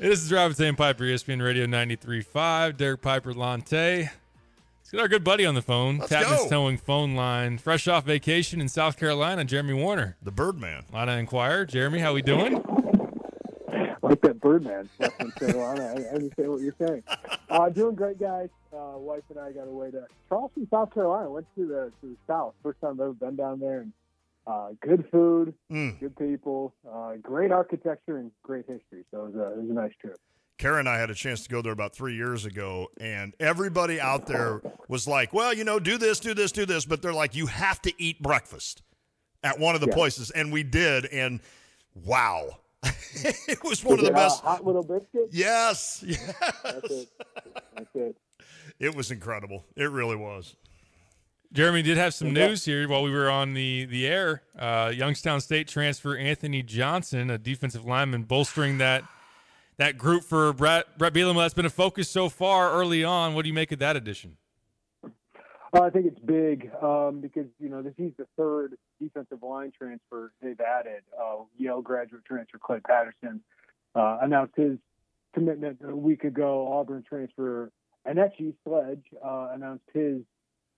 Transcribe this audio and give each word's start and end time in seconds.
This 0.00 0.22
is 0.22 0.32
Robert 0.32 0.60
and 0.60 0.78
Piper, 0.78 1.02
ESPN 1.02 1.42
Radio 1.42 1.66
93.5. 1.66 2.76
Derek 2.76 3.02
Piper 3.02 3.34
Lante. 3.34 4.08
Let's 4.08 4.90
get 4.92 5.00
our 5.00 5.08
good 5.08 5.24
buddy 5.24 5.44
on 5.44 5.56
the 5.56 5.62
phone. 5.62 5.98
Let's 5.98 6.12
Tapman's 6.12 6.44
go. 6.44 6.48
Towing 6.48 6.76
phone 6.76 7.16
line. 7.16 7.58
Fresh 7.58 7.88
off 7.88 8.04
vacation 8.04 8.60
in 8.60 8.68
South 8.68 8.96
Carolina, 8.96 9.44
Jeremy 9.44 9.74
Werner. 9.74 10.16
The 10.22 10.30
Birdman. 10.30 10.84
Illini 10.92 11.18
Inquirer. 11.18 11.64
Jeremy, 11.64 11.98
how 11.98 12.14
we 12.14 12.22
doing? 12.22 12.62
like 14.00 14.20
that 14.20 14.40
Birdman 14.40 14.88
stuff 14.94 15.12
in 15.18 15.32
Carolina. 15.32 15.82
I, 15.82 16.02
I 16.02 16.14
understand 16.14 16.48
what 16.48 16.60
you're 16.60 16.76
saying. 16.78 17.02
Uh, 17.50 17.68
doing 17.68 17.96
great, 17.96 18.20
guys. 18.20 18.50
Uh, 18.72 18.98
wife 18.98 19.24
and 19.30 19.38
I 19.40 19.50
got 19.50 19.66
away 19.66 19.90
to 19.90 20.06
Charleston, 20.28 20.68
South 20.70 20.94
Carolina. 20.94 21.28
Went 21.28 21.46
to 21.56 21.66
the 21.66 21.92
to 22.00 22.10
the 22.10 22.16
south. 22.28 22.54
First 22.62 22.80
time 22.80 22.92
I've 22.92 23.00
ever 23.00 23.12
been 23.14 23.34
down 23.34 23.58
there. 23.58 23.80
And 23.80 23.92
uh, 24.48 24.68
good 24.80 25.04
food, 25.12 25.54
Mm. 25.70 26.00
good 26.00 26.16
people, 26.16 26.74
uh, 26.90 27.12
great 27.22 27.52
architecture, 27.52 28.16
and 28.18 28.30
great 28.42 28.64
history. 28.66 29.04
So 29.10 29.26
it 29.26 29.32
was 29.32 29.34
a, 29.36 29.52
it 29.52 29.60
was 29.62 29.70
a 29.70 29.74
nice 29.74 29.92
trip. 30.00 30.18
Karen 30.56 30.80
and 30.80 30.88
I 30.88 30.98
had 30.98 31.10
a 31.10 31.14
chance 31.14 31.44
to 31.44 31.48
go 31.48 31.62
there 31.62 31.72
about 31.72 31.94
three 31.94 32.16
years 32.16 32.44
ago, 32.44 32.88
and 33.00 33.34
everybody 33.38 34.00
out 34.00 34.26
there 34.26 34.60
was 34.88 35.06
like, 35.06 35.32
well, 35.32 35.52
you 35.54 35.62
know, 35.62 35.78
do 35.78 35.98
this, 35.98 36.18
do 36.18 36.34
this, 36.34 36.50
do 36.50 36.66
this. 36.66 36.84
But 36.84 37.00
they're 37.02 37.12
like, 37.12 37.36
you 37.36 37.46
have 37.46 37.80
to 37.82 37.92
eat 38.02 38.20
breakfast 38.20 38.82
at 39.44 39.58
one 39.60 39.76
of 39.76 39.80
the 39.80 39.86
Yeah. 39.86 39.94
places. 39.94 40.30
And 40.32 40.50
we 40.52 40.64
did. 40.64 41.04
And 41.06 41.38
wow. 42.04 42.58
it 42.82 43.62
was 43.62 43.84
one 43.84 44.00
of 44.00 44.04
the 44.04 44.10
best. 44.10 44.40
hot 44.42 44.64
little 44.64 44.82
biscuit. 44.82 45.28
Yes. 45.30 46.02
Yes. 46.04 46.34
That's 46.64 46.90
it. 46.90 47.08
That's 47.76 47.94
it. 47.94 48.16
It 48.80 48.94
was 48.96 49.10
incredible. 49.12 49.64
It 49.76 49.90
really 49.90 50.16
was. 50.16 50.56
Jeremy 51.52 51.82
did 51.82 51.96
have 51.96 52.12
some 52.12 52.32
news 52.32 52.64
here 52.64 52.86
while 52.88 53.02
we 53.02 53.10
were 53.10 53.30
on 53.30 53.54
the, 53.54 53.86
the 53.86 54.06
air. 54.06 54.42
Uh, 54.58 54.92
Youngstown 54.94 55.40
State 55.40 55.66
transfer 55.66 56.16
Anthony 56.16 56.62
Johnson, 56.62 57.30
a 57.30 57.38
defensive 57.38 57.86
lineman, 57.86 58.24
bolstering 58.24 58.78
that 58.78 59.04
that 59.78 59.96
group 59.96 60.24
for 60.24 60.52
Bret, 60.52 60.98
Bret 60.98 61.14
Bielema. 61.14 61.36
That's 61.36 61.54
been 61.54 61.64
a 61.64 61.70
focus 61.70 62.10
so 62.10 62.28
far 62.28 62.72
early 62.72 63.04
on. 63.04 63.34
What 63.34 63.42
do 63.42 63.48
you 63.48 63.54
make 63.54 63.72
of 63.72 63.78
that 63.78 63.96
addition? 63.96 64.36
Uh, 65.04 65.82
I 65.82 65.90
think 65.90 66.06
it's 66.06 66.18
big 66.18 66.70
um, 66.82 67.20
because 67.20 67.46
you 67.60 67.68
know 67.68 67.82
this 67.82 67.92
he's 67.96 68.12
the 68.18 68.26
third 68.36 68.76
defensive 69.00 69.42
line 69.42 69.72
transfer 69.76 70.32
they've 70.42 70.60
added. 70.60 71.02
Uh, 71.18 71.44
Yale 71.56 71.82
graduate 71.82 72.24
transfer 72.24 72.58
Clay 72.58 72.80
Patterson 72.80 73.40
uh, 73.94 74.18
announced 74.22 74.54
his 74.56 74.78
commitment 75.34 75.78
a 75.86 75.94
week 75.94 76.24
ago. 76.24 76.72
Auburn 76.72 77.04
transfer 77.08 77.70
Anechi 78.06 78.54
Sledge 78.64 79.04
uh, 79.24 79.48
announced 79.52 79.84
his 79.92 80.22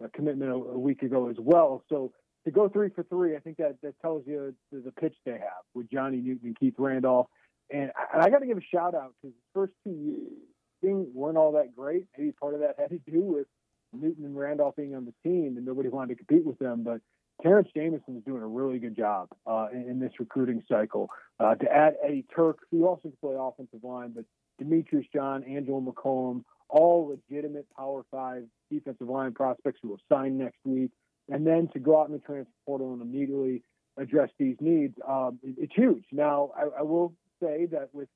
commitment 0.09 0.51
a, 0.51 0.55
a 0.55 0.79
week 0.79 1.03
ago 1.03 1.29
as 1.29 1.37
well. 1.39 1.85
So 1.89 2.13
to 2.45 2.51
go 2.51 2.69
three 2.69 2.89
for 2.89 3.03
three, 3.05 3.37
I 3.37 3.41
think 3.41 3.59
that 3.59 3.77
that 3.83 4.01
tells 4.01 4.25
you 4.27 4.55
the, 4.73 4.79
the 4.81 4.93
pitch 4.93 5.15
they 5.27 5.33
have 5.33 5.63
with 5.75 5.91
Johnny 5.91 6.17
Newton 6.19 6.49
and 6.49 6.59
Keith 6.59 6.75
Randolph. 6.79 7.27
And, 7.71 7.91
I- 7.97 8.15
and 8.15 8.23
I 8.23 8.31
got 8.31 8.39
to 8.39 8.47
give 8.47 8.59
a 8.59 8.63
shout 8.75 8.95
out 8.95 9.13
because 9.21 9.35
the 9.35 9.51
first 9.55 9.73
two 9.85 10.17
things 10.81 11.07
weren't 11.15 11.37
all 11.37 11.53
that 11.53 11.77
great. 11.77 12.07
Maybe 12.17 12.33
part 12.33 12.55
of 12.55 12.61
that 12.61 12.77
had 12.79 12.91
to 12.91 12.99
do 13.11 13.21
with 13.21 13.47
Newton 13.93 14.25
and 14.25 14.37
Randolph 14.39 14.77
being 14.77 14.95
on 14.95 15.05
the 15.05 15.15
team 15.29 15.57
and 15.57 15.67
nobody 15.67 15.89
wanted 15.89 16.17
to 16.17 16.25
compete 16.25 16.47
with 16.47 16.59
them. 16.59 16.83
But 16.83 17.01
Terrance 17.43 17.69
Jamison 17.75 18.17
is 18.17 18.25
doing 18.25 18.43
a 18.43 18.47
really 18.47 18.79
good 18.79 18.97
job 18.97 19.29
uh, 19.47 19.69
in, 19.73 19.83
in 19.89 20.01
this 20.01 20.13
recruiting 20.19 20.63
cycle. 20.69 21.11
Uh, 21.39 21.55
to 21.57 21.71
add 21.71 21.95
Eddie 22.05 22.25
Tuerk, 22.37 22.55
who 22.71 22.87
also 22.87 23.03
can 23.03 23.13
play 23.21 23.35
offensive 23.39 23.83
line, 23.83 24.13
but 24.15 24.25
Demetrius 24.59 25.07
John, 25.15 25.43
Angelo 25.45 25.81
McCollum, 25.81 26.45
all 26.71 27.09
legitimate 27.09 27.67
Power 27.77 28.05
Five 28.11 28.45
defensive 28.71 29.09
line 29.09 29.33
prospects 29.33 29.81
who 29.83 29.89
will 29.89 30.01
sign 30.09 30.39
next 30.39 30.59
week. 30.65 30.91
And 31.29 31.47
then 31.47 31.69
to 31.73 31.79
go 31.79 32.01
out 32.01 32.07
in 32.09 32.13
the 32.13 32.19
transfer 32.21 32.51
portal 32.67 32.93
and 32.93 33.03
immediately 33.03 33.63
address 33.97 34.31
these 34.39 34.57
needs, 34.61 34.97
um, 35.07 35.39
it- 35.43 35.57
it's 35.59 35.75
huge. 35.75 36.05
Now, 36.13 36.51
I, 36.57 36.81
I 36.81 36.83
will 36.83 37.13
say 37.41 37.67
that 37.67 37.95
with 37.95 38.09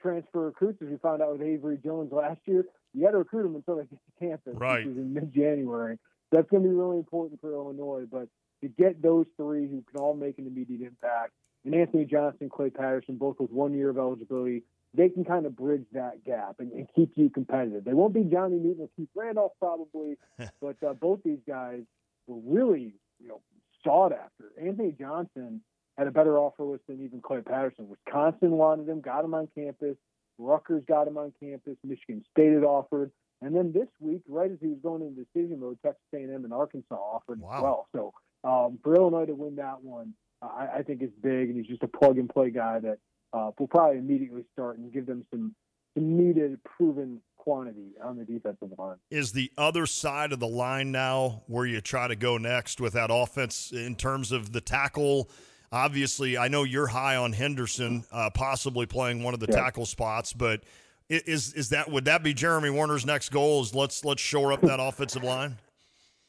transfer 0.00 0.40
recruits, 0.46 0.80
as 0.82 0.88
we 0.88 0.96
found 0.98 1.22
out 1.22 1.32
with 1.32 1.42
Avery 1.42 1.78
Jones 1.78 2.12
last 2.12 2.40
year, 2.46 2.64
you 2.92 3.02
got 3.04 3.12
to 3.12 3.18
recruit 3.18 3.44
them 3.44 3.56
until 3.56 3.76
they 3.76 3.84
get 3.84 3.98
to 3.98 4.18
campus, 4.26 4.54
Right. 4.56 4.84
which 4.86 4.92
is 4.92 4.98
in 4.98 5.12
mid-January. 5.14 5.98
That's 6.30 6.48
going 6.50 6.62
to 6.62 6.68
be 6.68 6.74
really 6.74 6.98
important 6.98 7.40
for 7.40 7.52
Illinois. 7.52 8.06
But 8.10 8.28
to 8.62 8.68
get 8.68 9.00
those 9.02 9.26
three 9.36 9.66
who 9.66 9.82
can 9.90 10.00
all 10.00 10.14
make 10.14 10.38
an 10.38 10.46
immediate 10.46 10.82
impact, 10.82 11.32
and 11.64 11.74
Anthony 11.74 12.04
Johnson, 12.04 12.48
Clay 12.48 12.70
Patterson, 12.70 13.16
both 13.16 13.38
with 13.38 13.50
one 13.50 13.74
year 13.74 13.90
of 13.90 13.98
eligibility, 13.98 14.62
they 14.94 15.08
can 15.08 15.24
kind 15.24 15.46
of 15.46 15.56
bridge 15.56 15.84
that 15.92 16.24
gap 16.24 16.56
and, 16.58 16.70
and 16.72 16.86
keep 16.94 17.12
you 17.16 17.30
competitive. 17.30 17.84
They 17.84 17.94
won't 17.94 18.12
be 18.14 18.24
Johnny 18.24 18.56
Newton 18.56 18.82
or 18.84 18.88
Keith 18.96 19.08
Randolph 19.14 19.52
probably, 19.58 20.16
but 20.60 20.76
uh, 20.86 20.92
both 20.92 21.20
these 21.24 21.40
guys 21.46 21.80
were 22.26 22.40
really, 22.44 22.94
you 23.20 23.28
know, 23.28 23.40
sought 23.84 24.12
after. 24.12 24.52
Anthony 24.60 24.94
Johnson 24.98 25.62
had 25.98 26.06
a 26.06 26.10
better 26.10 26.38
offer 26.38 26.64
list 26.64 26.82
than 26.88 27.02
even 27.04 27.20
Clay 27.20 27.40
Patterson. 27.40 27.88
Wisconsin 27.88 28.52
wanted 28.52 28.88
him, 28.88 29.00
got 29.00 29.24
him 29.24 29.34
on 29.34 29.48
campus. 29.56 29.96
Rutgers 30.38 30.82
got 30.88 31.06
him 31.08 31.16
on 31.18 31.32
campus. 31.42 31.76
Michigan 31.84 32.24
State 32.30 32.52
had 32.52 32.64
offered, 32.64 33.10
and 33.42 33.54
then 33.54 33.72
this 33.72 33.88
week, 34.00 34.22
right 34.28 34.50
as 34.50 34.58
he 34.60 34.68
was 34.68 34.78
going 34.82 35.02
into 35.02 35.24
decision 35.24 35.60
mode, 35.60 35.78
Texas 35.84 36.00
A&M 36.14 36.44
and 36.44 36.52
Arkansas 36.52 36.94
offered 36.94 37.40
Wow. 37.40 37.56
as 37.56 37.62
well. 37.62 37.88
So 37.94 38.12
um, 38.48 38.78
for 38.82 38.94
Illinois 38.96 39.26
to 39.26 39.34
win 39.34 39.56
that 39.56 39.82
one, 39.82 40.14
uh, 40.40 40.46
I, 40.46 40.78
I 40.78 40.82
think 40.82 41.02
is 41.02 41.10
big, 41.22 41.48
and 41.50 41.56
he's 41.56 41.66
just 41.66 41.82
a 41.82 41.88
plug 41.88 42.18
and 42.18 42.28
play 42.28 42.50
guy 42.50 42.78
that 42.80 42.98
uh, 43.32 43.50
will 43.58 43.68
probably 43.68 43.98
immediately 43.98 44.44
start 44.52 44.78
and 44.78 44.92
give 44.92 45.06
them 45.06 45.24
some, 45.30 45.54
some 45.94 46.16
needed, 46.16 46.58
proven 46.64 47.20
quantity 47.36 47.92
on 48.02 48.16
the 48.16 48.24
defensive 48.24 48.68
line. 48.78 48.96
Is 49.10 49.32
the 49.32 49.50
other 49.58 49.86
side 49.86 50.32
of 50.32 50.38
the 50.40 50.46
line 50.46 50.92
now 50.92 51.42
where 51.46 51.66
you 51.66 51.80
try 51.80 52.06
to 52.08 52.14
go 52.16 52.38
next 52.38 52.80
with 52.80 52.92
that 52.92 53.10
offense 53.12 53.72
in 53.72 53.96
terms 53.96 54.30
of 54.32 54.52
the 54.52 54.60
tackle? 54.60 55.28
Obviously, 55.72 56.36
I 56.38 56.48
know 56.48 56.64
you're 56.64 56.86
high 56.88 57.16
on 57.16 57.32
Henderson, 57.32 58.04
uh, 58.12 58.30
possibly 58.30 58.86
playing 58.86 59.22
one 59.22 59.34
of 59.34 59.40
the 59.40 59.48
Yeah. 59.48 59.56
tackle 59.56 59.86
spots, 59.86 60.32
but 60.32 60.62
is 61.08 61.52
is 61.54 61.70
that 61.70 61.90
would 61.90 62.04
that 62.04 62.22
be 62.22 62.32
Jeremy 62.32 62.70
Werner's 62.70 63.04
next 63.04 63.30
goal? 63.30 63.60
Is 63.62 63.74
let's 63.74 64.04
let's 64.04 64.22
shore 64.22 64.52
up 64.52 64.60
that 64.62 64.78
offensive 64.80 65.24
line? 65.24 65.56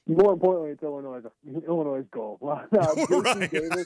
More 0.07 0.33
importantly, 0.33 0.71
it's 0.71 0.83
Illinois' 0.83 1.21
Illinois' 1.67 2.05
goal. 2.11 2.37
Uh, 2.43 2.65
Right. 3.09 3.49
Davis, 3.51 3.85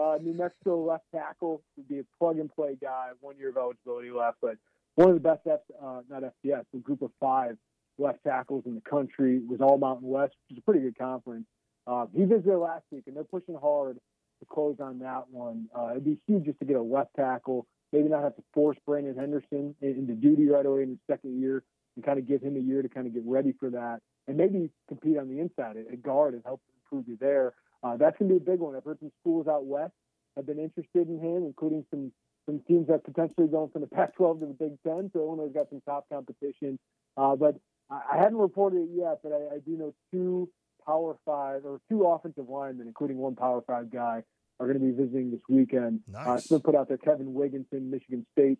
uh, 0.00 0.18
New 0.22 0.34
Mexico 0.34 0.82
left 0.84 1.04
tackle, 1.14 1.62
would 1.76 1.88
be 1.88 2.00
a 2.00 2.04
plug 2.18 2.38
and 2.38 2.52
play 2.52 2.76
guy, 2.80 3.10
one 3.20 3.36
year 3.38 3.50
of 3.50 3.56
eligibility 3.56 4.10
left, 4.10 4.38
but 4.42 4.56
one 4.96 5.08
of 5.08 5.14
the 5.14 5.20
best, 5.20 5.40
F, 5.46 5.60
uh, 5.82 6.00
not 6.08 6.22
FCS, 6.22 6.64
a 6.74 6.78
group 6.78 7.02
of 7.02 7.10
five 7.20 7.56
left 7.98 8.22
tackles 8.24 8.64
in 8.66 8.74
the 8.74 8.80
country. 8.80 9.40
Was 9.48 9.60
all 9.60 9.78
Mountain 9.78 10.08
West, 10.08 10.34
which 10.48 10.56
is 10.56 10.58
a 10.58 10.62
pretty 10.62 10.80
good 10.80 10.98
conference. 10.98 11.46
Uh, 11.86 12.06
he 12.14 12.24
visited 12.24 12.56
last 12.58 12.84
week, 12.90 13.04
and 13.06 13.16
they're 13.16 13.24
pushing 13.24 13.54
hard 13.54 13.96
to 14.40 14.46
close 14.46 14.76
on 14.80 14.98
that 15.00 15.24
one. 15.30 15.66
Uh, 15.76 15.90
it'd 15.92 16.04
be 16.04 16.18
huge 16.26 16.44
just 16.44 16.58
to 16.58 16.64
get 16.64 16.76
a 16.76 16.82
left 16.82 17.10
tackle, 17.16 17.66
maybe 17.92 18.08
not 18.08 18.22
have 18.22 18.34
to 18.36 18.42
force 18.52 18.76
Brandon 18.86 19.16
Henderson 19.16 19.74
into 19.80 20.14
duty 20.14 20.48
right 20.48 20.66
away 20.66 20.82
in 20.82 20.88
his 20.90 20.98
second 21.08 21.40
year, 21.40 21.62
and 21.96 22.04
kind 22.04 22.18
of 22.18 22.26
give 22.26 22.42
him 22.42 22.56
a 22.56 22.60
year 22.60 22.82
to 22.82 22.88
kind 22.88 23.06
of 23.06 23.14
get 23.14 23.22
ready 23.26 23.52
for 23.58 23.70
that, 23.70 24.00
and 24.26 24.36
maybe 24.36 24.70
compete 24.88 25.18
on 25.18 25.28
the 25.28 25.40
inside 25.40 25.76
at, 25.76 26.02
guard 26.02 26.34
and 26.34 26.42
help 26.44 26.60
improve 26.84 27.08
you 27.08 27.16
there. 27.20 27.54
Uh, 27.82 27.96
that's 27.96 28.18
going 28.18 28.28
to 28.30 28.38
be 28.38 28.42
a 28.42 28.50
big 28.52 28.60
one. 28.60 28.76
I've 28.76 28.84
heard 28.84 29.00
some 29.00 29.10
schools 29.20 29.46
out 29.48 29.64
west 29.64 29.92
have 30.36 30.46
been 30.46 30.58
interested 30.58 31.08
in 31.08 31.18
him, 31.18 31.44
including 31.44 31.84
some 31.90 32.12
some 32.46 32.60
teams 32.66 32.88
that 32.88 33.04
potentially 33.04 33.46
going 33.46 33.70
from 33.70 33.82
the 33.82 33.86
Pac-12 33.94 34.40
to 34.40 34.46
the 34.46 34.54
Big 34.54 34.72
Ten. 34.84 35.10
So 35.12 35.20
Illinois 35.20 35.52
got 35.52 35.68
some 35.70 35.80
top 35.86 36.08
competition. 36.10 36.78
Uh, 37.16 37.36
but 37.36 37.56
I, 37.90 38.00
I 38.14 38.16
hadn't 38.16 38.38
reported 38.38 38.78
it 38.82 38.88
yet, 38.92 39.18
but 39.22 39.32
I, 39.32 39.56
I 39.56 39.58
do 39.58 39.76
know 39.76 39.94
two 40.10 40.48
Power 40.84 41.16
Five 41.24 41.64
or 41.64 41.80
two 41.88 42.04
offensive 42.04 42.48
linemen, 42.48 42.86
including 42.88 43.18
one 43.18 43.36
Power 43.36 43.62
Five 43.66 43.90
guy, 43.92 44.22
are 44.58 44.66
going 44.66 44.78
to 44.78 44.84
be 44.84 44.90
visiting 44.92 45.30
this 45.30 45.40
weekend. 45.48 46.00
Uh, 46.08 46.24
Nice. 46.24 46.38
it's 46.40 46.48
been 46.48 46.60
put 46.60 46.74
out 46.74 46.88
there. 46.88 46.98
Kevin 46.98 47.34
Wigginton, 47.34 47.90
Michigan 47.90 48.26
State 48.32 48.58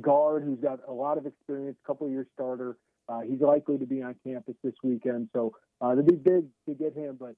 guard, 0.00 0.42
who's 0.44 0.60
got 0.60 0.80
a 0.88 0.92
lot 0.92 1.18
of 1.18 1.26
experience, 1.26 1.76
couple 1.86 2.08
year 2.08 2.26
starter. 2.34 2.76
Uh, 3.08 3.20
he's 3.20 3.40
likely 3.40 3.76
to 3.78 3.84
be 3.86 4.02
on 4.02 4.14
campus 4.26 4.54
this 4.64 4.72
weekend, 4.82 5.28
so 5.34 5.54
uh, 5.82 5.92
it'd 5.92 6.06
be 6.06 6.14
big 6.16 6.46
to 6.66 6.74
get 6.74 6.94
him. 6.94 7.16
But 7.20 7.34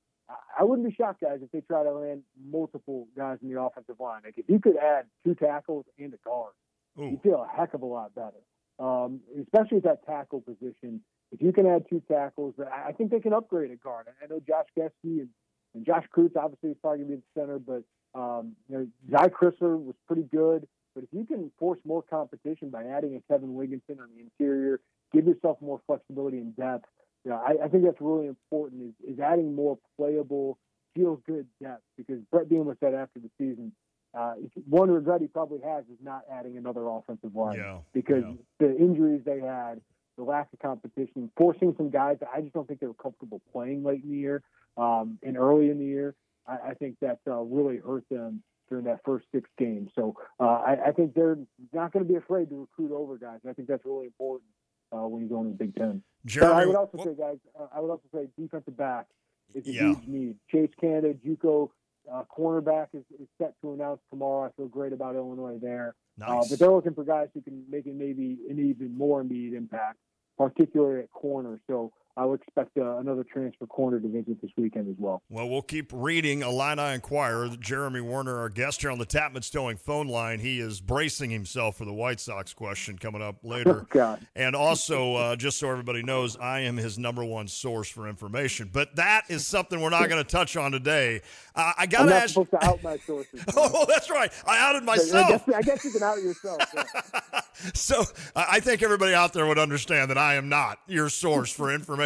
I- 0.58 0.62
wouldn't 0.64 0.88
be 0.88 0.94
shocked, 0.94 1.22
guys, 1.22 1.40
if 1.42 1.50
they 1.50 1.60
try 1.60 1.82
to 1.82 1.92
land 1.92 2.22
multiple 2.48 3.08
guys 3.16 3.38
in 3.42 3.52
the 3.52 3.60
offensive 3.60 3.98
line. 3.98 4.22
Like 4.24 4.38
if 4.38 4.48
you 4.48 4.60
could 4.60 4.76
add 4.76 5.06
two 5.24 5.34
tackles 5.34 5.84
and 5.98 6.14
a 6.14 6.16
guard, 6.18 6.52
you 6.96 7.04
Ooh, 7.04 7.20
feel 7.22 7.42
a 7.42 7.48
heck 7.56 7.74
of 7.74 7.82
a 7.82 7.86
lot 7.86 8.14
better. 8.14 8.42
Um, 8.78 9.20
especially 9.42 9.78
at 9.78 9.84
that 9.84 10.06
tackle 10.06 10.40
position. 10.40 11.00
If 11.32 11.42
you 11.42 11.52
can 11.52 11.66
add 11.66 11.86
two 11.90 12.02
tackles, 12.10 12.54
I 12.60 12.88
I 12.90 12.92
think 12.92 13.10
they 13.10 13.20
can 13.20 13.32
upgrade 13.32 13.70
a 13.70 13.76
guard. 13.76 14.06
I 14.22 14.26
know 14.26 14.40
Josh 14.46 14.66
Gesky 14.78 15.20
and, 15.20 15.28
and 15.74 15.84
Josh 15.84 16.04
Kreutz 16.16 16.36
obviously 16.36 16.70
is 16.70 16.76
probably 16.80 16.98
going 17.04 17.10
to 17.10 17.16
be 17.16 17.22
the 17.34 17.40
center, 17.40 17.58
but 17.58 17.82
um, 18.18 18.54
you 18.68 18.78
know, 18.78 18.86
Zy 19.10 19.28
Crisler 19.30 19.78
was 19.82 19.94
pretty 20.06 20.22
good. 20.22 20.66
But 20.96 21.04
if 21.04 21.10
you 21.12 21.26
can 21.26 21.52
force 21.58 21.78
more 21.84 22.02
competition 22.02 22.70
by 22.70 22.84
adding 22.84 23.16
a 23.16 23.32
Kevin 23.32 23.50
Wigginton 23.50 24.00
on 24.00 24.08
the 24.16 24.22
interior, 24.22 24.80
give 25.12 25.26
yourself 25.26 25.58
more 25.60 25.78
flexibility 25.86 26.38
and 26.38 26.56
depth. 26.56 26.86
You 27.22 27.32
know, 27.32 27.36
I, 27.36 27.66
I 27.66 27.68
think 27.68 27.84
that's 27.84 28.00
really 28.00 28.26
important. 28.26 28.82
Is, 28.82 29.12
is 29.12 29.20
adding 29.20 29.54
more 29.54 29.78
playable, 29.98 30.58
feel 30.94 31.20
good 31.26 31.46
depth 31.62 31.82
because 31.98 32.20
Bret 32.32 32.48
Bielema 32.48 32.80
said 32.80 32.94
after 32.94 33.20
the 33.20 33.28
season, 33.36 33.72
uh, 34.18 34.36
one 34.66 34.90
regret 34.90 35.20
he 35.20 35.26
probably 35.26 35.60
has 35.60 35.84
is 35.84 35.98
not 36.02 36.22
adding 36.32 36.56
another 36.56 36.88
offensive 36.88 37.34
line 37.34 37.58
yeah. 37.58 37.78
because 37.92 38.24
yeah. 38.26 38.34
the 38.58 38.74
injuries 38.78 39.20
they 39.26 39.40
had, 39.40 39.82
the 40.16 40.24
lack 40.24 40.50
of 40.54 40.58
competition, 40.60 41.30
forcing 41.36 41.74
some 41.76 41.90
guys 41.90 42.16
that 42.20 42.30
I 42.34 42.40
just 42.40 42.54
don't 42.54 42.66
think 42.66 42.80
they 42.80 42.86
were 42.86 42.94
comfortable 42.94 43.42
playing 43.52 43.84
late 43.84 44.02
in 44.02 44.10
the 44.10 44.16
year 44.16 44.42
um, 44.78 45.18
and 45.22 45.36
early 45.36 45.68
in 45.68 45.78
the 45.78 45.84
year. 45.84 46.14
I, 46.48 46.70
I 46.70 46.74
think 46.74 46.96
that 47.02 47.18
uh, 47.26 47.42
really 47.42 47.76
hurt 47.76 48.04
them 48.10 48.42
during 48.68 48.84
that 48.84 49.00
first 49.04 49.26
six 49.32 49.48
games. 49.58 49.90
So 49.94 50.14
uh, 50.40 50.44
I, 50.44 50.88
I 50.88 50.92
think 50.92 51.14
they're 51.14 51.38
not 51.72 51.92
going 51.92 52.04
to 52.04 52.10
be 52.10 52.16
afraid 52.16 52.50
to 52.50 52.60
recruit 52.60 52.94
over 52.94 53.16
guys. 53.18 53.38
And 53.42 53.50
I 53.50 53.54
think 53.54 53.68
that's 53.68 53.84
really 53.84 54.06
important 54.06 54.50
uh, 54.92 55.06
when 55.06 55.22
you 55.22 55.28
go 55.28 55.40
into 55.40 55.50
the 55.50 55.56
Big 55.56 55.74
Ten. 55.74 56.02
Jeremy, 56.24 56.54
but 56.54 56.62
I 56.62 56.66
would 56.66 56.76
also 56.76 56.98
say, 56.98 57.14
guys, 57.16 57.38
uh, 57.58 57.66
I 57.74 57.80
would 57.80 57.90
also 57.90 58.04
say 58.12 58.26
defensive 58.38 58.76
back 58.76 59.06
is 59.54 59.66
a 59.66 59.72
yeah. 59.72 59.80
huge 59.82 60.06
need. 60.06 60.36
Chase 60.50 60.70
Canada, 60.80 61.14
JUCO 61.14 61.70
uh, 62.12 62.22
cornerback 62.36 62.88
is, 62.92 63.04
is, 63.20 63.26
set 63.38 63.54
to 63.62 63.72
announce 63.72 64.00
tomorrow. 64.10 64.48
I 64.48 64.50
feel 64.56 64.68
great 64.68 64.92
about 64.92 65.16
Illinois 65.16 65.58
there. 65.60 65.94
Uh, 66.22 66.34
nice. 66.34 66.48
but 66.48 66.58
they're 66.58 66.70
looking 66.70 66.94
for 66.94 67.04
guys 67.04 67.28
who 67.34 67.40
can 67.40 67.64
make 67.68 67.86
it 67.86 67.94
maybe 67.94 68.38
an 68.48 68.58
even 68.58 68.96
more 68.96 69.20
immediate 69.20 69.56
impact, 69.56 69.98
particularly 70.38 71.02
at 71.02 71.10
corner. 71.10 71.60
So 71.66 71.92
I 72.18 72.24
would 72.24 72.40
expect 72.40 72.78
uh, 72.78 72.96
another 72.96 73.24
transfer 73.24 73.66
corner 73.66 74.00
to 74.00 74.08
visit 74.08 74.40
this 74.40 74.50
weekend 74.56 74.88
as 74.88 74.96
well. 74.98 75.22
Well, 75.28 75.50
we'll 75.50 75.60
keep 75.60 75.90
reading 75.92 76.40
Illini 76.40 76.94
Inquirer. 76.94 77.50
Jeremy 77.60 78.00
Werner, 78.00 78.38
our 78.38 78.48
guest 78.48 78.80
here 78.80 78.90
on 78.90 78.98
the 78.98 79.04
Tapman's 79.04 79.50
Towing 79.50 79.76
phone 79.76 80.08
line, 80.08 80.38
he 80.38 80.58
is 80.58 80.80
bracing 80.80 81.28
himself 81.28 81.76
for 81.76 81.84
the 81.84 81.92
White 81.92 82.18
Sox 82.18 82.54
question 82.54 82.96
coming 82.96 83.20
up 83.20 83.36
later. 83.42 83.86
Oh, 83.94 84.18
and 84.34 84.56
also, 84.56 85.14
uh, 85.14 85.36
just 85.36 85.58
so 85.58 85.70
everybody 85.70 86.02
knows, 86.02 86.38
I 86.38 86.60
am 86.60 86.78
his 86.78 86.98
number 86.98 87.22
one 87.22 87.48
source 87.48 87.90
for 87.90 88.08
information. 88.08 88.70
But 88.72 88.96
that 88.96 89.24
is 89.28 89.46
something 89.46 89.78
we're 89.78 89.90
not 89.90 90.08
going 90.08 90.24
to 90.24 90.30
touch 90.30 90.56
on 90.56 90.72
today. 90.72 91.20
Uh, 91.54 91.72
I 91.76 91.84
got 91.84 92.06
to 92.06 92.14
ask. 92.14 92.30
supposed 92.30 92.50
to 92.52 92.64
out 92.64 92.82
my 92.82 92.96
sources. 92.96 93.44
oh, 93.56 93.84
that's 93.86 94.08
right. 94.08 94.32
I 94.46 94.58
outed 94.58 94.84
myself. 94.84 95.26
I 95.26 95.52
guess, 95.52 95.56
I 95.56 95.62
guess 95.62 95.84
you 95.84 95.90
can 95.90 96.02
out 96.02 96.22
yourself. 96.22 96.62
Yeah. 96.74 97.40
so 97.74 98.04
I 98.34 98.60
think 98.60 98.82
everybody 98.82 99.12
out 99.12 99.34
there 99.34 99.46
would 99.46 99.58
understand 99.58 100.10
that 100.10 100.18
I 100.18 100.36
am 100.36 100.48
not 100.48 100.78
your 100.86 101.10
source 101.10 101.52
for 101.52 101.70
information. 101.70 102.05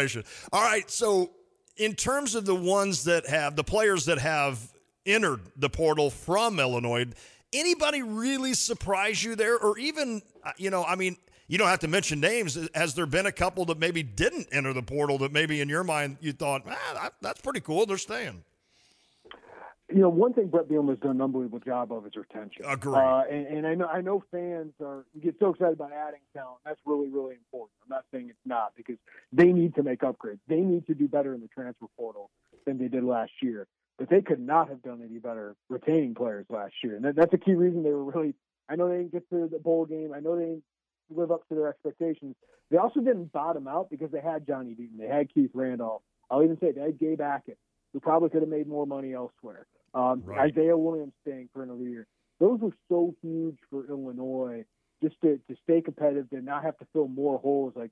All 0.51 0.61
right. 0.61 0.89
So, 0.89 1.31
in 1.77 1.95
terms 1.95 2.35
of 2.35 2.45
the 2.45 2.55
ones 2.55 3.05
that 3.05 3.27
have 3.27 3.55
the 3.55 3.63
players 3.63 4.05
that 4.05 4.19
have 4.19 4.59
entered 5.05 5.41
the 5.55 5.69
portal 5.69 6.09
from 6.09 6.59
Illinois, 6.59 7.05
anybody 7.53 8.01
really 8.01 8.53
surprise 8.53 9.23
you 9.23 9.35
there, 9.35 9.57
or 9.57 9.77
even 9.77 10.21
uh, 10.43 10.51
you 10.57 10.69
know, 10.69 10.83
I 10.83 10.95
mean. 10.95 11.17
You 11.47 11.57
don't 11.57 11.67
have 11.67 11.79
to 11.79 11.89
mention 11.89 12.21
names. 12.21 12.57
Has 12.73 12.93
there 12.93 13.05
been 13.05 13.25
a 13.25 13.31
couple 13.33 13.65
that 13.65 13.77
maybe 13.77 14.03
didn't 14.03 14.47
enter 14.53 14.71
the 14.71 14.81
portal 14.81 15.17
that 15.17 15.33
maybe 15.33 15.59
in 15.59 15.67
your 15.67 15.83
mind 15.83 16.15
you 16.21 16.31
thought, 16.31 16.61
ah, 16.65 17.09
that's 17.19 17.41
pretty 17.41 17.59
cool. 17.59 17.85
They're 17.85 17.97
staying 17.97 18.45
you 19.93 19.99
know, 19.99 20.09
one 20.09 20.33
thing 20.33 20.47
Bret 20.47 20.67
Bielema 20.67 20.89
has 20.89 20.99
done 20.99 21.11
an 21.11 21.21
unbelievable 21.21 21.59
job 21.59 21.91
of 21.91 22.05
is 22.05 22.15
retention. 22.15 22.63
Agree. 22.65 22.93
Uh, 22.93 23.23
and, 23.29 23.47
and, 23.47 23.67
I 23.67 23.75
know 23.75 23.85
I 23.85 24.01
know 24.01 24.23
fans 24.31 24.73
are 24.81 25.05
get 25.21 25.35
so 25.39 25.49
excited 25.49 25.73
about 25.73 25.91
adding 25.91 26.21
talent. 26.33 26.59
That's 26.65 26.79
really 26.85 27.09
really 27.09 27.35
important. 27.35 27.71
I'm 27.83 27.89
not 27.89 28.05
saying 28.11 28.27
it's 28.29 28.39
not 28.45 28.73
because 28.75 28.97
they 29.31 29.47
need 29.47 29.75
to 29.75 29.83
make 29.83 30.01
upgrades. 30.01 30.39
They 30.47 30.61
need 30.61 30.87
to 30.87 30.93
do 30.93 31.07
better 31.07 31.33
in 31.33 31.41
the 31.41 31.47
transfer 31.47 31.87
portal 31.97 32.29
than 32.65 32.77
they 32.77 32.87
did 32.87 33.03
last 33.03 33.31
year. 33.41 33.67
But 33.97 34.09
they 34.09 34.21
could 34.21 34.39
not 34.39 34.69
have 34.69 34.81
done 34.81 35.01
any 35.07 35.19
better 35.19 35.55
retaining 35.69 36.15
players 36.15 36.45
last 36.49 36.73
year, 36.83 36.95
and 36.95 37.05
that, 37.05 37.15
that's 37.15 37.33
a 37.33 37.37
key 37.37 37.53
reason 37.53 37.83
they 37.83 37.91
were 37.91 38.05
really. 38.05 38.33
I 38.69 38.75
know 38.75 38.87
they 38.87 38.97
didn't 38.97 39.11
get 39.11 39.29
to 39.29 39.49
the 39.51 39.59
bowl 39.59 39.85
game. 39.85 40.13
I 40.15 40.19
know 40.19 40.37
they 40.37 40.45
didn't 40.45 40.63
live 41.09 41.31
up 41.31 41.47
to 41.49 41.55
their 41.55 41.67
expectations. 41.67 42.35
They 42.69 42.77
also 42.77 43.01
didn't 43.01 43.33
bottom 43.33 43.67
out 43.67 43.89
because 43.89 44.11
they 44.11 44.21
had 44.21 44.47
Johnny 44.47 44.75
Newton, 44.77 44.97
they 44.97 45.07
had 45.07 45.33
Keith 45.33 45.51
Randolph. 45.53 46.01
I'll 46.29 46.43
even 46.43 46.57
say 46.59 46.71
they 46.71 46.81
had 46.81 46.97
Gabe 46.97 47.19
Hackett, 47.19 47.57
who 47.91 47.99
probably 47.99 48.29
could 48.29 48.41
have 48.41 48.49
made 48.49 48.67
more 48.67 48.87
money 48.87 49.13
elsewhere. 49.13 49.67
Um, 49.93 50.23
right. 50.25 50.51
Isaiah 50.51 50.77
Williams 50.77 51.13
staying 51.21 51.49
for 51.53 51.63
another 51.63 51.83
year. 51.83 52.07
Those 52.39 52.59
were 52.59 52.75
so 52.89 53.15
huge 53.21 53.57
for 53.69 53.87
Illinois 53.87 54.65
just 55.01 55.19
to, 55.21 55.39
to 55.49 55.55
stay 55.63 55.81
competitive, 55.81 56.29
to 56.29 56.41
not 56.41 56.63
have 56.63 56.77
to 56.77 56.87
fill 56.93 57.07
more 57.07 57.39
holes. 57.39 57.73
Like 57.75 57.91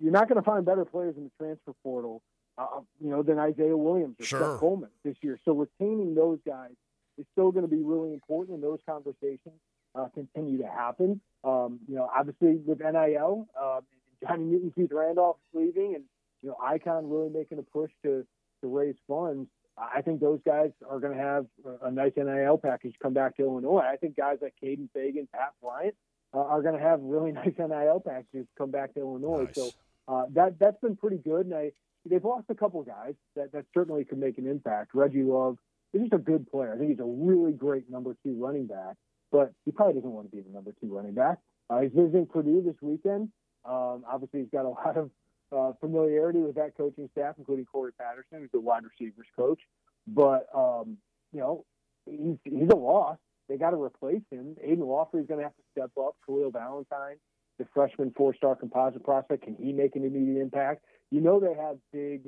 you're 0.00 0.12
not 0.12 0.28
going 0.28 0.42
to 0.42 0.44
find 0.44 0.64
better 0.64 0.84
players 0.84 1.16
in 1.16 1.24
the 1.24 1.30
transfer 1.38 1.72
portal, 1.82 2.22
uh, 2.58 2.80
you 3.00 3.10
know, 3.10 3.22
than 3.22 3.38
Isaiah 3.38 3.76
Williams 3.76 4.16
or 4.20 4.24
sure. 4.24 4.40
Seth 4.40 4.60
Coleman 4.60 4.90
this 5.04 5.16
year. 5.22 5.38
So 5.44 5.52
retaining 5.52 6.14
those 6.14 6.38
guys 6.46 6.72
is 7.18 7.26
still 7.32 7.50
going 7.50 7.64
to 7.64 7.70
be 7.70 7.82
really 7.82 8.12
important, 8.12 8.56
and 8.56 8.62
those 8.62 8.80
conversations 8.86 9.60
uh, 9.94 10.08
continue 10.14 10.58
to 10.58 10.66
happen. 10.66 11.20
Um, 11.44 11.80
you 11.88 11.94
know, 11.94 12.08
obviously 12.14 12.56
with 12.56 12.80
NIL, 12.80 13.48
uh, 13.58 13.80
Johnny 14.22 14.44
Newton, 14.44 14.72
Keith 14.74 14.90
Randolph 14.92 15.36
leaving, 15.54 15.94
and 15.94 16.04
you 16.42 16.50
know, 16.50 16.56
Icon 16.62 17.08
really 17.08 17.30
making 17.30 17.58
a 17.58 17.62
push 17.62 17.90
to 18.02 18.26
to 18.62 18.68
raise 18.68 18.96
funds. 19.06 19.48
I 19.78 20.00
think 20.00 20.20
those 20.20 20.40
guys 20.44 20.70
are 20.88 20.98
going 21.00 21.16
to 21.16 21.22
have 21.22 21.46
a 21.82 21.90
nice 21.90 22.12
NIL 22.16 22.58
package 22.58 22.94
come 23.02 23.12
back 23.12 23.36
to 23.36 23.42
Illinois. 23.42 23.80
I 23.80 23.96
think 23.96 24.16
guys 24.16 24.38
like 24.40 24.54
Kaden 24.62 24.88
Feagin, 24.96 25.28
Pat 25.30 25.52
Bryant 25.62 25.94
uh, 26.32 26.38
are 26.38 26.62
going 26.62 26.76
to 26.76 26.80
have 26.80 27.00
really 27.02 27.32
nice 27.32 27.52
NIL 27.58 28.02
packages 28.04 28.46
come 28.56 28.70
back 28.70 28.94
to 28.94 29.00
Illinois. 29.00 29.44
Nice. 29.44 29.54
So 29.54 29.70
uh, 30.08 30.24
that 30.32 30.58
that's 30.58 30.80
been 30.80 30.96
pretty 30.96 31.18
good. 31.18 31.46
And 31.46 31.54
I, 31.54 31.72
they've 32.08 32.24
lost 32.24 32.46
a 32.48 32.54
couple 32.54 32.82
guys 32.82 33.14
that, 33.34 33.52
that 33.52 33.66
certainly 33.74 34.04
could 34.04 34.18
make 34.18 34.38
an 34.38 34.46
impact. 34.46 34.94
Reggie 34.94 35.22
Love 35.22 35.58
is 35.92 36.02
just 36.02 36.14
a 36.14 36.18
good 36.18 36.50
player. 36.50 36.72
I 36.72 36.78
think 36.78 36.90
he's 36.90 37.00
a 37.00 37.04
really 37.04 37.52
great 37.52 37.90
number 37.90 38.16
two 38.22 38.34
running 38.34 38.66
back, 38.66 38.96
but 39.30 39.52
he 39.64 39.72
probably 39.72 39.94
doesn't 39.94 40.10
want 40.10 40.30
to 40.30 40.36
be 40.36 40.42
the 40.42 40.50
number 40.50 40.72
two 40.80 40.94
running 40.94 41.14
back. 41.14 41.38
Uh, 41.68 41.80
he's 41.80 41.92
visiting 41.92 42.26
Purdue 42.26 42.62
this 42.64 42.76
weekend. 42.80 43.30
Um, 43.64 44.04
obviously, 44.08 44.40
he's 44.40 44.50
got 44.50 44.64
a 44.64 44.68
lot 44.68 44.96
of 44.96 45.10
uh, 45.52 45.72
familiarity 45.80 46.40
with 46.40 46.56
that 46.56 46.76
coaching 46.76 47.08
staff, 47.12 47.34
including 47.38 47.64
Corey 47.66 47.92
Patterson, 47.92 48.40
who's 48.40 48.50
the 48.52 48.60
wide 48.60 48.82
receivers 48.84 49.26
coach. 49.36 49.60
But 50.06 50.46
um, 50.54 50.98
you 51.32 51.40
know, 51.40 51.64
he's 52.06 52.36
he's 52.44 52.68
a 52.72 52.76
loss. 52.76 53.18
They 53.48 53.56
got 53.56 53.70
to 53.70 53.82
replace 53.82 54.22
him. 54.30 54.56
Aidan 54.62 54.84
Laughery 54.84 55.20
is 55.20 55.26
going 55.26 55.38
to 55.38 55.44
have 55.44 55.56
to 55.56 55.62
step 55.70 55.90
up. 55.98 56.16
Khalil 56.26 56.50
Valentine, 56.50 57.16
the 57.58 57.66
freshman 57.72 58.12
four-star 58.16 58.56
composite 58.56 59.04
prospect, 59.04 59.44
can 59.44 59.54
he 59.54 59.72
make 59.72 59.94
an 59.94 60.04
immediate 60.04 60.42
impact? 60.42 60.84
You 61.10 61.20
know 61.20 61.38
they 61.38 61.54
have 61.54 61.76
big 61.92 62.22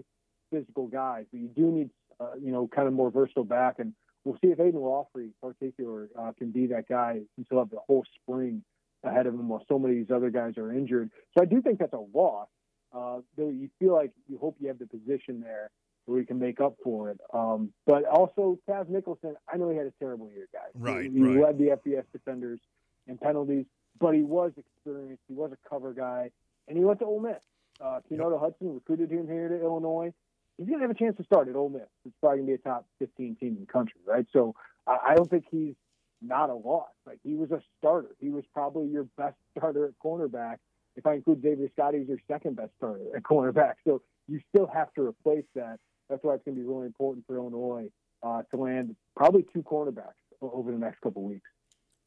physical 0.52 0.86
guys, 0.86 1.24
but 1.32 1.40
you 1.40 1.48
do 1.48 1.72
need 1.72 1.90
uh, 2.20 2.34
you 2.40 2.52
know 2.52 2.68
kind 2.68 2.86
of 2.86 2.94
more 2.94 3.10
versatile 3.10 3.44
back. 3.44 3.76
And 3.78 3.94
we'll 4.24 4.38
see 4.42 4.50
if 4.50 4.60
Aidan 4.60 4.80
Laughery, 4.80 5.24
in 5.24 5.34
particular, 5.42 6.08
uh, 6.18 6.32
can 6.38 6.50
be 6.50 6.66
that 6.68 6.88
guy. 6.88 7.20
Since 7.34 7.48
he'll 7.50 7.60
have 7.60 7.70
the 7.70 7.80
whole 7.86 8.04
spring 8.22 8.62
ahead 9.04 9.26
of 9.26 9.34
him, 9.34 9.48
while 9.48 9.64
so 9.68 9.78
many 9.78 10.00
of 10.00 10.06
these 10.06 10.14
other 10.14 10.30
guys 10.30 10.56
are 10.56 10.72
injured. 10.72 11.10
So 11.36 11.42
I 11.42 11.46
do 11.46 11.62
think 11.62 11.78
that's 11.78 11.92
a 11.92 12.04
loss. 12.14 12.48
Uh, 12.92 13.18
you 13.36 13.68
feel 13.78 13.94
like 13.94 14.12
you 14.28 14.38
hope 14.38 14.56
you 14.60 14.68
have 14.68 14.78
the 14.78 14.86
position 14.86 15.40
there 15.40 15.70
where 16.06 16.18
you 16.18 16.26
can 16.26 16.38
make 16.38 16.60
up 16.60 16.76
for 16.82 17.10
it. 17.10 17.20
Um, 17.34 17.70
but 17.86 18.04
also, 18.06 18.58
Taz 18.68 18.88
Nicholson, 18.88 19.36
I 19.52 19.58
know 19.58 19.68
he 19.68 19.76
had 19.76 19.86
a 19.86 19.92
terrible 19.98 20.30
year, 20.30 20.48
guys. 20.52 20.70
Right, 20.74 21.04
he, 21.04 21.18
he 21.18 21.20
right. 21.20 21.48
led 21.48 21.58
the 21.58 21.76
FBS 21.76 22.04
defenders 22.12 22.60
in 23.06 23.18
penalties, 23.18 23.66
but 24.00 24.14
he 24.14 24.22
was 24.22 24.52
experienced. 24.56 25.22
He 25.28 25.34
was 25.34 25.52
a 25.52 25.68
cover 25.68 25.92
guy, 25.92 26.30
and 26.66 26.78
he 26.78 26.84
went 26.84 27.00
to 27.00 27.04
Ole 27.04 27.20
Miss. 27.20 27.42
Uh, 27.80 28.00
yep. 28.10 28.20
Hudson 28.40 28.74
recruited 28.74 29.10
him 29.10 29.26
here 29.26 29.48
to 29.48 29.60
Illinois. 29.60 30.12
He's 30.56 30.66
going 30.66 30.80
to 30.80 30.86
have 30.86 30.90
a 30.90 30.98
chance 30.98 31.16
to 31.18 31.24
start 31.24 31.48
at 31.48 31.54
Ole 31.54 31.68
Miss. 31.68 31.82
It's 32.04 32.14
probably 32.20 32.38
going 32.38 32.48
to 32.48 32.56
be 32.56 32.68
a 32.68 32.68
top 32.68 32.86
15 32.98 33.36
team 33.36 33.48
in 33.54 33.60
the 33.60 33.66
country, 33.66 34.00
right? 34.06 34.26
So 34.32 34.54
I, 34.86 35.10
I 35.10 35.14
don't 35.14 35.30
think 35.30 35.44
he's 35.50 35.74
not 36.20 36.50
a 36.50 36.54
loss. 36.54 36.88
Like 37.06 37.18
he 37.22 37.34
was 37.34 37.50
a 37.50 37.60
starter. 37.78 38.16
He 38.18 38.30
was 38.30 38.44
probably 38.52 38.88
your 38.88 39.04
best 39.16 39.36
starter 39.56 39.86
at 39.86 39.92
cornerback 40.04 40.56
if 40.98 41.06
I 41.06 41.14
include 41.14 41.42
Xavier 41.42 41.68
Scott, 41.74 41.94
he's 41.94 42.08
your 42.08 42.18
second 42.26 42.56
best 42.56 42.72
starter 42.76 43.04
at 43.16 43.22
cornerback. 43.22 43.74
So 43.86 44.02
you 44.26 44.40
still 44.48 44.66
have 44.66 44.92
to 44.94 45.06
replace 45.06 45.44
that. 45.54 45.78
That's 46.10 46.22
why 46.24 46.34
it's 46.34 46.44
going 46.44 46.56
to 46.56 46.60
be 46.60 46.66
really 46.66 46.86
important 46.86 47.24
for 47.26 47.36
Illinois 47.36 47.88
uh, 48.22 48.42
to 48.50 48.56
land 48.56 48.96
probably 49.16 49.46
two 49.52 49.62
cornerbacks 49.62 50.18
over 50.42 50.72
the 50.72 50.78
next 50.78 51.00
couple 51.00 51.22
weeks. 51.22 51.48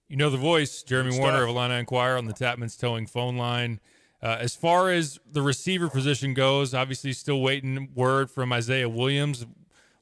You 0.10 0.18
know 0.18 0.30
the 0.30 0.38
voice, 0.38 0.84
Jeremy 0.84 1.18
Werner 1.18 1.44
of 1.44 1.50
Illini 1.50 1.76
Inquirer 1.76 2.18
on 2.18 2.26
the 2.26 2.34
Tapman's 2.34 2.76
Towing 2.76 3.08
phone 3.08 3.38
line. 3.38 3.80
Uh, 4.22 4.38
as 4.40 4.56
far 4.56 4.92
as 4.92 5.20
the 5.32 5.42
receiver 5.42 5.90
position 5.90 6.34
goes, 6.34 6.74
obviously 6.74 7.14
still 7.14 7.40
waiting 7.40 7.90
word 7.96 8.30
from 8.30 8.52
Isaiah 8.52 8.90
Williams. 8.90 9.46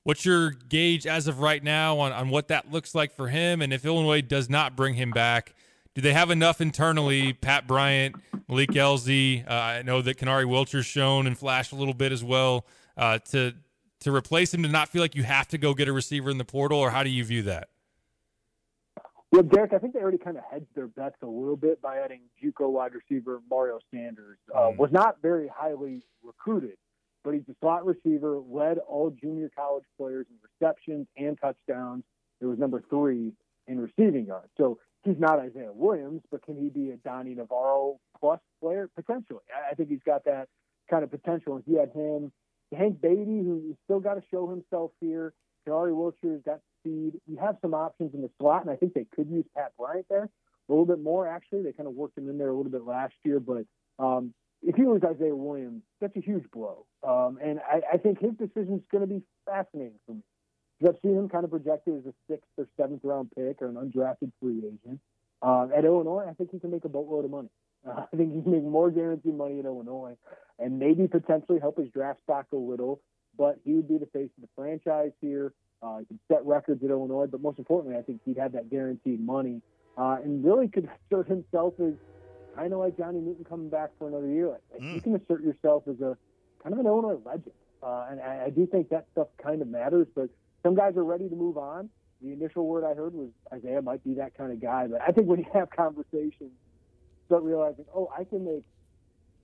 What's 0.01 0.25
your 0.25 0.49
gauge 0.49 1.05
as 1.05 1.27
of 1.27 1.39
right 1.39 1.63
now 1.63 1.99
on, 1.99 2.11
on 2.11 2.29
what 2.29 2.47
that 2.47 2.71
looks 2.71 2.95
like 2.95 3.15
for 3.15 3.27
him? 3.27 3.61
And 3.61 3.71
if 3.71 3.85
Illinois 3.85 4.21
does 4.21 4.49
not 4.49 4.75
bring 4.75 4.95
him 4.95 5.11
back, 5.11 5.53
do 5.93 6.01
they 6.01 6.13
have 6.13 6.31
enough 6.31 6.59
internally? 6.59 7.33
Pat 7.33 7.67
Bryant, 7.67 8.15
Malik 8.49 8.71
Elzy. 8.71 9.47
Uh, 9.47 9.53
I 9.53 9.81
know 9.83 10.01
that 10.01 10.17
Kenari 10.17 10.45
Wilcher's 10.45 10.85
shown 10.85 11.27
and 11.27 11.37
flashed 11.37 11.71
a 11.71 11.75
little 11.75 11.93
bit 11.93 12.11
as 12.11 12.23
well. 12.23 12.65
Uh, 12.97 13.19
to 13.29 13.53
to 14.01 14.15
replace 14.15 14.53
him, 14.53 14.63
to 14.63 14.69
not 14.69 14.89
feel 14.89 15.01
like 15.01 15.15
you 15.15 15.23
have 15.23 15.47
to 15.49 15.57
go 15.57 15.73
get 15.73 15.87
a 15.87 15.93
receiver 15.93 16.29
in 16.29 16.37
the 16.37 16.45
portal, 16.45 16.79
or 16.79 16.89
how 16.89 17.03
do 17.03 17.09
you 17.09 17.23
view 17.23 17.43
that? 17.43 17.69
Well, 19.31 19.43
Derek, 19.43 19.73
I 19.73 19.77
think 19.77 19.93
they 19.93 19.99
already 19.99 20.17
kind 20.17 20.37
of 20.37 20.43
hedged 20.49 20.73
their 20.73 20.87
bets 20.87 21.17
a 21.21 21.27
little 21.27 21.57
bit 21.57 21.81
by 21.81 21.99
adding 21.99 22.21
JUCO 22.43 22.71
wide 22.71 22.93
receiver 22.93 23.41
Mario 23.49 23.79
Sanders. 23.93 24.37
Uh, 24.53 24.59
mm. 24.59 24.77
Was 24.77 24.91
not 24.91 25.21
very 25.21 25.49
highly 25.53 26.01
recruited, 26.23 26.77
but 27.23 27.33
he's 27.33 27.43
a 27.49 27.55
slot 27.61 27.85
receiver, 27.85 28.39
led 28.49 28.79
all 28.79 29.11
junior 29.11 29.51
college 29.55 29.83
players 29.97 30.25
in 30.29 30.37
receptions 30.41 31.07
and 31.17 31.37
touchdowns. 31.39 32.03
It 32.41 32.45
was 32.45 32.57
number 32.57 32.81
three 32.89 33.33
in 33.67 33.79
receiving 33.79 34.25
yards. 34.25 34.49
So 34.57 34.79
he's 35.03 35.19
not 35.19 35.39
Isaiah 35.39 35.71
Williams, 35.73 36.21
but 36.31 36.43
can 36.43 36.57
he 36.57 36.69
be 36.69 36.91
a 36.91 36.97
Donny 36.97 37.35
Navarro 37.35 37.99
plus 38.19 38.39
player? 38.61 38.89
Potentially. 38.95 39.39
I 39.71 39.75
think 39.75 39.89
he's 39.89 40.03
got 40.05 40.25
that 40.25 40.47
kind 40.89 41.03
of 41.03 41.11
potential. 41.11 41.55
And 41.55 41.63
he 41.65 41.77
had 41.77 41.91
him, 41.91 42.31
Hank 42.75 43.01
Beatty, 43.01 43.43
who 43.43 43.75
still 43.85 43.99
got 43.99 44.15
to 44.15 44.23
show 44.31 44.49
himself 44.49 44.91
here. 44.99 45.33
Kenari 45.67 45.95
Wilcher's 45.95 46.41
got 46.45 46.59
speed. 46.79 47.13
You 47.27 47.37
have 47.37 47.57
some 47.61 47.73
options 47.73 48.13
in 48.13 48.21
the 48.21 48.29
slot, 48.39 48.61
and 48.61 48.71
I 48.71 48.75
think 48.75 48.93
they 48.93 49.05
could 49.15 49.29
use 49.29 49.45
Pat 49.55 49.71
Bryant 49.77 50.05
there 50.09 50.29
a 50.69 50.71
little 50.71 50.85
bit 50.85 51.01
more, 51.01 51.27
actually. 51.27 51.63
They 51.63 51.73
kind 51.73 51.87
of 51.87 51.95
worked 51.95 52.17
him 52.17 52.29
in 52.29 52.37
there 52.37 52.49
a 52.49 52.55
little 52.55 52.71
bit 52.71 52.85
last 52.85 53.13
year, 53.23 53.39
but 53.39 53.65
um, 53.97 54.33
if 54.61 54.75
he 54.75 54.83
was 54.83 55.01
Isaiah 55.03 55.35
Williams, 55.35 55.83
that's 55.99 56.15
a 56.15 56.21
huge 56.21 56.49
blow. 56.51 56.85
Um, 57.07 57.39
and 57.43 57.59
I, 57.59 57.81
I 57.93 57.97
think 57.97 58.19
his 58.19 58.31
decision 58.33 58.75
is 58.75 58.81
going 58.91 59.01
to 59.01 59.07
be 59.07 59.21
fascinating 59.45 59.99
for 60.05 60.13
me. 60.13 60.21
Because 60.79 60.95
I've 60.95 61.01
seen 61.01 61.17
him 61.17 61.29
kind 61.29 61.43
of 61.43 61.51
projected 61.51 61.97
as 61.97 62.05
a 62.05 62.13
sixth 62.29 62.47
or 62.57 62.67
seventh 62.77 63.01
round 63.03 63.31
pick 63.35 63.61
or 63.61 63.67
an 63.67 63.75
undrafted 63.75 64.31
free 64.41 64.59
agent. 64.59 64.99
Uh, 65.41 65.67
at 65.75 65.85
Illinois, 65.85 66.25
I 66.29 66.33
think 66.33 66.51
he 66.51 66.59
can 66.59 66.71
make 66.71 66.85
a 66.85 66.89
boatload 66.89 67.25
of 67.25 67.31
money. 67.31 67.49
Uh, 67.87 68.05
I 68.13 68.15
think 68.15 68.33
he 68.33 68.41
can 68.41 68.51
make 68.51 68.63
more 68.63 68.91
guaranteed 68.91 69.35
money 69.35 69.59
at 69.59 69.65
Illinois 69.65 70.15
and 70.57 70.79
maybe 70.79 71.07
potentially 71.07 71.59
help 71.59 71.77
his 71.77 71.89
draft 71.89 72.21
stock 72.23 72.47
a 72.53 72.57
little. 72.57 73.01
But 73.37 73.59
he 73.63 73.73
would 73.73 73.87
be 73.87 73.97
the 73.97 74.07
face 74.07 74.29
of 74.37 74.41
the 74.41 74.49
franchise 74.55 75.11
here. 75.21 75.53
Uh, 75.81 75.99
he 75.99 76.05
could 76.05 76.19
set 76.27 76.45
records 76.45 76.83
at 76.83 76.89
Illinois, 76.89 77.27
but 77.27 77.41
most 77.41 77.57
importantly, 77.57 77.97
I 77.97 78.01
think 78.01 78.19
he'd 78.25 78.37
have 78.37 78.51
that 78.51 78.69
guaranteed 78.69 79.21
money 79.21 79.61
uh, 79.97 80.17
and 80.21 80.43
really 80.43 80.67
could 80.67 80.89
assert 81.07 81.27
himself 81.27 81.73
as 81.79 81.93
kind 82.55 82.73
of 82.73 82.79
like 82.79 82.97
Johnny 82.97 83.19
Newton 83.19 83.45
coming 83.45 83.69
back 83.69 83.91
for 83.97 84.09
another 84.09 84.27
year. 84.27 84.49
Like, 84.49 84.81
mm. 84.81 84.95
You 84.95 85.01
can 85.01 85.15
assert 85.15 85.41
yourself 85.41 85.83
as 85.87 86.01
a 86.01 86.17
kind 86.61 86.73
of 86.73 86.79
an 86.79 86.85
Illinois 86.85 87.17
legend. 87.25 87.51
Uh, 87.81 88.07
and 88.11 88.19
I, 88.19 88.45
I 88.47 88.49
do 88.49 88.67
think 88.67 88.89
that 88.89 89.05
stuff 89.13 89.27
kind 89.41 89.61
of 89.61 89.69
matters, 89.69 90.07
but 90.13 90.29
some 90.63 90.75
guys 90.75 90.95
are 90.97 91.03
ready 91.03 91.29
to 91.29 91.35
move 91.35 91.57
on. 91.57 91.89
The 92.21 92.33
initial 92.33 92.67
word 92.67 92.83
I 92.83 92.93
heard 92.93 93.13
was 93.13 93.29
Isaiah 93.53 93.81
might 93.81 94.03
be 94.03 94.15
that 94.15 94.37
kind 94.37 94.51
of 94.51 94.61
guy, 94.61 94.87
but 94.87 95.01
I 95.01 95.11
think 95.11 95.27
when 95.27 95.39
you 95.39 95.45
have 95.53 95.69
conversations, 95.69 96.51
start 97.27 97.43
realizing, 97.43 97.85
oh, 97.95 98.09
I 98.17 98.23
can 98.23 98.43
make 98.43 98.63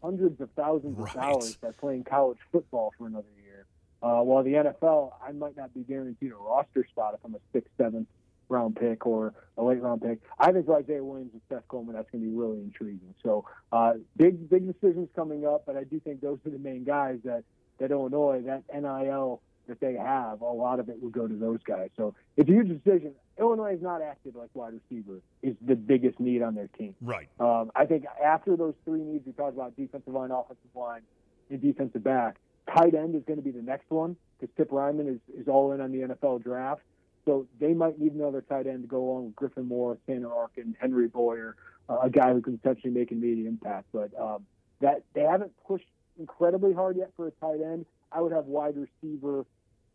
hundreds 0.02 0.42
of 0.42 0.50
thousands 0.56 0.98
right. 0.98 1.16
of 1.16 1.22
dollars 1.22 1.56
by 1.58 1.72
playing 1.72 2.04
college 2.04 2.38
football 2.52 2.94
for 2.98 3.08
another 3.08 3.28
year. 3.44 3.66
Uh, 4.04 4.22
while 4.22 4.44
the 4.44 4.54
NFL, 4.54 5.14
I 5.26 5.32
might 5.32 5.56
not 5.56 5.74
be 5.74 5.82
guaranteed 5.82 6.32
a 6.32 6.36
roster 6.36 6.86
spot 6.92 7.14
if 7.14 7.20
I'm 7.24 7.34
a 7.36 7.40
sixth, 7.54 7.72
seventh 7.78 8.08
round 8.50 8.76
pick 8.76 9.06
or 9.08 9.34
a 9.58 9.64
late 9.64 9.82
round 9.82 10.02
pick. 10.02 10.20
I 10.38 10.52
think 10.52 10.66
for 10.66 10.78
Isaiah 10.78 11.04
Williams 11.04 11.32
and 11.34 11.42
Seth 11.50 11.68
Coleman, 11.68 11.96
that's 11.96 12.10
going 12.12 12.24
to 12.24 12.30
be 12.30 12.36
really 12.36 12.60
intriguing. 12.60 13.16
So 13.24 13.46
uh, 13.72 13.94
big, 14.18 14.50
big 14.50 14.68
decisions 14.68 15.10
coming 15.16 15.48
up, 15.48 15.64
but 15.66 15.76
I 15.76 15.84
do 15.84 16.00
think 16.00 16.22
those 16.22 16.40
are 16.46 16.52
the 16.52 16.60
main 16.60 16.84
guys 16.84 17.20
that 17.24 17.44
that 17.78 17.92
Illinois, 17.92 18.42
that 18.46 18.64
NIL 18.74 19.42
that 19.68 19.80
they 19.80 19.94
have, 19.94 20.42
a 20.42 20.46
lot 20.46 20.80
of 20.80 20.90
it 20.90 21.02
will 21.02 21.10
go 21.10 21.28
to 21.28 21.36
those 21.36 21.60
guys. 21.64 21.90
So 21.98 22.16
it's 22.38 22.50
a 22.50 22.52
huge 22.52 22.70
decision. 22.70 23.14
Illinois 23.40 23.72
has 23.72 23.82
not 23.82 24.02
acted 24.02 24.36
like 24.36 24.50
wide 24.54 24.74
receiver 24.74 25.20
is 25.42 25.56
the 25.66 25.76
biggest 25.76 26.20
need 26.20 26.42
on 26.42 26.56
their 26.56 26.68
team. 26.68 26.96
Right. 27.02 27.28
Um, 27.40 27.72
I 27.76 27.86
think 27.86 28.06
after 28.24 28.56
those 28.56 28.76
three 28.86 29.02
needs 29.02 29.26
we 29.26 29.34
talked 29.34 29.54
about, 29.54 29.76
defensive 29.76 30.14
line, 30.14 30.32
offensive 30.32 30.64
line, 30.74 31.02
and 31.50 31.62
defensive 31.62 32.04
back, 32.04 32.38
tight 32.74 32.96
end 32.96 33.16
is 33.16 33.24
going 33.26 33.38
to 33.38 33.44
be 33.44 33.52
the 33.52 33.62
next 33.62 33.90
one 33.90 34.16
because 34.40 34.54
Tip 34.56 34.72
Reiman 34.72 35.14
is, 35.14 35.20
is 35.38 35.48
all 35.48 35.72
in 35.74 35.82
on 35.82 35.92
the 35.92 36.00
NFL 36.00 36.44
draft. 36.44 36.82
So 37.26 37.48
they 37.60 37.74
might 37.74 38.00
need 38.00 38.14
another 38.14 38.42
tight 38.42 38.68
end 38.68 38.84
to 38.84 38.88
go 38.88 38.98
along 38.98 39.26
with 39.26 39.36
Griffin 39.36 39.68
Moore, 39.68 39.98
Tanner 40.08 40.32
Arkin, 40.32 40.76
Henry 40.80 41.08
Boyer, 41.08 41.56
uh, 41.90 42.00
a 42.04 42.10
guy 42.10 42.32
who 42.34 42.42
can 42.42 42.58
potentially 42.58 42.94
make 42.94 43.12
an 43.12 43.18
immediate 43.18 43.48
impact. 43.48 43.88
But 43.92 44.12
um, 44.20 44.46
that 44.82 45.04
they 45.14 45.22
haven't 45.22 45.52
pushed 45.68 45.88
incredibly 46.20 46.74
hard 46.74 46.98
yet 46.98 47.12
for 47.16 47.28
a 47.28 47.32
tight 47.32 47.62
end. 47.62 47.86
I 48.12 48.22
would 48.22 48.32
have 48.32 48.46
wide 48.46 48.76
receiver 48.78 49.46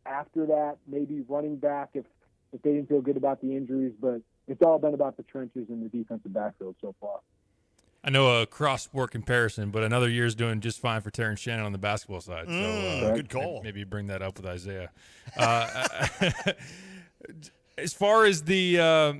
after 0.07 0.47
that, 0.47 0.77
maybe 0.87 1.25
running 1.29 1.57
back 1.57 1.91
if 1.95 2.05
if 2.53 2.63
they 2.63 2.73
didn't 2.73 2.89
feel 2.89 3.01
good 3.01 3.17
about 3.17 3.41
the 3.41 3.57
injuries. 3.57 3.93
But 4.01 4.23
it's 4.49 4.63
all 4.63 4.79
been 4.79 4.95
about 4.95 5.17
the 5.17 5.23
trenches 5.25 5.67
and 5.69 5.83
the 5.85 5.89
defensive 5.89 6.33
backfield 6.33 6.77
so 6.81 6.95
far. 7.01 7.21
I 8.03 8.09
know 8.11 8.41
a 8.41 8.47
cross 8.47 8.83
sport 8.83 9.11
comparison, 9.11 9.71
but 9.71 9.83
another 9.83 10.09
year's 10.09 10.35
doing 10.35 10.61
just 10.61 10.81
fine 10.81 11.03
for 11.03 11.11
Terrence 11.11 11.41
Shannon 11.41 11.67
on 11.67 11.73
the 11.73 11.79
basketball 11.79 12.23
side. 12.23 12.47
So 12.47 12.53
mm, 12.53 13.03
uh, 13.03 13.15
good 13.15 13.29
call. 13.29 13.61
Maybe, 13.63 13.85
bring 13.85 14.07
that 14.07 14.23
up 14.23 14.39
with 14.39 14.47
Isaiah. 14.47 14.91
Uh, 15.37 15.87
as 17.79 17.93
far 17.93 18.25
as 18.25 18.45
the 18.45 18.81
uh, 18.81 19.13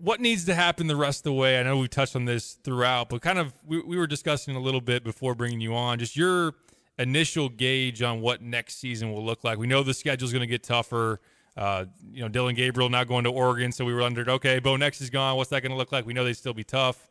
what 0.00 0.20
needs 0.20 0.44
to 0.44 0.54
happen 0.54 0.88
the 0.88 0.96
rest 0.96 1.20
of 1.20 1.24
the 1.24 1.32
way, 1.32 1.58
I 1.58 1.62
know 1.62 1.78
we 1.78 1.88
touched 1.88 2.16
on 2.16 2.26
this 2.26 2.54
throughout, 2.62 3.08
but 3.08 3.22
kind 3.22 3.38
of 3.38 3.54
we, 3.66 3.80
we 3.80 3.96
were 3.96 4.06
discussing 4.06 4.56
a 4.56 4.60
little 4.60 4.82
bit 4.82 5.02
before 5.02 5.34
bringing 5.34 5.60
you 5.62 5.74
on. 5.74 5.98
Just 5.98 6.16
your 6.16 6.54
initial 6.98 7.48
gauge 7.48 8.02
on 8.02 8.20
what 8.20 8.42
next 8.42 8.78
season 8.78 9.12
will 9.12 9.24
look 9.24 9.44
like. 9.44 9.58
We 9.58 9.66
know 9.66 9.82
the 9.82 9.94
schedule 9.94 10.26
is 10.26 10.32
going 10.32 10.40
to 10.40 10.46
get 10.46 10.62
tougher. 10.62 11.20
Uh, 11.56 11.86
you 12.10 12.20
know, 12.20 12.28
Dillon 12.28 12.54
Gabriel 12.54 12.88
now 12.90 13.04
going 13.04 13.24
to 13.24 13.30
Oregon, 13.30 13.72
so 13.72 13.84
we 13.84 13.94
were 13.94 14.00
wondering, 14.00 14.28
okay, 14.28 14.58
Bo 14.58 14.76
Nix 14.76 15.00
is 15.00 15.08
gone. 15.08 15.36
What's 15.36 15.50
that 15.50 15.62
going 15.62 15.72
to 15.72 15.76
look 15.76 15.90
like? 15.90 16.06
We 16.06 16.12
know 16.12 16.24
they 16.24 16.34
still 16.34 16.52
be 16.52 16.64
tough. 16.64 17.08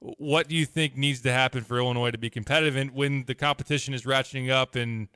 What 0.00 0.48
do 0.48 0.56
you 0.56 0.64
think 0.66 0.96
needs 0.96 1.20
to 1.22 1.32
happen 1.32 1.62
for 1.62 1.78
Illinois 1.78 2.10
to 2.10 2.18
be 2.18 2.30
competitive? 2.30 2.76
And 2.76 2.92
when 2.92 3.24
the 3.24 3.34
competition 3.34 3.94
is 3.94 4.04
ratcheting 4.04 4.50
up, 4.50 4.74
and 4.74 5.08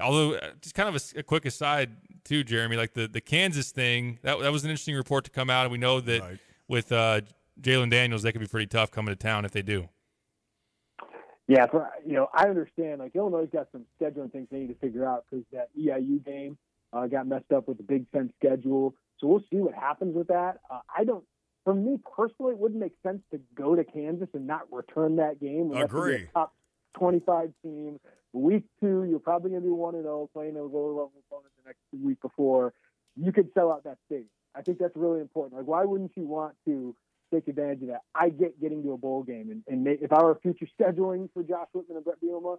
although 0.00 0.34
uh, 0.34 0.50
just 0.60 0.74
kind 0.74 0.88
of 0.88 0.94
a, 0.94 1.20
a 1.20 1.22
quick 1.22 1.44
aside 1.44 1.90
too, 2.24 2.44
Jeremy, 2.44 2.76
like 2.76 2.92
the 2.94 3.06
the 3.06 3.20
Kansas 3.20 3.70
thing, 3.70 4.18
that 4.22 4.38
that 4.40 4.52
was 4.52 4.64
an 4.64 4.70
interesting 4.70 4.96
report 4.96 5.24
to 5.24 5.30
come 5.30 5.48
out, 5.48 5.64
and 5.64 5.72
we 5.72 5.78
know 5.78 6.00
that 6.00 6.20
right. 6.20 6.38
with 6.68 6.92
uh, 6.92 7.20
Jalon 7.60 7.90
Daniels, 7.90 8.22
they 8.22 8.32
could 8.32 8.40
be 8.40 8.46
pretty 8.46 8.66
tough 8.66 8.90
coming 8.90 9.14
to 9.14 9.16
town 9.16 9.44
if 9.44 9.52
they 9.52 9.62
do. 9.62 9.88
Yeah, 11.48 11.66
for, 11.66 11.90
you 12.04 12.14
know, 12.14 12.28
I 12.34 12.48
understand. 12.48 13.00
Like 13.00 13.14
Illinois 13.14 13.46
got 13.46 13.68
some 13.72 13.84
scheduling 14.00 14.32
things 14.32 14.48
they 14.50 14.58
need 14.58 14.68
to 14.68 14.74
figure 14.74 15.06
out 15.06 15.24
because 15.30 15.44
that 15.52 15.68
EIU 15.78 16.24
game 16.24 16.58
uh, 16.92 17.06
got 17.06 17.26
messed 17.26 17.52
up 17.54 17.68
with 17.68 17.76
the 17.76 17.84
Big 17.84 18.10
Ten 18.10 18.32
schedule. 18.38 18.94
So 19.18 19.28
we'll 19.28 19.44
see 19.50 19.58
what 19.58 19.74
happens 19.74 20.14
with 20.14 20.28
that. 20.28 20.58
Uh, 20.70 20.80
I 20.94 21.04
don't. 21.04 21.24
For 21.64 21.74
me 21.74 21.98
personally, 22.16 22.52
it 22.52 22.58
wouldn't 22.58 22.80
make 22.80 22.92
sense 23.02 23.22
to 23.32 23.40
go 23.56 23.74
to 23.74 23.82
Kansas 23.82 24.28
and 24.34 24.46
not 24.46 24.72
return 24.72 25.16
that 25.16 25.40
game. 25.40 25.72
Agree. 25.72 26.28
top 26.32 26.54
25 26.98 27.50
team. 27.62 27.98
Week 28.32 28.64
two, 28.80 29.04
you're 29.04 29.18
probably 29.18 29.50
going 29.50 29.62
to 29.62 29.66
be 29.66 29.72
one 29.72 29.94
and 29.94 30.04
zero, 30.04 30.22
oh, 30.22 30.30
playing 30.32 30.56
a 30.56 30.62
lower 30.62 30.90
level 30.90 31.12
opponent 31.28 31.52
the 31.62 31.68
next 31.68 31.80
week 32.04 32.20
before. 32.20 32.72
You 33.16 33.32
could 33.32 33.48
sell 33.54 33.72
out 33.72 33.84
that 33.84 33.98
state. 34.06 34.26
I 34.54 34.62
think 34.62 34.78
that's 34.78 34.96
really 34.96 35.20
important. 35.20 35.58
Like, 35.58 35.66
why 35.66 35.84
wouldn't 35.84 36.12
you 36.16 36.26
want 36.26 36.54
to 36.66 36.94
take 37.32 37.48
advantage 37.48 37.82
of 37.82 37.88
that. 37.88 38.02
I 38.14 38.28
get 38.28 38.60
getting 38.60 38.82
to 38.82 38.92
a 38.92 38.98
bowl 38.98 39.22
game, 39.22 39.50
and, 39.50 39.62
and 39.68 39.86
if 40.00 40.12
I 40.12 40.22
were 40.22 40.38
future 40.42 40.66
scheduling 40.78 41.28
for 41.32 41.42
Josh 41.42 41.68
Whitman 41.72 41.96
and 41.96 42.04
Bret 42.04 42.16
Bielema, 42.22 42.58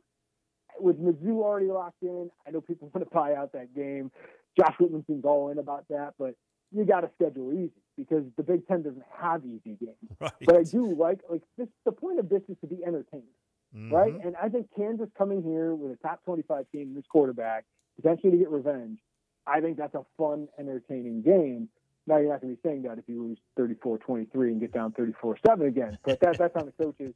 with 0.80 1.00
Mizzou 1.00 1.42
already 1.42 1.68
locked 1.68 2.02
in, 2.02 2.30
I 2.48 2.52
know 2.52 2.62
people 2.62 2.90
want 2.94 3.08
to 3.08 3.14
buy 3.14 3.34
out 3.34 3.54
that 3.54 3.76
game. 3.76 4.12
Josh 4.60 4.76
Whitman 4.80 5.04
seems 5.08 5.24
all 5.26 5.50
in 5.50 5.60
about 5.60 5.86
that, 5.90 6.14
but 6.18 6.36
you 6.72 6.84
got 6.86 7.02
to 7.02 7.10
schedule 7.16 7.54
easy 7.54 7.72
because 7.96 8.24
the 8.36 8.44
Big 8.44 8.68
Ten 8.68 8.84
doesn't 8.84 9.04
have 9.18 9.44
easy 9.46 9.78
games. 9.80 9.96
Right. 10.20 10.32
But 10.46 10.56
I 10.56 10.64
do 10.64 10.96
like 10.96 11.20
like 11.30 11.44
this. 11.58 11.68
The 11.86 11.92
point 11.92 12.20
of 12.20 12.28
this 12.28 12.42
is 12.50 12.58
to 12.62 12.68
be 12.68 12.84
entertained, 12.84 13.24
mm-hmm. 13.76 13.94
right? 13.94 14.14
And 14.24 14.36
I 14.42 14.50
think 14.50 14.68
Kansas 14.76 15.10
coming 15.18 15.44
here 15.44 15.76
with 15.76 15.92
a 15.92 15.96
top 15.98 16.24
twenty-five 16.26 16.66
team, 16.72 16.96
this 16.96 17.06
quarterback, 17.08 17.66
potentially 17.96 18.32
to 18.32 18.38
get 18.38 18.50
revenge. 18.50 19.00
I 19.46 19.62
think 19.62 19.78
that's 19.78 19.94
a 19.96 20.06
fun, 20.18 20.48
entertaining 20.60 21.22
game. 21.22 21.70
Now 22.08 22.18
you're 22.18 22.32
not 22.32 22.42
going 22.42 22.56
to 22.56 22.62
be 22.62 22.68
saying 22.68 22.84
that 22.84 22.98
if 22.98 23.04
you 23.08 23.22
lose 23.22 23.38
34-23 23.60 24.28
and 24.34 24.60
get 24.62 24.72
down 24.72 24.94
34-7 24.94 25.68
again. 25.68 25.98
But 26.04 26.20
that, 26.22 26.38
that's 26.38 26.56
on 26.56 26.66
the 26.66 26.84
coaches 26.84 27.14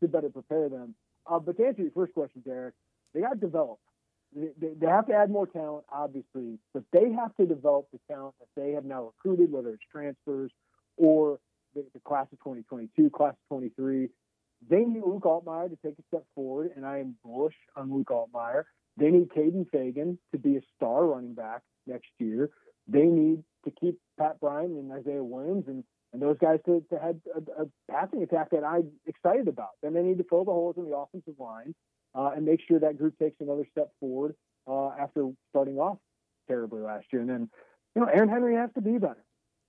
to 0.00 0.08
better 0.08 0.28
prepare 0.28 0.68
them. 0.68 0.94
Uh, 1.30 1.38
but 1.38 1.56
to 1.56 1.64
answer 1.64 1.82
your 1.82 1.92
first 1.92 2.12
question, 2.12 2.42
Derek, 2.44 2.74
they 3.14 3.20
got 3.20 3.34
to 3.34 3.38
develop. 3.38 3.78
They, 4.34 4.48
they, 4.80 4.86
have 4.86 5.06
to 5.06 5.14
add 5.14 5.30
more 5.30 5.46
talent, 5.46 5.84
obviously, 5.92 6.58
but 6.74 6.82
they 6.92 7.12
have 7.12 7.36
to 7.36 7.46
develop 7.46 7.86
the 7.92 8.00
talent 8.10 8.34
that 8.40 8.48
they 8.60 8.72
have 8.72 8.84
now 8.84 9.04
recruited, 9.04 9.52
whether 9.52 9.70
it's 9.70 9.84
transfers 9.92 10.50
or 10.96 11.38
the, 11.74 11.84
the 11.94 12.00
class 12.00 12.26
of 12.32 12.38
2022, 12.38 13.10
class 13.10 13.32
of 13.34 13.56
23. 13.56 14.08
They 14.68 14.78
need 14.78 15.02
Luke 15.04 15.24
Altmyer 15.24 15.68
to 15.70 15.78
take 15.84 15.98
a 15.98 16.02
step 16.08 16.24
forward, 16.34 16.70
and 16.74 16.86
I 16.86 16.98
am 16.98 17.16
bullish 17.24 17.54
on 17.76 17.92
Luke 17.92 18.08
Altmyer. 18.08 18.64
They 18.96 19.10
need 19.10 19.28
Kaden 19.28 19.66
Feagin 19.70 20.18
to 20.32 20.38
be 20.38 20.56
a 20.56 20.60
star 20.76 21.06
running 21.06 21.34
back 21.34 21.62
next 21.86 22.10
year. 22.18 22.50
They 22.88 23.04
need 23.04 23.44
to 23.64 23.70
keep 23.70 23.98
Pat 24.18 24.40
Bryant 24.40 24.72
and 24.72 24.92
Isaiah 24.92 25.22
Williams 25.22 25.64
and, 25.68 25.84
and 26.12 26.20
those 26.20 26.36
guys 26.38 26.58
to, 26.66 26.84
to 26.90 26.98
have 26.98 27.16
a, 27.34 27.62
a 27.62 27.66
passing 27.90 28.22
attack 28.22 28.50
that 28.50 28.64
I'm 28.64 28.90
excited 29.06 29.48
about. 29.48 29.70
Then 29.82 29.94
they 29.94 30.02
need 30.02 30.18
to 30.18 30.24
fill 30.24 30.44
the 30.44 30.52
holes 30.52 30.76
in 30.76 30.84
the 30.84 30.96
offensive 30.96 31.34
line 31.38 31.74
uh, 32.14 32.32
and 32.36 32.44
make 32.44 32.60
sure 32.66 32.78
that 32.80 32.98
group 32.98 33.18
takes 33.18 33.36
another 33.40 33.66
step 33.70 33.90
forward 34.00 34.34
uh, 34.68 34.90
after 34.90 35.30
starting 35.50 35.78
off 35.78 35.98
terribly 36.48 36.80
last 36.80 37.06
year. 37.12 37.22
And 37.22 37.30
then, 37.30 37.50
you 37.94 38.02
know, 38.02 38.08
Aaron 38.08 38.28
Henry 38.28 38.54
has 38.56 38.70
to 38.74 38.80
be 38.80 38.98
better. 38.98 39.24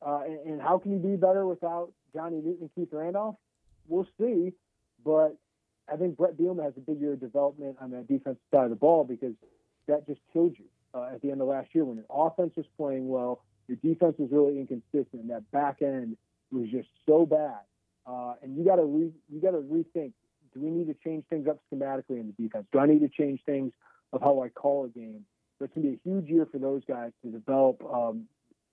Uh, 0.05 0.21
and, 0.25 0.39
and, 0.51 0.61
how 0.61 0.77
can 0.77 0.91
he 0.91 0.97
be 0.97 1.15
better 1.15 1.47
without 1.47 1.93
Johnny 2.13 2.41
Newton 2.43 2.57
and 2.61 2.69
Keith 2.75 2.89
Randolph? 2.91 3.35
We'll 3.87 4.07
see. 4.19 4.51
But 5.05 5.37
I 5.91 5.95
think 5.95 6.17
Bret 6.17 6.37
Bielema 6.37 6.63
has 6.63 6.73
a 6.75 6.81
big 6.81 6.99
year 6.99 7.13
of 7.13 7.21
development 7.21 7.77
on 7.79 7.91
that 7.91 8.07
defensive 8.07 8.41
side 8.53 8.65
of 8.65 8.69
the 8.69 8.75
ball 8.75 9.05
because 9.05 9.33
that 9.87 10.05
just 10.05 10.19
killed 10.33 10.55
you 10.57 10.65
uh, 10.93 11.09
at 11.13 11.21
the 11.21 11.31
end 11.31 11.41
of 11.41 11.47
last 11.47 11.69
year 11.73 11.85
when 11.85 11.97
your 11.97 12.05
offense 12.09 12.53
was 12.55 12.65
playing 12.77 13.07
well 13.07 13.43
your 13.67 13.77
defense 13.77 14.15
was 14.17 14.29
really 14.31 14.59
inconsistent. 14.59 15.27
That 15.29 15.49
back 15.51 15.81
end 15.81 16.17
was 16.51 16.69
just 16.69 16.89
so 17.05 17.25
bad, 17.25 17.61
uh, 18.05 18.35
and 18.41 18.57
you 18.57 18.65
got 18.65 18.75
to 18.75 18.85
re- 18.85 19.13
you 19.31 19.41
got 19.41 19.51
to 19.51 19.57
rethink. 19.57 20.13
Do 20.53 20.59
we 20.59 20.69
need 20.69 20.87
to 20.87 20.95
change 21.03 21.25
things 21.29 21.47
up 21.47 21.59
schematically 21.71 22.19
in 22.19 22.27
the 22.27 22.43
defense? 22.43 22.65
Do 22.71 22.79
I 22.79 22.85
need 22.85 22.99
to 22.99 23.09
change 23.09 23.41
things 23.45 23.73
of 24.11 24.21
how 24.21 24.43
I 24.43 24.49
call 24.49 24.85
a 24.85 24.89
game? 24.89 25.25
So 25.57 25.65
it's 25.65 25.73
going 25.73 25.87
to 25.87 25.91
be 25.93 25.95
a 25.95 26.09
huge 26.09 26.29
year 26.29 26.47
for 26.51 26.59
those 26.59 26.83
guys 26.87 27.11
to 27.23 27.31
develop 27.31 27.83
um, 27.91 28.25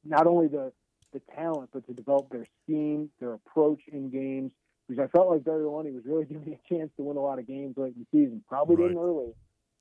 not 0.04 0.26
only 0.26 0.49
the 0.49 0.73
the 1.12 1.20
talent, 1.35 1.70
but 1.73 1.87
to 1.87 1.92
develop 1.92 2.30
their 2.30 2.47
scheme, 2.62 3.11
their 3.20 3.32
approach 3.32 3.80
in 3.92 4.11
games. 4.11 4.52
Because 4.88 5.04
I 5.04 5.09
felt 5.16 5.30
like 5.30 5.44
Barry 5.44 5.64
Lunney 5.64 5.94
was 5.94 6.04
really 6.04 6.25
giving 6.28 6.44
me 6.44 6.59
a 6.64 6.75
chance 6.75 6.90
to 6.97 7.02
win 7.02 7.16
a 7.16 7.20
lot 7.20 7.38
of 7.38 7.47
games 7.47 7.76
late 7.76 7.94
in 7.97 8.06
the 8.11 8.18
season. 8.18 8.42
Probably 8.49 8.76
right. 8.76 8.88
didn't 8.88 9.02
early, 9.02 9.32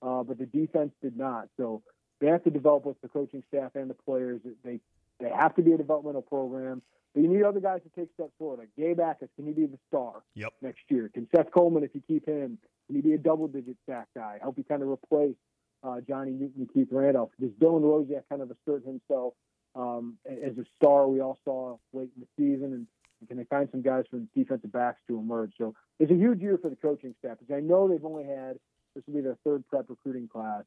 uh, 0.01 0.23
but 0.23 0.37
the 0.37 0.45
defense 0.45 0.91
did 1.01 1.17
not. 1.17 1.49
So 1.57 1.81
they 2.19 2.27
have 2.27 2.43
to 2.43 2.49
develop 2.49 2.85
with 2.85 2.99
the 3.01 3.07
coaching 3.07 3.43
staff 3.47 3.71
and 3.75 3.89
the 3.89 3.95
players. 3.95 4.41
They 4.63 4.79
they 5.19 5.29
have 5.29 5.55
to 5.55 5.61
be 5.61 5.73
a 5.73 5.77
developmental 5.77 6.21
program. 6.21 6.81
But 7.13 7.23
you 7.23 7.29
need 7.29 7.43
other 7.43 7.59
guys 7.59 7.81
to 7.83 7.99
take 7.99 8.09
steps 8.13 8.31
forward. 8.37 8.59
Like 8.59 8.69
Gabe 8.77 8.99
Jacas, 8.99 9.29
can 9.35 9.47
he 9.47 9.53
be 9.53 9.65
the 9.65 9.79
star 9.87 10.21
yep. 10.35 10.53
next 10.61 10.81
year? 10.89 11.09
Can 11.13 11.27
Seth 11.35 11.51
Coleman, 11.51 11.83
if 11.83 11.95
you 11.95 12.01
keep 12.07 12.27
him, 12.27 12.59
can 12.87 12.95
he 12.95 13.01
be 13.01 13.13
a 13.13 13.17
double-digit 13.17 13.77
sack 13.87 14.07
guy? 14.15 14.37
Help 14.41 14.57
you 14.57 14.63
kind 14.63 14.83
of 14.83 14.89
replace 14.89 15.35
uh, 15.83 16.01
Johnny 16.07 16.31
Newton 16.31 16.53
and 16.61 16.73
Keith 16.73 16.89
Randolph. 16.91 17.31
Does 17.39 17.51
Dylan 17.51 17.81
Rosiek 17.81 18.23
kind 18.29 18.41
of 18.41 18.51
assert 18.51 18.85
himself 18.85 19.33
um, 19.75 20.17
as 20.27 20.57
a 20.57 20.65
star 20.75 21.07
we 21.07 21.19
all 21.19 21.37
saw 21.43 21.77
late 21.93 22.09
in 22.15 22.21
the 22.21 22.27
season? 22.37 22.73
And 22.73 22.87
can 23.27 23.37
they 23.37 23.43
find 23.45 23.67
some 23.71 23.81
guys 23.81 24.05
from 24.09 24.29
defensive 24.35 24.71
backs 24.71 25.01
to 25.07 25.17
emerge? 25.17 25.53
So 25.57 25.73
it's 25.99 26.11
a 26.11 26.15
huge 26.15 26.41
year 26.41 26.59
for 26.61 26.69
the 26.69 26.75
coaching 26.75 27.15
staff 27.19 27.37
because 27.39 27.55
I 27.55 27.59
know 27.59 27.87
they've 27.87 28.05
only 28.05 28.25
had 28.25 28.57
this 28.95 29.03
will 29.07 29.15
be 29.15 29.21
their 29.21 29.37
third 29.43 29.67
prep 29.67 29.85
recruiting 29.89 30.27
class, 30.27 30.63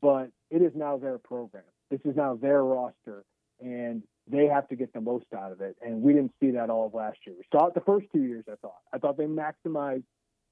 but 0.00 0.30
it 0.50 0.62
is 0.62 0.72
now 0.74 0.98
their 0.98 1.18
program. 1.18 1.64
This 1.90 2.00
is 2.04 2.16
now 2.16 2.36
their 2.36 2.62
roster, 2.62 3.24
and 3.60 4.02
they 4.26 4.46
have 4.46 4.68
to 4.68 4.76
get 4.76 4.92
the 4.92 5.00
most 5.00 5.26
out 5.36 5.52
of 5.52 5.60
it. 5.60 5.76
And 5.84 6.02
we 6.02 6.12
didn't 6.12 6.32
see 6.40 6.52
that 6.52 6.70
all 6.70 6.86
of 6.86 6.94
last 6.94 7.18
year. 7.26 7.34
We 7.36 7.44
saw 7.52 7.66
it 7.66 7.74
the 7.74 7.80
first 7.80 8.06
two 8.12 8.22
years. 8.22 8.44
I 8.50 8.56
thought. 8.56 8.78
I 8.92 8.98
thought 8.98 9.16
they 9.16 9.24
maximized 9.24 10.04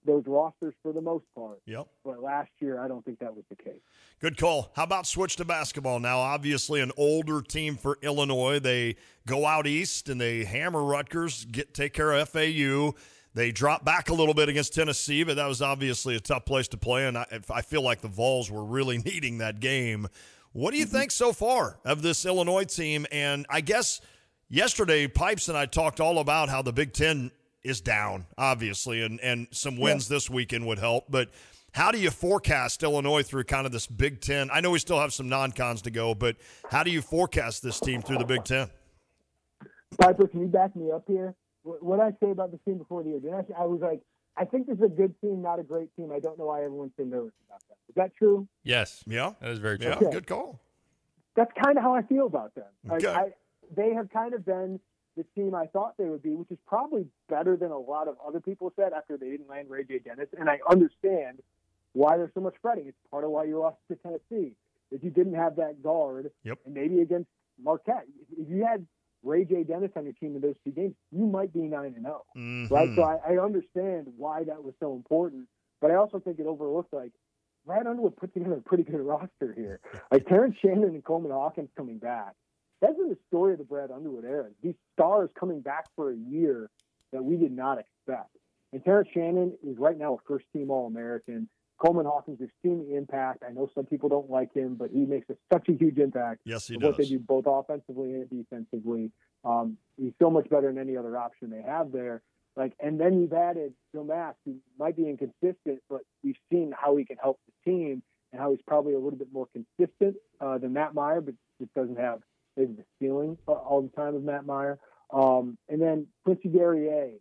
those 0.04 0.24
rosters 0.26 0.74
for 0.82 0.92
the 0.92 1.00
most 1.00 1.24
part. 1.34 1.60
Yep. 1.66 1.86
But 2.04 2.22
last 2.22 2.50
year, 2.60 2.80
I 2.80 2.88
don't 2.88 3.04
think 3.04 3.18
that 3.18 3.34
was 3.34 3.44
the 3.50 3.56
case. 3.56 3.80
Good 4.20 4.36
call. 4.36 4.72
How 4.74 4.84
about 4.84 5.06
switch 5.06 5.36
to 5.36 5.44
basketball 5.44 6.00
now? 6.00 6.18
Obviously, 6.18 6.80
an 6.80 6.92
older 6.96 7.42
team 7.42 7.76
for 7.76 7.98
Illinois. 8.02 8.58
They 8.58 8.96
go 9.26 9.46
out 9.46 9.66
east 9.66 10.08
and 10.08 10.20
they 10.20 10.44
hammer 10.44 10.82
Rutgers, 10.82 11.44
get 11.44 11.74
take 11.74 11.92
care 11.92 12.12
of 12.12 12.28
FAU. 12.28 12.92
They 13.34 13.52
drop 13.52 13.84
back 13.84 14.08
a 14.08 14.14
little 14.14 14.34
bit 14.34 14.48
against 14.48 14.74
Tennessee, 14.74 15.22
but 15.22 15.36
that 15.36 15.46
was 15.46 15.62
obviously 15.62 16.16
a 16.16 16.20
tough 16.20 16.44
place 16.44 16.66
to 16.68 16.76
play, 16.76 17.06
and 17.06 17.16
I, 17.16 17.26
I 17.50 17.62
feel 17.62 17.82
like 17.82 18.00
the 18.00 18.08
Vols 18.08 18.50
were 18.50 18.64
really 18.64 18.98
needing 19.04 19.38
that 19.38 19.60
game. 19.60 20.08
What 20.52 20.72
do 20.72 20.78
you 20.78 20.86
mm-hmm. 20.86 20.96
think 20.96 21.10
so 21.10 21.32
far 21.32 21.78
of 21.84 22.02
this 22.02 22.24
Illinois 22.24 22.64
team? 22.64 23.06
And 23.12 23.46
I 23.48 23.60
guess 23.60 24.00
yesterday, 24.48 25.06
Pipes 25.06 25.48
and 25.48 25.56
I 25.56 25.66
talked 25.66 26.00
all 26.00 26.18
about 26.18 26.48
how 26.48 26.62
the 26.62 26.72
Big 26.72 26.92
Ten 26.92 27.30
is 27.62 27.80
down, 27.80 28.26
obviously, 28.36 29.02
and, 29.02 29.20
and 29.20 29.48
some 29.50 29.76
wins 29.76 30.08
yeah. 30.08 30.16
this 30.16 30.30
weekend 30.30 30.66
would 30.66 30.78
help. 30.78 31.04
But 31.10 31.30
how 31.72 31.92
do 31.92 31.98
you 31.98 32.10
forecast 32.10 32.82
Illinois 32.82 33.22
through 33.22 33.44
kind 33.44 33.66
of 33.66 33.72
this 33.72 33.86
Big 33.86 34.20
Ten? 34.20 34.50
I 34.52 34.60
know 34.60 34.70
we 34.70 34.78
still 34.78 34.98
have 34.98 35.12
some 35.12 35.28
non 35.28 35.52
cons 35.52 35.82
to 35.82 35.90
go, 35.90 36.14
but 36.14 36.36
how 36.70 36.82
do 36.82 36.90
you 36.90 37.02
forecast 37.02 37.62
this 37.62 37.78
team 37.78 38.00
through 38.02 38.18
the 38.18 38.24
Big 38.24 38.44
Ten? 38.44 38.70
Piper, 40.00 40.28
can 40.28 40.40
you 40.40 40.46
back 40.46 40.74
me 40.76 40.90
up 40.90 41.04
here? 41.06 41.34
What 41.62 42.00
I 42.00 42.10
say 42.22 42.30
about 42.30 42.52
the 42.52 42.58
team 42.58 42.78
before 42.78 43.02
the 43.02 43.10
year? 43.10 43.20
Did 43.20 43.32
I, 43.32 43.62
I 43.62 43.66
was 43.66 43.80
like, 43.80 44.00
I 44.38 44.44
think 44.44 44.66
this 44.66 44.76
is 44.76 44.84
a 44.84 44.88
good 44.88 45.20
team, 45.20 45.42
not 45.42 45.58
a 45.58 45.62
great 45.62 45.94
team. 45.96 46.12
I 46.12 46.20
don't 46.20 46.38
know 46.38 46.46
why 46.46 46.62
everyone's 46.62 46.92
so 46.96 47.02
nervous 47.02 47.32
about 47.48 47.60
that. 47.68 47.76
Is 47.88 47.94
that 47.96 48.16
true? 48.16 48.46
Yes. 48.62 49.02
Yeah. 49.06 49.32
That 49.40 49.50
is 49.50 49.58
very 49.58 49.78
true. 49.78 49.88
Yeah, 49.88 49.96
okay. 49.96 50.10
Good 50.12 50.26
call. 50.26 50.60
That's 51.34 51.50
kind 51.64 51.76
of 51.76 51.82
how 51.82 51.94
I 51.94 52.02
feel 52.02 52.26
about 52.26 52.54
them. 52.54 52.64
Like, 52.84 53.04
okay. 53.04 53.12
I, 53.12 53.30
they 53.74 53.94
have 53.94 54.10
kind 54.10 54.34
of 54.34 54.44
been 54.44 54.80
the 55.16 55.24
team 55.34 55.54
I 55.54 55.66
thought 55.66 55.94
they 55.98 56.04
would 56.04 56.22
be, 56.22 56.30
which 56.30 56.50
is 56.50 56.58
probably 56.66 57.06
better 57.28 57.56
than 57.56 57.70
a 57.72 57.78
lot 57.78 58.06
of 58.06 58.16
other 58.26 58.40
people 58.40 58.72
said 58.76 58.92
after 58.92 59.16
they 59.16 59.30
didn't 59.30 59.48
land 59.48 59.68
Ray 59.68 59.84
J. 59.84 59.98
Dennis. 59.98 60.28
And 60.38 60.48
I 60.48 60.60
understand 60.70 61.40
why 61.92 62.16
there's 62.16 62.30
so 62.34 62.40
much 62.40 62.54
fretting. 62.62 62.86
It's 62.86 62.96
part 63.10 63.24
of 63.24 63.30
why 63.30 63.44
you 63.44 63.58
lost 63.58 63.78
to 63.88 63.96
Tennessee. 63.96 64.52
If 64.90 65.02
you 65.02 65.10
didn't 65.10 65.34
have 65.34 65.56
that 65.56 65.82
guard, 65.82 66.30
yep. 66.44 66.58
and 66.64 66.74
maybe 66.74 67.00
against 67.00 67.28
Marquette, 67.62 68.06
if 68.38 68.48
you 68.48 68.64
had 68.64 68.86
Ray 69.28 69.44
J. 69.44 69.62
Dennis 69.62 69.90
on 69.94 70.04
your 70.04 70.14
team 70.14 70.34
in 70.34 70.40
those 70.40 70.56
two 70.64 70.70
games, 70.70 70.94
you 71.12 71.26
might 71.26 71.52
be 71.52 71.60
nine 71.60 71.92
and 71.94 72.04
zero, 72.04 72.24
oh, 72.26 72.38
mm-hmm. 72.38 72.74
right? 72.74 72.88
So 72.96 73.02
I, 73.02 73.34
I 73.34 73.44
understand 73.44 74.06
why 74.16 74.44
that 74.44 74.64
was 74.64 74.74
so 74.80 74.94
important, 74.94 75.46
but 75.80 75.90
I 75.90 75.96
also 75.96 76.18
think 76.18 76.38
it 76.40 76.46
overlooked 76.46 76.92
like 76.92 77.12
Brad 77.66 77.86
Underwood 77.86 78.16
put 78.16 78.32
together 78.32 78.54
a 78.54 78.60
pretty 78.62 78.84
good 78.84 79.00
roster 79.00 79.52
here. 79.54 79.80
Like 80.10 80.26
Terrence 80.26 80.56
Shannon 80.60 80.84
and 80.84 81.04
Coleman 81.04 81.30
Hawkins 81.30 81.68
coming 81.76 81.98
back. 81.98 82.34
That's 82.80 82.96
been 82.96 83.10
the 83.10 83.18
story 83.28 83.52
of 83.52 83.58
the 83.58 83.64
Brad 83.64 83.90
Underwood 83.90 84.24
era. 84.24 84.48
These 84.62 84.76
stars 84.94 85.30
coming 85.38 85.60
back 85.60 85.86
for 85.94 86.10
a 86.10 86.16
year 86.16 86.70
that 87.12 87.22
we 87.22 87.36
did 87.36 87.52
not 87.52 87.78
expect. 87.78 88.30
And 88.72 88.84
Terrence 88.84 89.08
Shannon 89.12 89.52
is 89.66 89.76
right 89.78 89.98
now 89.98 90.14
a 90.14 90.18
first 90.26 90.46
team 90.52 90.70
All 90.70 90.86
American. 90.86 91.48
Coleman 91.78 92.06
Hawkins, 92.06 92.38
we've 92.40 92.50
seen 92.62 92.86
the 92.88 92.96
impact. 92.96 93.44
I 93.48 93.52
know 93.52 93.70
some 93.74 93.86
people 93.86 94.08
don't 94.08 94.28
like 94.28 94.52
him, 94.52 94.74
but 94.74 94.90
he 94.90 95.06
makes 95.06 95.28
a, 95.30 95.36
such 95.52 95.68
a 95.68 95.72
huge 95.72 95.98
impact. 95.98 96.40
Yes, 96.44 96.66
he 96.66 96.76
does. 96.76 96.88
What 96.88 96.96
they 96.98 97.04
do 97.04 97.18
both 97.18 97.44
offensively 97.46 98.14
and 98.14 98.28
defensively. 98.28 99.12
Um, 99.44 99.76
he's 99.96 100.12
so 100.20 100.30
much 100.30 100.50
better 100.50 100.66
than 100.66 100.78
any 100.78 100.96
other 100.96 101.16
option 101.16 101.50
they 101.50 101.62
have 101.62 101.92
there. 101.92 102.22
Like, 102.56 102.72
and 102.80 103.00
then 103.00 103.20
you've 103.20 103.32
added 103.32 103.72
Domask, 103.94 104.34
who 104.44 104.56
might 104.78 104.96
be 104.96 105.08
inconsistent, 105.08 105.80
but 105.88 106.00
we've 106.24 106.36
seen 106.50 106.74
how 106.76 106.96
he 106.96 107.04
can 107.04 107.16
help 107.22 107.38
the 107.46 107.70
team 107.70 108.02
and 108.32 108.40
how 108.40 108.50
he's 108.50 108.62
probably 108.66 108.94
a 108.94 108.98
little 108.98 109.18
bit 109.18 109.32
more 109.32 109.46
consistent 109.52 110.16
uh, 110.40 110.58
than 110.58 110.72
Matt 110.72 110.94
Mayer, 110.94 111.20
but 111.20 111.34
just 111.60 111.72
doesn't 111.74 111.98
have 111.98 112.20
maybe 112.56 112.74
the 112.74 112.84
ceiling 112.98 113.38
all 113.46 113.82
the 113.82 113.96
time 113.96 114.16
of 114.16 114.24
Matt 114.24 114.44
Mayer. 114.44 114.78
Um, 115.12 115.56
and 115.68 115.80
then 115.80 116.08
Quincy 116.24 116.48
Guerrier 116.48 117.12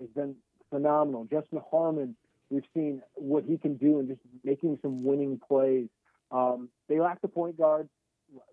has 0.00 0.08
been 0.10 0.36
phenomenal. 0.70 1.26
Justin 1.30 1.60
Harmon 1.70 2.16
We've 2.54 2.62
seen 2.72 3.02
what 3.14 3.42
he 3.42 3.58
can 3.58 3.74
do 3.74 3.98
and 3.98 4.06
just 4.06 4.20
making 4.44 4.78
some 4.80 5.02
winning 5.02 5.40
plays. 5.48 5.88
Um, 6.30 6.68
they 6.88 7.00
lack 7.00 7.20
the 7.20 7.26
point 7.26 7.58
guard. 7.58 7.88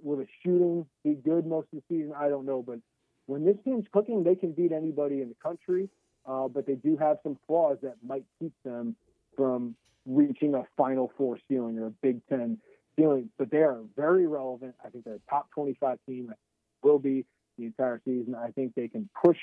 Will 0.02 0.18
the 0.18 0.26
shooting 0.44 0.88
be 1.04 1.14
good 1.14 1.46
most 1.46 1.68
of 1.72 1.80
the 1.80 1.84
season? 1.88 2.14
I 2.18 2.28
don't 2.28 2.48
know. 2.48 2.64
But 2.66 2.80
when 3.28 3.46
this 3.46 3.58
team's 3.64 3.86
cooking, 3.94 4.24
they 4.24 4.34
can 4.34 4.54
beat 4.54 4.72
anybody 4.72 5.22
in 5.22 5.30
the 5.30 5.36
country. 5.36 5.88
Uh, 6.26 6.48
but 6.48 6.66
they 6.66 6.74
do 6.74 6.98
have 6.98 7.18
some 7.22 7.38
flaws 7.46 7.78
that 7.84 7.96
might 8.04 8.24
keep 8.40 8.54
them 8.66 8.96
from 9.38 9.76
reaching 10.08 10.56
a 10.56 10.64
Final 10.76 11.12
Four 11.16 11.38
ceiling 11.48 11.78
or 11.78 11.88
a 11.88 11.94
Big 12.02 12.26
Ten 12.28 12.58
ceiling. 12.98 13.30
But 13.38 13.52
they 13.52 13.58
are 13.58 13.82
very 13.96 14.26
relevant. 14.26 14.74
I 14.84 14.90
think 14.90 15.06
they're 15.06 15.16
a 15.16 15.30
top 15.30 15.52
25 15.52 16.00
team. 16.08 16.34
Will 16.82 16.98
be 16.98 17.24
the 17.60 17.66
entire 17.66 18.02
season. 18.04 18.34
I 18.34 18.50
think 18.50 18.74
they 18.74 18.88
can 18.88 19.08
push 19.24 19.38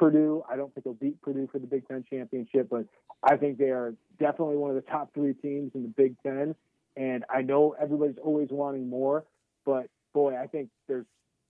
Purdue. 0.00 0.42
I 0.50 0.56
don't 0.56 0.72
think 0.72 0.84
they'll 0.84 0.94
beat 0.94 1.20
Purdue 1.20 1.46
for 1.52 1.58
the 1.58 1.66
Big 1.66 1.86
Ten 1.86 2.02
championship, 2.08 2.68
but 2.70 2.86
I 3.22 3.36
think 3.36 3.58
they 3.58 3.68
are 3.68 3.94
definitely 4.18 4.56
one 4.56 4.70
of 4.70 4.76
the 4.76 4.90
top 4.90 5.12
three 5.12 5.34
teams 5.34 5.72
in 5.74 5.82
the 5.82 5.88
Big 5.88 6.16
Ten. 6.22 6.54
And 6.96 7.24
I 7.28 7.42
know 7.42 7.76
everybody's 7.78 8.16
always 8.24 8.48
wanting 8.50 8.88
more, 8.88 9.26
but 9.66 9.88
boy, 10.14 10.36
I 10.36 10.46
think 10.46 10.70
there's 10.88 11.04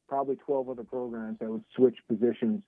probably 0.08 0.34
12 0.34 0.68
other 0.68 0.82
programs 0.82 1.38
that 1.38 1.48
would 1.48 1.62
switch 1.76 1.96
positions 2.08 2.62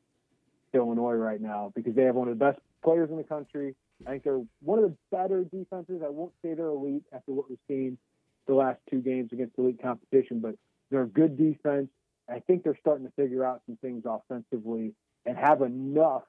to 0.73 0.79
Illinois 0.79 1.15
right 1.15 1.41
now 1.41 1.73
because 1.75 1.97
they 1.97 2.05
have 2.05 2.15
one 2.15 2.29
of 2.29 2.39
the 2.39 2.45
best 2.45 2.61
players 2.85 3.11
in 3.11 3.17
the 3.17 3.25
country. 3.25 3.75
I 4.07 4.11
think 4.11 4.23
they're 4.23 4.41
one 4.63 4.79
of 4.79 4.85
the 4.85 4.97
better 5.11 5.43
defenses. 5.43 6.01
I 6.05 6.11
won't 6.11 6.33
say 6.43 6.55
they're 6.55 6.67
elite 6.67 7.05
after 7.13 7.33
what 7.33 7.51
we've 7.51 7.59
seen 7.67 7.99
the 8.47 8.55
last 8.55 8.79
two 8.89 9.01
games 9.01 9.31
against 9.33 9.59
elite 9.59 9.83
competition, 9.83 10.39
but 10.39 10.55
they're 10.91 11.03
a 11.03 11.09
good 11.09 11.37
defense. 11.37 11.89
I 12.31 12.41
think 12.41 12.65
they're 12.65 12.79
starting 12.81 13.07
to 13.07 13.13
figure 13.13 13.45
out 13.45 13.63
some 13.67 13.77
things 13.77 14.05
offensively 14.07 14.95
and 15.27 15.37
have 15.37 15.63
enough 15.63 16.23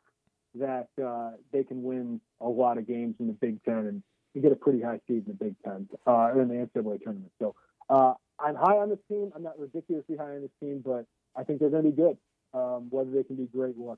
that 0.55 0.87
uh, 1.03 1.31
they 1.51 1.63
can 1.63 1.83
win 1.83 2.21
a 2.41 2.47
lot 2.47 2.77
of 2.77 2.87
games 2.87 3.15
in 3.19 3.27
the 3.27 3.33
Big 3.33 3.63
Ten 3.63 4.03
and 4.35 4.43
get 4.43 4.51
a 4.51 4.55
pretty 4.55 4.81
high 4.81 4.99
seed 5.07 5.23
in 5.25 5.37
the 5.37 5.45
Big 5.45 5.55
Ten 5.63 5.87
uh, 6.05 6.31
in 6.39 6.47
the 6.47 6.55
NCAA 6.55 7.01
tournament. 7.03 7.31
So 7.39 7.55
uh, 7.89 8.13
I'm 8.39 8.55
high 8.55 8.77
on 8.77 8.89
this 8.89 8.99
team. 9.07 9.31
I'm 9.35 9.43
not 9.43 9.57
ridiculously 9.59 10.17
high 10.17 10.35
on 10.35 10.41
this 10.41 10.51
team, 10.59 10.81
but 10.85 11.05
I 11.35 11.43
think 11.43 11.59
they're 11.59 11.69
going 11.69 11.83
to 11.83 11.89
be 11.89 11.95
good. 11.95 12.17
Um, 12.53 12.87
whether 12.91 13.09
they 13.09 13.23
can 13.23 13.35
be 13.35 13.47
great, 13.47 13.73
we'll 13.75 13.97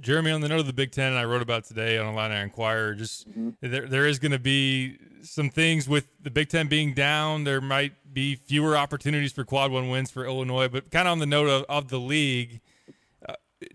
Jeremy, 0.00 0.30
on 0.30 0.40
the 0.40 0.48
note 0.48 0.60
of 0.60 0.66
the 0.66 0.72
Big 0.72 0.92
Ten, 0.92 1.12
I 1.14 1.24
wrote 1.24 1.42
about 1.42 1.64
today 1.64 1.98
on 1.98 2.14
Illini 2.14 2.36
Inquirer. 2.36 2.94
Just 2.94 3.28
mm-hmm. 3.28 3.50
there, 3.60 3.86
there 3.86 4.06
is 4.06 4.18
going 4.18 4.32
to 4.32 4.38
be 4.38 4.96
some 5.22 5.50
things 5.50 5.88
with 5.88 6.06
the 6.22 6.30
Big 6.30 6.48
Ten 6.48 6.68
being 6.68 6.94
down. 6.94 7.44
There 7.44 7.60
might 7.60 7.92
be 8.12 8.36
fewer 8.36 8.76
opportunities 8.76 9.32
for 9.32 9.44
quad 9.44 9.70
one 9.70 9.88
wins 9.88 10.10
for 10.10 10.24
Illinois, 10.24 10.68
but 10.68 10.90
kind 10.90 11.08
of 11.08 11.12
on 11.12 11.18
the 11.18 11.26
note 11.26 11.48
of, 11.48 11.64
of 11.68 11.88
the 11.88 11.98
league, 11.98 12.60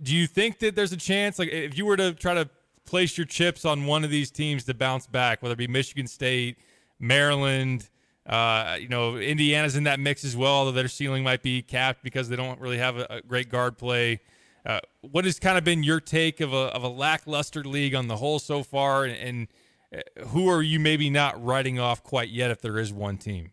do 0.02 0.16
you 0.16 0.28
think 0.28 0.60
that 0.60 0.76
there's 0.76 0.94
a 0.94 0.98
chance, 0.98 1.38
like 1.40 1.50
if 1.50 1.78
you 1.78 1.86
were 1.86 1.98
to 1.98 2.14
try 2.14 2.34
to 2.34 2.50
place 2.86 3.18
your 3.18 3.26
chips 3.26 3.66
on 3.66 3.86
one 3.86 4.04
of 4.04 4.10
these 4.10 4.32
teams 4.32 4.64
to 4.66 4.74
bounce 4.74 5.08
back, 5.08 5.42
whether 5.42 5.54
it 5.54 5.58
be 5.58 5.68
Michigan 5.68 6.08
State, 6.08 6.58
Maryland, 7.00 7.90
uh, 8.26 8.78
you 8.80 8.88
know, 8.88 9.18
Indiana's 9.18 9.76
in 9.76 9.84
that 9.84 10.00
mix 10.00 10.24
as 10.24 10.38
well, 10.38 10.54
although 10.54 10.72
their 10.72 10.88
ceiling 10.88 11.24
might 11.24 11.44
be 11.44 11.62
capped 11.62 12.04
because 12.04 12.30
they 12.30 12.36
don't 12.36 12.60
really 12.60 12.78
have 12.78 12.98
a, 12.98 13.08
a 13.10 13.22
great 13.22 13.50
guard 13.50 13.78
play. 13.78 14.22
Uh, 14.66 14.80
what 15.12 15.26
has 15.26 15.40
kind 15.40 15.58
of 15.58 15.64
been 15.64 15.84
your 15.84 16.00
take 16.00 16.40
of 16.40 16.54
a, 16.54 16.74
of 16.74 16.84
a 16.84 16.88
lackluster 16.88 17.64
league 17.64 17.94
on 17.94 18.08
the 18.08 18.18
whole 18.18 18.40
so 18.40 18.64
far, 18.64 19.04
and, 19.04 19.16
and 19.16 19.48
uh, 19.94 20.26
who 20.28 20.48
are 20.48 20.62
you 20.62 20.80
maybe 20.80 21.10
not 21.10 21.44
writing 21.44 21.80
off 21.80 22.04
quite 22.04 22.30
yet 22.30 22.52
if 22.52 22.62
there 22.62 22.80
is 22.80 22.94
one 22.94 23.18
team? 23.18 23.52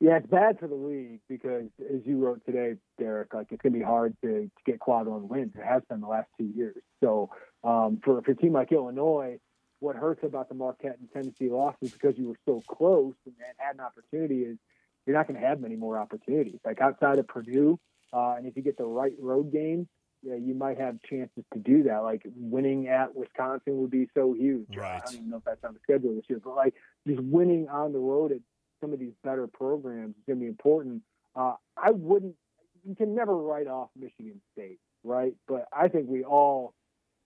Yeah, 0.00 0.16
it's 0.18 0.26
bad 0.26 0.58
for 0.58 0.68
the 0.68 0.74
league 0.74 1.20
because, 1.28 1.68
as 1.80 2.00
you 2.04 2.18
wrote 2.18 2.44
today, 2.44 2.74
Derek, 2.98 3.32
like 3.32 3.46
it's 3.50 3.62
going 3.62 3.72
to 3.72 3.78
be 3.78 3.84
hard 3.84 4.14
to, 4.22 4.42
to 4.42 4.50
get 4.64 4.78
quad 4.78 5.06
one 5.06 5.28
wins. 5.28 5.52
It 5.54 5.64
has 5.64 5.82
been 5.88 6.00
the 6.00 6.06
last 6.06 6.28
two 6.38 6.50
years. 6.54 6.76
So 7.02 7.30
um, 7.64 8.00
for, 8.04 8.20
for 8.22 8.32
a 8.32 8.36
team 8.36 8.52
like 8.52 8.72
Illinois, 8.72 9.38
what 9.80 9.96
hurts 9.96 10.22
about 10.22 10.48
the 10.48 10.54
Marquette 10.54 10.98
and 10.98 11.10
Tennessee 11.12 11.50
losses 11.50 11.92
because 11.92 12.18
you 12.18 12.28
were 12.28 12.38
so 12.44 12.62
close 12.68 13.14
and 13.24 13.34
had 13.56 13.76
an 13.76 13.80
opportunity 13.80 14.42
is 14.42 14.58
you're 15.06 15.16
not 15.16 15.28
going 15.28 15.40
to 15.40 15.46
have 15.46 15.60
many 15.60 15.76
more 15.76 15.98
opportunities. 15.98 16.58
Like 16.64 16.80
outside 16.80 17.18
of 17.18 17.26
Purdue, 17.26 17.78
uh, 18.12 18.34
and 18.36 18.46
if 18.46 18.56
you 18.56 18.62
get 18.62 18.76
the 18.76 18.84
right 18.84 19.14
road 19.18 19.50
yeah, 20.26 20.34
you 20.34 20.54
might 20.54 20.78
have 20.78 20.96
chances 21.08 21.44
to 21.52 21.60
do 21.60 21.84
that. 21.84 21.98
Like 21.98 22.22
winning 22.34 22.88
at 22.88 23.14
Wisconsin 23.14 23.78
would 23.80 23.90
be 23.90 24.08
so 24.12 24.32
huge. 24.32 24.76
Right. 24.76 25.00
I 25.00 25.04
don't 25.04 25.14
even 25.14 25.30
know 25.30 25.36
if 25.36 25.44
that's 25.44 25.62
on 25.62 25.74
the 25.74 25.80
schedule 25.84 26.14
this 26.16 26.24
year, 26.28 26.40
but 26.42 26.56
like 26.56 26.74
just 27.06 27.20
winning 27.20 27.68
on 27.68 27.92
the 27.92 27.98
road 28.00 28.32
at 28.32 28.38
some 28.80 28.92
of 28.92 28.98
these 28.98 29.12
better 29.22 29.46
programs 29.46 30.16
is 30.16 30.22
going 30.26 30.38
to 30.38 30.42
be 30.42 30.48
important. 30.48 31.02
Uh, 31.36 31.54
I 31.76 31.92
wouldn't. 31.92 32.34
You 32.84 32.96
can 32.96 33.14
never 33.14 33.36
write 33.36 33.68
off 33.68 33.90
Michigan 33.96 34.40
State, 34.52 34.78
right? 35.04 35.34
But 35.46 35.66
I 35.72 35.88
think 35.88 36.08
we 36.08 36.24
all, 36.24 36.74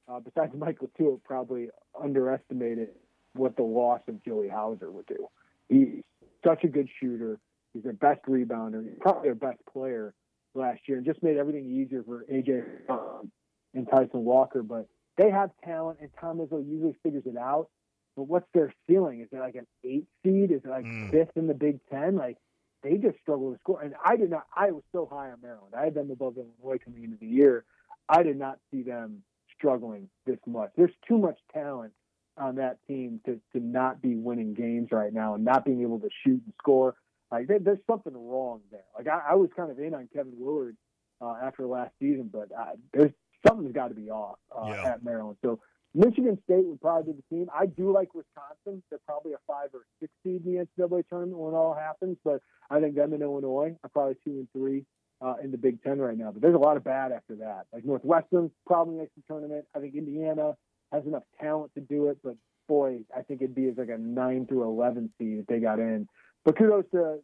uh, 0.07 0.21
besides 0.21 0.53
Michael 0.59 0.91
Stewart, 0.95 1.25
probably 1.25 1.69
underestimated 2.01 2.91
what 3.33 3.57
the 3.57 3.63
loss 3.63 4.01
of 4.09 4.23
Joey 4.25 4.49
Hauser 4.49 4.91
would 4.91 5.07
do. 5.07 5.29
He's 5.69 6.03
such 6.45 6.65
a 6.65 6.69
good 6.69 6.89
shooter. 7.01 7.39
He's 7.73 7.85
their 7.85 7.93
best 7.93 8.21
rebounder. 8.29 8.83
He's 8.83 8.99
probably 9.01 9.29
their 9.29 9.35
best 9.35 9.61
player 9.73 10.13
last 10.55 10.81
year, 10.87 10.97
and 10.99 11.07
just 11.07 11.23
made 11.23 11.37
everything 11.37 11.67
easier 11.71 12.03
for 12.03 12.25
AJ 12.33 12.89
um, 12.91 13.31
and 13.75 13.89
Tyson 13.89 14.25
Walker. 14.25 14.63
But 14.63 14.87
they 15.17 15.31
have 15.31 15.51
talent, 15.65 15.99
and 16.01 16.11
Tom 16.21 16.39
Izzo 16.39 16.67
usually 16.67 16.97
figures 17.03 17.25
it 17.27 17.37
out. 17.37 17.69
But 18.17 18.25
what's 18.25 18.47
their 18.53 18.73
ceiling? 18.89 19.21
Is 19.21 19.29
it 19.33 19.39
like 19.39 19.55
an 19.55 19.67
eight 19.85 20.07
seed? 20.25 20.51
Is 20.51 20.63
it 20.65 20.69
like 20.69 20.85
Mm. 20.85 21.11
fifth 21.11 21.37
in 21.37 21.47
the 21.47 21.55
Big 21.55 21.79
Ten? 21.91 22.17
Like 22.17 22.37
they 22.83 22.97
just 22.97 23.19
struggle 23.21 23.53
to 23.53 23.59
score. 23.61 23.81
And 23.83 23.95
I 24.05 24.17
did 24.17 24.31
not. 24.31 24.47
I 24.57 24.71
was 24.73 24.83
so 24.93 25.07
high 25.11 25.31
on 25.31 25.39
Maryland. 25.43 25.75
I 25.77 25.85
had 25.85 25.95
them 25.95 26.11
above 26.11 26.37
Illinois 26.37 26.79
coming 26.85 27.05
into 27.05 27.17
the 27.19 27.27
year. 27.27 27.65
I 28.09 28.23
did 28.23 28.37
not 28.39 28.59
see 28.71 28.83
them 28.83 29.23
struggling 29.57 30.09
this 30.27 30.39
much. 30.47 30.71
There's 30.77 30.95
too 31.07 31.19
much 31.19 31.39
talent 31.53 31.93
on 32.37 32.57
that 32.57 32.79
team 32.89 33.21
to 33.27 33.41
to 33.53 33.61
not 33.65 34.01
be 34.01 34.17
winning 34.17 34.55
games 34.55 34.89
right 34.91 35.13
now 35.13 35.35
and 35.35 35.45
not 35.45 35.65
being 35.65 35.83
able 35.83 36.01
to 36.01 36.09
shoot 36.25 36.43
and 36.45 36.55
score. 36.59 36.95
Like 37.31 37.47
there, 37.47 37.59
there's 37.59 37.79
something 37.89 38.13
wrong 38.15 38.61
there. 38.71 38.85
Like 38.97 39.09
I, 39.09 39.33
I 39.33 39.35
was 39.35 39.51
kind 39.57 39.71
of 39.71 39.79
in 39.79 39.95
on 39.95 40.09
Kevin 40.13 40.33
Willard 40.37 40.77
uh, 41.21 41.35
after 41.43 41.67
last 41.67 41.93
season, 42.01 42.31
but 42.33 42.49
uh, 42.59 42.73
there's 42.93 43.13
something's 43.47 43.73
got 43.73 43.89
to 43.89 43.95
be 43.95 44.11
off 44.11 44.39
uh, 44.57 44.67
Yeah. 44.69 44.93
at 44.93 45.05
Maryland. 45.05 45.37
So 45.43 45.61
Michigan 45.95 46.39
State 46.45 46.65
would 46.67 46.81
probably 46.81 47.13
be 47.13 47.19
the 47.29 47.37
team. 47.37 47.49
I 47.55 47.67
do 47.67 47.93
like 47.93 48.15
Wisconsin. 48.15 48.83
They're 48.91 49.01
probably 49.07 49.33
a 49.33 49.39
five 49.47 49.69
or 49.75 49.83
six 50.01 50.13
seed 50.23 50.45
in 50.47 50.55
the 50.55 50.67
NCAA 50.83 51.05
tournament 51.09 51.39
when 51.39 51.55
it 51.55 51.57
all 51.57 51.75
happens. 51.75 52.17
But 52.25 52.41
I 52.71 52.81
think 52.81 52.95
them 52.95 53.13
and 53.13 53.23
Illinois 53.23 53.77
are 53.83 53.91
probably 53.91 54.17
two 54.25 54.31
and 54.33 54.49
three 54.53 54.85
uh, 55.21 55.35
in 55.43 55.51
the 55.51 55.59
Big 55.59 55.83
Ten 55.83 55.99
right 55.99 56.17
now. 56.17 56.31
But 56.33 56.43
there's 56.43 56.55
a 56.55 56.59
lot 56.59 56.77
of 56.77 56.85
bad 56.85 57.13
after 57.13 57.37
that. 57.37 57.67
Like 57.73 57.85
Northwestern 57.85 58.51
probably 58.67 58.97
makes 58.99 59.13
the 59.17 59.23
tournament. 59.29 59.67
I 59.75 59.81
think 59.81 59.95
Indiana 59.95 60.57
has 60.93 61.05
enough 61.07 61.25
talent 61.41 61.73
to 61.75 61.81
do 61.81 62.09
it, 62.09 62.19
but 62.25 62.37
boy, 62.69 63.01
I 63.17 63.23
think 63.23 63.43
it'd 63.43 63.55
be 63.55 63.69
as 63.69 63.77
like 63.77 63.89
a 63.89 63.99
nine 63.99 64.47
through 64.47 64.63
eleven 64.65 65.11
seed 65.19 65.39
if 65.41 65.47
they 65.47 65.59
got 65.59 65.79
in. 65.81 66.09
But 66.45 66.57
kudos 66.59 66.85
to 66.93 67.19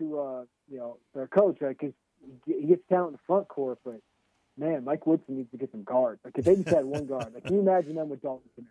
to 0.00 0.18
uh, 0.20 0.42
you 0.70 0.78
know 0.78 0.98
their 1.14 1.26
coach 1.26 1.58
because 1.60 1.92
he 2.46 2.66
gets 2.66 2.82
talent 2.88 3.08
in 3.08 3.12
the 3.12 3.18
front 3.26 3.48
court, 3.48 3.78
but 3.84 4.00
man, 4.58 4.84
Mike 4.84 5.06
Woodson 5.06 5.36
needs 5.36 5.50
to 5.50 5.58
get 5.58 5.70
some 5.70 5.84
guards. 5.84 6.20
Like 6.24 6.36
if 6.38 6.44
they 6.44 6.56
just 6.56 6.68
had 6.70 6.84
one 6.84 7.06
guard, 7.06 7.34
like 7.34 7.46
can 7.46 7.56
you 7.56 7.60
imagine 7.62 7.94
them 7.94 8.08
with 8.08 8.22
Dalton 8.22 8.48
Knecht? 8.58 8.66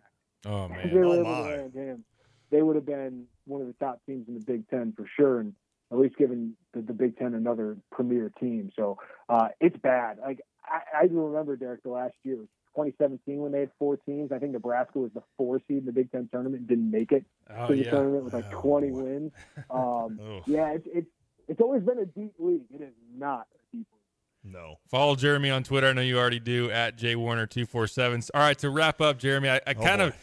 Oh 0.46 0.68
If 0.84 0.92
they 0.92 0.98
were 0.98 1.16
Oh, 1.16 1.20
able 1.20 1.34
my. 1.34 1.42
to 1.42 1.58
land 1.58 1.74
him, 1.74 2.04
they 2.50 2.62
would 2.62 2.76
have 2.76 2.86
been 2.86 3.26
one 3.46 3.60
of 3.60 3.66
the 3.66 3.74
top 3.74 4.00
teams 4.06 4.28
in 4.28 4.34
the 4.34 4.40
Big 4.40 4.68
Ten 4.68 4.92
for 4.96 5.06
sure, 5.16 5.40
and 5.40 5.54
at 5.92 5.98
least 5.98 6.16
given 6.16 6.56
the, 6.74 6.82
the 6.82 6.92
Big 6.92 7.16
Ten 7.16 7.34
another 7.34 7.76
premier 7.92 8.30
team. 8.40 8.70
So 8.76 8.98
uh, 9.28 9.48
it's 9.60 9.76
bad. 9.78 10.18
Like 10.18 10.40
I, 10.64 10.98
I 10.98 11.02
remember 11.10 11.56
Derek 11.56 11.82
the 11.82 11.90
last 11.90 12.14
year, 12.24 12.38
2017, 12.76 13.38
when 13.40 13.50
they 13.52 13.60
had 13.60 13.70
four 13.78 13.96
teams. 13.96 14.30
I 14.30 14.38
think 14.38 14.52
Nebraska 14.52 14.98
was 14.98 15.10
the 15.14 15.22
four 15.36 15.58
seed 15.66 15.78
in 15.78 15.86
the 15.86 15.92
Big 15.92 16.12
Ten 16.12 16.28
tournament 16.30 16.60
and 16.60 16.68
didn't 16.68 16.90
make 16.90 17.10
it 17.10 17.24
Oh 17.50 17.68
to 17.68 17.74
the 17.74 17.82
yeah. 17.84 17.90
tournament 17.90 18.24
with 18.24 18.34
like 18.34 18.44
Oh, 18.54 18.60
20 18.60 18.90
boy. 18.90 19.02
wins. 19.02 19.32
Um, 19.70 20.20
Ugh. 20.22 20.42
yeah, 20.46 20.72
it's, 20.74 20.86
it's 20.92 21.06
it's 21.48 21.60
always 21.60 21.82
been 21.82 21.98
a 21.98 22.06
deep 22.06 22.34
league. 22.38 22.62
It 22.74 22.82
is 22.82 22.92
not 23.16 23.46
a 23.54 23.76
deep 23.76 23.86
league. 23.92 24.52
No. 24.52 24.76
Follow 24.90 25.16
Jeremy 25.16 25.50
on 25.50 25.62
Twitter. 25.64 25.86
I 25.88 25.92
know 25.92 26.02
you 26.02 26.18
already 26.18 26.38
do 26.40 26.70
at 26.70 26.96
jwarner247. 26.98 28.30
All 28.34 28.40
right, 28.40 28.58
to 28.58 28.70
wrap 28.70 29.00
up, 29.00 29.18
Jeremy, 29.18 29.48
I, 29.50 29.60
I 29.66 29.74
kind 29.74 29.98
boy. 29.98 30.06
of 30.08 30.16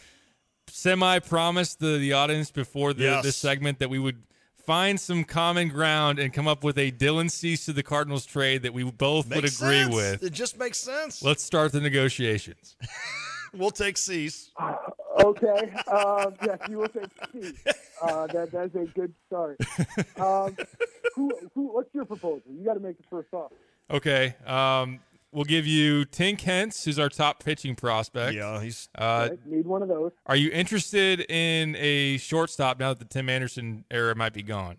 semi 0.67 1.19
promised 1.19 1.79
the, 1.79 1.97
the 1.97 2.13
audience 2.13 2.51
before 2.51 2.93
the, 2.93 3.03
Yes. 3.03 3.23
this 3.23 3.35
segment 3.35 3.79
that 3.79 3.89
we 3.89 3.99
would 3.99 4.23
find 4.65 4.99
some 4.99 5.23
common 5.23 5.69
ground 5.69 6.19
and 6.19 6.33
come 6.33 6.47
up 6.47 6.63
with 6.63 6.77
a 6.77 6.91
Dylan 6.91 7.29
Cease 7.29 7.65
to 7.65 7.73
the 7.73 7.83
Cardinals 7.83 8.25
trade 8.25 8.63
that 8.63 8.73
we 8.73 8.83
both 8.83 9.27
would 9.29 9.37
agree 9.37 9.49
sense. 9.49 9.93
with. 9.93 10.23
It 10.23 10.33
just 10.33 10.57
makes 10.57 10.77
sense. 10.77 11.21
Let's 11.21 11.43
start 11.43 11.71
the 11.71 11.81
negotiations. 11.81 12.75
We'll 13.55 13.69
take 13.69 13.99
Cease. 13.99 14.49
Okay. 15.23 15.73
Um, 15.85 16.33
yes, 16.43 16.57
you 16.67 16.79
will 16.79 16.87
say 16.91 17.03
C. 17.31 17.53
Uh, 18.01 18.25
that 18.27 18.51
that's 18.51 18.73
a 18.73 18.85
good 18.85 19.13
start. 19.27 19.57
Um, 20.19 20.57
who, 21.15 21.31
who, 21.53 21.67
what's 21.71 21.93
your 21.93 22.05
proposal? 22.05 22.41
You 22.51 22.65
got 22.65 22.73
to 22.73 22.79
make 22.79 22.97
the 22.97 23.03
first 23.11 23.27
offer. 23.31 23.53
Okay. 23.91 24.33
Um, 24.47 24.99
we'll 25.33 25.43
give 25.45 25.65
you 25.67 26.05
Tink 26.05 26.41
Hence, 26.41 26.85
who's 26.85 26.97
our 26.99 27.09
top 27.09 27.43
pitching 27.43 27.75
prospect. 27.75 28.35
Yeah, 28.35 28.61
he's 28.61 28.89
Uh, 28.97 29.27
Right? 29.31 29.45
Need 29.47 29.65
one 29.65 29.81
of 29.81 29.89
those. 29.89 30.11
Are 30.25 30.35
you 30.35 30.49
interested 30.51 31.19
in 31.29 31.75
a 31.77 32.17
shortstop 32.17 32.79
now 32.79 32.89
that 32.93 32.99
the 32.99 33.05
Tim 33.05 33.29
Anderson 33.29 33.85
era 33.91 34.15
might 34.15 34.33
be 34.33 34.43
gone? 34.43 34.77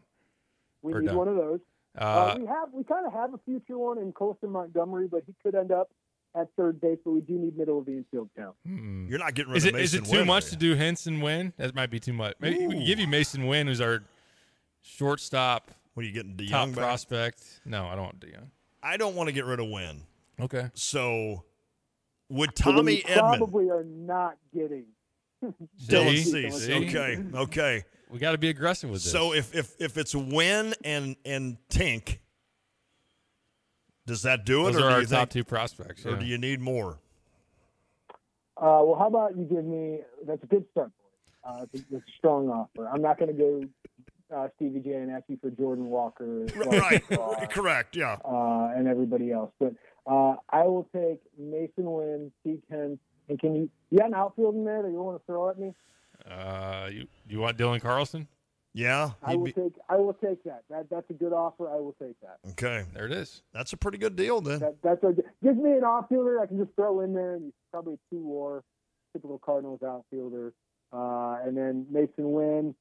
We 0.82 0.92
need 0.94 1.06
done. 1.06 1.16
one 1.16 1.28
of 1.28 1.36
those. 1.36 1.60
Uh, 1.98 2.02
Uh, 2.04 2.36
we 2.40 2.46
have 2.46 2.68
we 2.72 2.84
kind 2.84 3.06
of 3.06 3.12
have 3.12 3.34
a 3.34 3.38
future 3.44 3.78
one 3.78 3.98
in 3.98 4.12
Colson 4.12 4.50
Montgomery, 4.50 5.06
but 5.08 5.22
he 5.26 5.34
could 5.42 5.54
end 5.54 5.70
up 5.72 5.90
at 6.34 6.48
third 6.56 6.80
base. 6.80 6.98
But 7.04 7.12
we 7.12 7.20
do 7.20 7.34
need 7.34 7.56
middle 7.56 7.78
of 7.78 7.86
the 7.86 7.92
infield 7.92 8.28
talent. 8.36 8.56
hmm. 8.66 9.06
you're 9.08 9.18
not 9.20 9.34
getting 9.34 9.52
rid 9.52 9.58
Is 9.58 9.64
of 9.66 9.74
it 9.76 9.80
is 9.80 9.92
Mason 9.94 10.04
it 10.04 10.10
too 10.10 10.18
Wynn, 10.18 10.26
much 10.26 10.44
to 10.46 10.50
you? 10.52 10.56
do 10.58 10.74
Henson 10.74 11.20
win? 11.20 11.52
That 11.56 11.74
might 11.74 11.90
be 11.90 12.00
too 12.00 12.12
much. 12.12 12.34
Maybe 12.40 12.66
we 12.66 12.74
can 12.74 12.84
give 12.84 12.98
you 12.98 13.06
Masyn 13.06 13.46
Winn, 13.48 13.68
who's 13.68 13.80
our 13.80 14.02
shortstop 14.82 15.70
What 15.94 16.02
are 16.02 16.06
you 16.06 16.12
getting 16.12 16.34
DeYoung 16.34 16.50
top 16.50 16.68
back? 16.70 16.76
prospect. 16.76 17.60
No, 17.64 17.86
I 17.86 17.94
don't 17.94 18.04
want 18.04 18.20
DeYoung. 18.20 18.48
I 18.82 18.96
don't 18.96 19.14
want 19.14 19.28
to 19.28 19.32
get 19.32 19.44
rid 19.46 19.60
of 19.60 19.68
Winn. 19.68 20.02
Okay. 20.40 20.70
So 20.74 21.44
would 22.28 22.56
So 22.58 22.72
Tommy 22.72 22.82
we 22.82 23.02
Edman 23.02 23.38
probably 23.38 23.70
are 23.70 23.84
not 23.84 24.36
getting. 24.54 24.86
Dylan 25.86 26.16
See? 26.16 26.50
Cease? 26.50 26.68
Okay, 26.68 27.22
okay. 27.34 27.84
We 28.10 28.18
got 28.18 28.32
to 28.32 28.38
be 28.38 28.48
aggressive 28.48 28.90
with 28.90 29.02
this. 29.02 29.12
So 29.12 29.34
if 29.34 29.54
if 29.54 29.74
if 29.78 29.98
it's 29.98 30.14
Win 30.14 30.74
and 30.84 31.16
and 31.24 31.58
Tink, 31.68 32.18
does 34.06 34.22
that 34.22 34.44
do 34.44 34.62
it, 34.62 34.72
those 34.72 34.82
or 34.82 34.86
are 34.86 34.88
do 34.88 34.94
our 34.94 35.00
you 35.00 35.06
top 35.06 35.18
think, 35.18 35.30
two 35.30 35.44
prospects. 35.44 36.06
or 36.06 36.10
yeah. 36.10 36.18
do 36.18 36.24
you 36.26 36.38
need 36.38 36.60
more? 36.60 36.98
Uh, 38.56 38.80
well, 38.84 38.96
how 38.98 39.08
about 39.08 39.36
you 39.36 39.44
give 39.44 39.64
me? 39.64 40.00
That's 40.26 40.42
a 40.42 40.46
good 40.46 40.64
start. 40.70 40.90
For. 41.42 41.50
Uh, 41.50 41.62
it's, 41.64 41.74
a, 41.74 41.96
it's 41.96 42.06
a 42.06 42.12
strong 42.18 42.48
offer. 42.48 42.88
I'm 42.88 43.02
not 43.02 43.18
going 43.18 43.36
to 43.36 43.38
go 43.38 43.62
uh, 44.34 44.48
Stevie 44.56 44.80
J 44.80 44.92
and 44.94 45.10
ask 45.10 45.24
you 45.28 45.38
for 45.40 45.50
Jordan 45.50 45.86
Walker, 45.86 46.46
Right, 46.56 47.02
uh, 47.12 47.46
correct. 47.46 47.96
Yeah. 47.96 48.16
uh, 48.24 48.72
and 48.74 48.88
everybody 48.88 49.30
else. 49.32 49.52
But 49.60 49.74
uh, 50.06 50.36
I 50.50 50.64
will 50.64 50.88
take 50.94 51.20
Masyn 51.40 51.70
Winn, 51.78 52.32
T. 52.44 52.60
Kent, 52.70 53.00
and 53.28 53.38
can 53.38 53.54
you? 53.54 53.70
You 53.90 53.98
got 53.98 54.08
an 54.08 54.14
outfield 54.14 54.54
in 54.54 54.64
there 54.64 54.82
that 54.82 54.90
you 54.90 55.02
want 55.02 55.18
to 55.20 55.26
throw 55.26 55.48
at 55.50 55.58
me? 55.58 55.72
Uh, 56.30 56.88
you 56.92 57.06
you 57.28 57.40
want 57.40 57.56
Dylan 57.58 57.80
Carlson? 57.80 58.28
Yeah. 58.72 59.10
I 59.22 59.36
will 59.36 59.44
be- 59.44 59.52
take. 59.52 59.72
I 59.88 59.96
will 59.96 60.14
take 60.14 60.42
that. 60.44 60.64
That 60.68 60.90
that's 60.90 61.08
a 61.10 61.12
good 61.14 61.32
offer. 61.32 61.70
I 61.70 61.76
will 61.76 61.94
take 62.00 62.16
that. 62.20 62.38
okay. 62.50 62.84
There 62.92 63.06
it 63.06 63.12
is. 63.12 63.42
That's 63.52 63.72
a 63.72 63.76
pretty 63.76 63.98
good 63.98 64.16
deal 64.16 64.40
then. 64.40 64.58
That 64.60 64.76
that's 64.82 65.02
a, 65.04 65.14
gives 65.42 65.58
me 65.58 65.72
an 65.72 65.84
outfielder 65.84 66.40
I 66.40 66.46
can 66.46 66.58
just 66.58 66.74
throw 66.74 67.00
in 67.00 67.14
there, 67.14 67.34
and 67.34 67.44
he's 67.44 67.52
probably 67.70 67.98
two 68.10 68.20
war, 68.20 68.64
typical 69.12 69.38
Cardinals 69.38 69.80
outfielder. 69.82 70.52
Uh, 70.92 71.38
and 71.44 71.56
then 71.56 71.86
Masyn 71.92 72.30
Winn, 72.32 72.74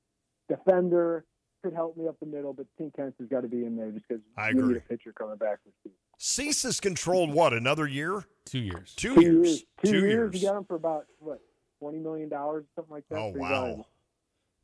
defender, 0.49 1.25
could 1.63 1.73
help 1.73 1.95
me 1.97 2.07
up 2.07 2.19
the 2.19 2.25
middle, 2.25 2.53
but 2.53 2.65
Tink 2.79 2.91
Hence 2.97 3.13
has 3.19 3.27
got 3.27 3.41
to 3.41 3.47
be 3.47 3.65
in 3.65 3.75
there 3.77 3.89
just 3.91 4.07
because 4.07 4.21
I 4.37 4.49
agree. 4.49 4.67
need 4.73 4.77
a 4.77 4.81
pitcher 4.81 5.13
coming 5.13 5.37
back 5.37 5.59
for 5.63 5.71
Steve. 5.81 5.93
Cease 6.27 6.63
is 6.63 6.79
controlled 6.79 7.33
what 7.33 7.51
another 7.51 7.85
year, 7.85 8.23
Two 8.45 8.59
years. 8.59 8.93
two, 8.95 9.13
Two 9.15 9.21
years, 9.21 9.45
years. 9.45 9.63
Two, 9.83 9.91
two 9.91 10.07
years. 10.07 10.41
You 10.41 10.47
got 10.47 10.55
him 10.57 10.63
for 10.63 10.75
about 10.75 11.05
what 11.19 11.41
twenty 11.79 11.97
million 11.99 12.29
dollars, 12.29 12.63
something 12.77 12.93
like 12.93 13.03
that. 13.09 13.17
Oh 13.17 13.33
wow. 13.35 13.49
valuable. 13.49 13.87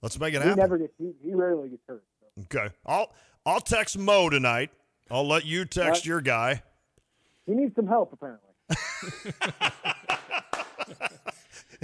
Let's 0.02 0.18
make 0.18 0.34
it 0.34 0.42
He 0.42 0.48
happen. 0.48 0.58
never 0.58 0.78
gets. 0.78 0.94
He, 0.98 1.12
he 1.22 1.34
rarely 1.36 1.68
gets 1.68 1.82
hurt. 1.86 2.06
So. 2.22 2.44
Okay. 2.58 2.74
I'll 2.86 3.12
I'll 3.46 3.60
text 3.60 3.98
Mo 3.98 4.30
tonight. 4.30 4.70
I'll 5.12 5.28
let 5.28 5.44
you 5.46 5.66
text 5.66 5.90
Right. 5.90 6.06
your 6.06 6.22
guy. 6.22 6.64
He 7.46 7.52
needs 7.56 7.76
some 7.76 7.88
help 7.88 8.14
apparently. 8.14 8.48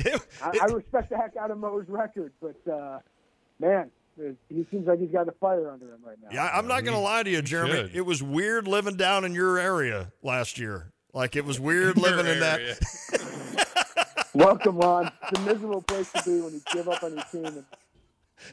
I, 0.41 0.57
I 0.61 0.65
respect 0.71 1.09
the 1.09 1.17
heck 1.17 1.35
out 1.35 1.51
of 1.51 1.57
Mo's 1.57 1.83
record, 1.89 2.31
but 2.41 2.55
uh, 2.71 2.99
man, 3.59 3.91
he 4.49 4.65
seems 4.71 4.87
like 4.87 4.99
he's 4.99 5.11
got 5.11 5.27
a 5.27 5.31
fire 5.33 5.69
under 5.69 5.85
him 5.93 5.99
right 6.05 6.17
now. 6.21 6.29
yeah, 6.31 6.49
I'm 6.53 6.67
not 6.67 6.85
gonna 6.85 6.99
lie 7.01 7.23
to 7.23 7.29
you, 7.29 7.41
Jeremy. 7.41 7.73
should. 7.73 7.95
It 7.95 8.05
was 8.05 8.23
weird 8.23 8.67
living 8.67 8.95
down 8.95 9.25
in 9.25 9.33
your 9.33 9.57
area 9.57 10.11
last 10.23 10.57
year. 10.57 10.91
Like 11.13 11.35
it 11.35 11.45
was 11.45 11.59
weird 11.59 11.97
living 12.01 12.25
in 12.25 12.39
that. 12.39 13.65
Welcome, 14.33 14.77
Ron. 14.77 15.11
It's 15.29 15.39
a 15.39 15.41
miserable 15.43 15.81
place 15.81 16.11
to 16.11 16.23
be 16.23 16.41
when 16.41 16.53
you 16.53 16.61
give 16.73 16.89
up 16.89 17.03
on 17.03 17.13
your 17.13 17.23
team 17.31 17.45
in 17.45 17.65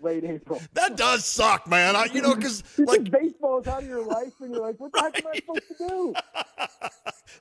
late 0.00 0.24
April. 0.28 0.60
That 0.74 0.96
does 0.96 1.24
suck, 1.24 1.68
man. 1.68 1.96
I, 1.96 2.06
you 2.06 2.22
know, 2.22 2.34
because 2.34 2.62
like 2.78 3.10
baseball 3.10 3.60
is 3.60 3.66
out 3.66 3.82
of 3.82 3.88
your 3.88 4.04
life, 4.04 4.32
and 4.40 4.52
you're 4.52 4.62
like, 4.62 4.78
what 4.78 4.92
the 4.92 5.00
heck 5.00 5.24
am 5.24 5.30
I 5.32 5.36
supposed 5.40 5.68
to 5.68 5.88
do? 5.88 6.14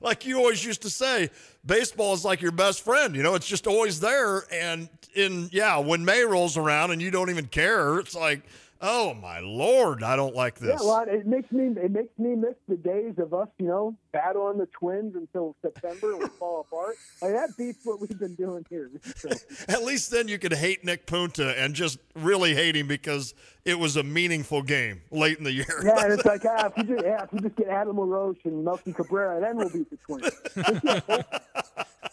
like 0.00 0.26
you 0.26 0.38
always 0.38 0.64
used 0.64 0.82
to 0.82 0.90
say, 0.90 1.30
baseball 1.64 2.14
is 2.14 2.24
like 2.24 2.40
your 2.40 2.52
best 2.52 2.84
friend. 2.84 3.14
You 3.14 3.22
know, 3.22 3.34
it's 3.34 3.46
just 3.46 3.66
always 3.66 4.00
there. 4.00 4.44
And 4.52 4.88
in 5.14 5.48
yeah, 5.52 5.78
when 5.78 6.04
May 6.04 6.24
rolls 6.24 6.56
around 6.56 6.90
and 6.90 7.00
you 7.00 7.10
don't 7.10 7.30
even 7.30 7.46
care, 7.46 7.98
it's 7.98 8.14
like, 8.14 8.42
oh 8.82 9.14
my 9.14 9.38
lord, 9.40 10.02
I 10.02 10.16
don't 10.16 10.34
like 10.34 10.58
this. 10.58 10.80
Yeah, 10.82 10.88
Ron, 10.88 11.08
it 11.08 11.26
makes 11.26 11.50
me 11.52 11.66
it 11.80 11.90
makes 11.90 12.18
me 12.18 12.34
miss 12.34 12.54
the 12.68 12.76
days 12.76 13.14
of 13.18 13.32
us, 13.32 13.48
you 13.58 13.66
know, 13.66 13.96
battling 14.12 14.58
the 14.58 14.66
Twins 14.66 15.14
until 15.14 15.56
September 15.62 16.12
and 16.12 16.22
we 16.22 16.28
fall 16.38 16.60
apart. 16.60 16.96
Like 17.22 17.32
that 17.32 17.50
beats 17.56 17.80
what 17.84 18.00
we've 18.00 18.18
been 18.18 18.34
doing 18.34 18.66
here. 18.68 18.90
So, 19.16 19.30
At 19.68 19.84
least 19.84 20.10
then 20.10 20.28
you 20.28 20.38
could 20.38 20.52
hate 20.52 20.84
Nick 20.84 21.06
Punto 21.06 21.48
and 21.48 21.74
just 21.74 21.98
really 22.14 22.54
hate 22.54 22.76
him 22.76 22.88
because 22.88 23.34
it 23.64 23.78
was 23.78 23.96
a 23.96 24.02
meaningful 24.02 24.62
game 24.62 25.02
late 25.10 25.38
in 25.38 25.44
the 25.44 25.52
year. 25.52 25.82
yeah, 25.84 26.04
and 26.04 26.12
it's 26.12 26.24
like, 26.26 26.42
ah, 26.44 26.66
if 26.66 26.76
you 26.76 26.94
just, 26.94 27.04
yeah, 27.04 27.22
if 27.22 27.32
you 27.32 27.40
just 27.40 27.56
get 27.56 27.68
Adam 27.68 27.98
LaRoche 27.98 28.44
and 28.44 28.64
Melky 28.64 28.92
Cabrera, 28.92 29.40
then 29.40 29.56
we'll 29.56 29.70
beat 29.70 29.88
the 29.88 29.96
Twins. 29.98 30.30
There's 30.54 30.84
no 30.84 31.00
hope. 31.08 31.26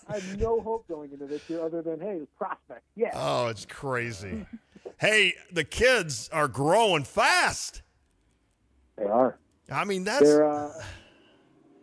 I 0.07 0.13
have 0.13 0.39
no 0.39 0.59
hope 0.61 0.87
going 0.87 1.11
into 1.11 1.27
this 1.27 1.47
year 1.49 1.63
other 1.63 1.83
than, 1.83 1.99
hey, 1.99 2.21
prospect. 2.37 2.81
Yeah. 2.95 3.11
oh, 3.13 3.47
it's 3.47 3.65
crazy. 3.65 4.45
Hey, 4.97 5.33
the 5.51 5.63
kids 5.63 6.29
are 6.31 6.47
growing 6.47 7.03
fast. 7.03 7.81
They 8.97 9.05
are. 9.05 9.37
I 9.71 9.85
mean, 9.85 10.03
that's 10.03 10.21
They're 10.21 10.47
uh, 10.47 10.83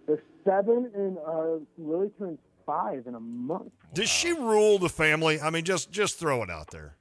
they're 0.07 0.23
seven, 0.45 0.91
and 0.95 1.19
uh, 1.19 1.65
Lily 1.79 2.11
turns 2.19 2.39
five 2.65 3.07
in 3.07 3.15
a 3.15 3.21
month. 3.21 3.73
does 3.95 4.09
she 4.09 4.33
rule 4.33 4.79
the 4.79 4.89
family? 4.89 5.41
I 5.41 5.51
mean, 5.51 5.65
just 5.65 5.91
just 5.91 6.19
throw 6.19 6.43
it 6.43 6.51
out 6.51 6.71
there. 6.71 6.97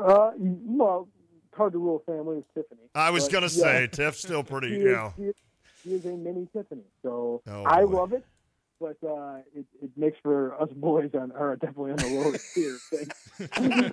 Uh, 0.00 0.30
well, 0.38 1.08
it's 1.48 1.56
hard 1.56 1.72
to 1.72 1.78
rule 1.78 2.02
a 2.06 2.10
family 2.10 2.36
with 2.36 2.54
Tiffany. 2.54 2.80
I 2.94 3.10
was 3.10 3.28
gonna 3.28 3.46
yeah, 3.46 3.48
say 3.48 3.88
Tiff's 3.88 4.20
still 4.20 4.44
pretty, 4.44 4.68
she 4.68 4.74
you 4.74 4.94
is, 4.94 5.12
she, 5.16 5.22
is, 5.24 5.34
she 5.82 5.90
is 5.94 6.04
a 6.06 6.16
mini 6.16 6.46
Tiffany, 6.52 6.84
so 7.02 7.42
Oh, 7.48 7.64
I 7.64 7.82
boy. 7.84 7.90
love 7.90 8.12
it. 8.12 8.24
But 8.80 8.96
uh, 9.06 9.40
it, 9.54 9.66
it 9.82 9.90
makes 9.96 10.16
for 10.22 10.58
us 10.58 10.70
boys 10.74 11.10
on 11.12 11.32
are 11.32 11.56
definitely 11.56 11.90
on 11.92 11.96
the 11.98 12.06
lower 12.06 12.38
tier. 12.54 13.92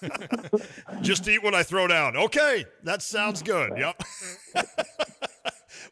Just 1.02 1.28
eat 1.28 1.42
what 1.42 1.54
I 1.54 1.62
throw 1.62 1.86
down. 1.86 2.16
Okay, 2.16 2.64
that 2.84 3.02
sounds 3.02 3.42
good. 3.42 3.72
Yep. 3.76 4.02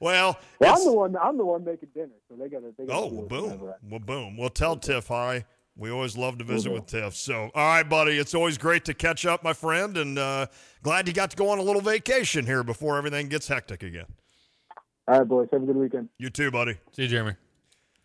well, 0.00 0.38
Well, 0.60 0.76
I'm 0.78 0.84
the 0.84 0.92
one. 0.92 1.16
I'm 1.16 1.36
the 1.36 1.44
one 1.44 1.64
making 1.64 1.90
dinner, 1.94 2.08
so 2.28 2.36
they 2.36 2.48
got 2.48 2.60
to. 2.60 2.74
They 2.78 2.86
gotta 2.86 2.98
oh, 2.98 3.08
deal 3.10 3.18
well, 3.18 3.26
boom, 3.28 3.42
whatever 3.44 3.70
I- 3.70 3.76
well, 3.88 4.00
boom. 4.00 4.36
Well, 4.36 4.50
tell 4.50 4.76
Tiff 4.76 5.08
hi. 5.08 5.44
We 5.76 5.90
always 5.90 6.16
love 6.16 6.36
to 6.38 6.44
visit 6.44 6.68
Mhm. 6.70 6.74
with 6.74 6.86
Tiff. 6.86 7.14
So, 7.16 7.50
all 7.54 7.68
right, 7.68 7.88
buddy, 7.88 8.18
it's 8.18 8.34
always 8.34 8.58
great 8.58 8.84
to 8.86 8.92
catch 8.94 9.24
up, 9.24 9.42
my 9.42 9.52
friend, 9.54 9.96
and 9.96 10.18
uh, 10.18 10.46
glad 10.82 11.08
you 11.08 11.14
got 11.14 11.30
to 11.30 11.36
go 11.36 11.48
on 11.48 11.58
a 11.58 11.62
little 11.62 11.80
vacation 11.80 12.44
here 12.44 12.62
before 12.62 12.98
everything 12.98 13.28
gets 13.28 13.48
hectic 13.48 13.82
again. 13.82 14.06
All 15.08 15.18
right, 15.20 15.26
boys. 15.28 15.48
Have 15.52 15.62
a 15.62 15.66
good 15.66 15.76
weekend. 15.76 16.08
You 16.18 16.28
too, 16.28 16.50
buddy. 16.50 16.74
See 16.92 17.02
you, 17.02 17.08
Jeremy. 17.08 17.32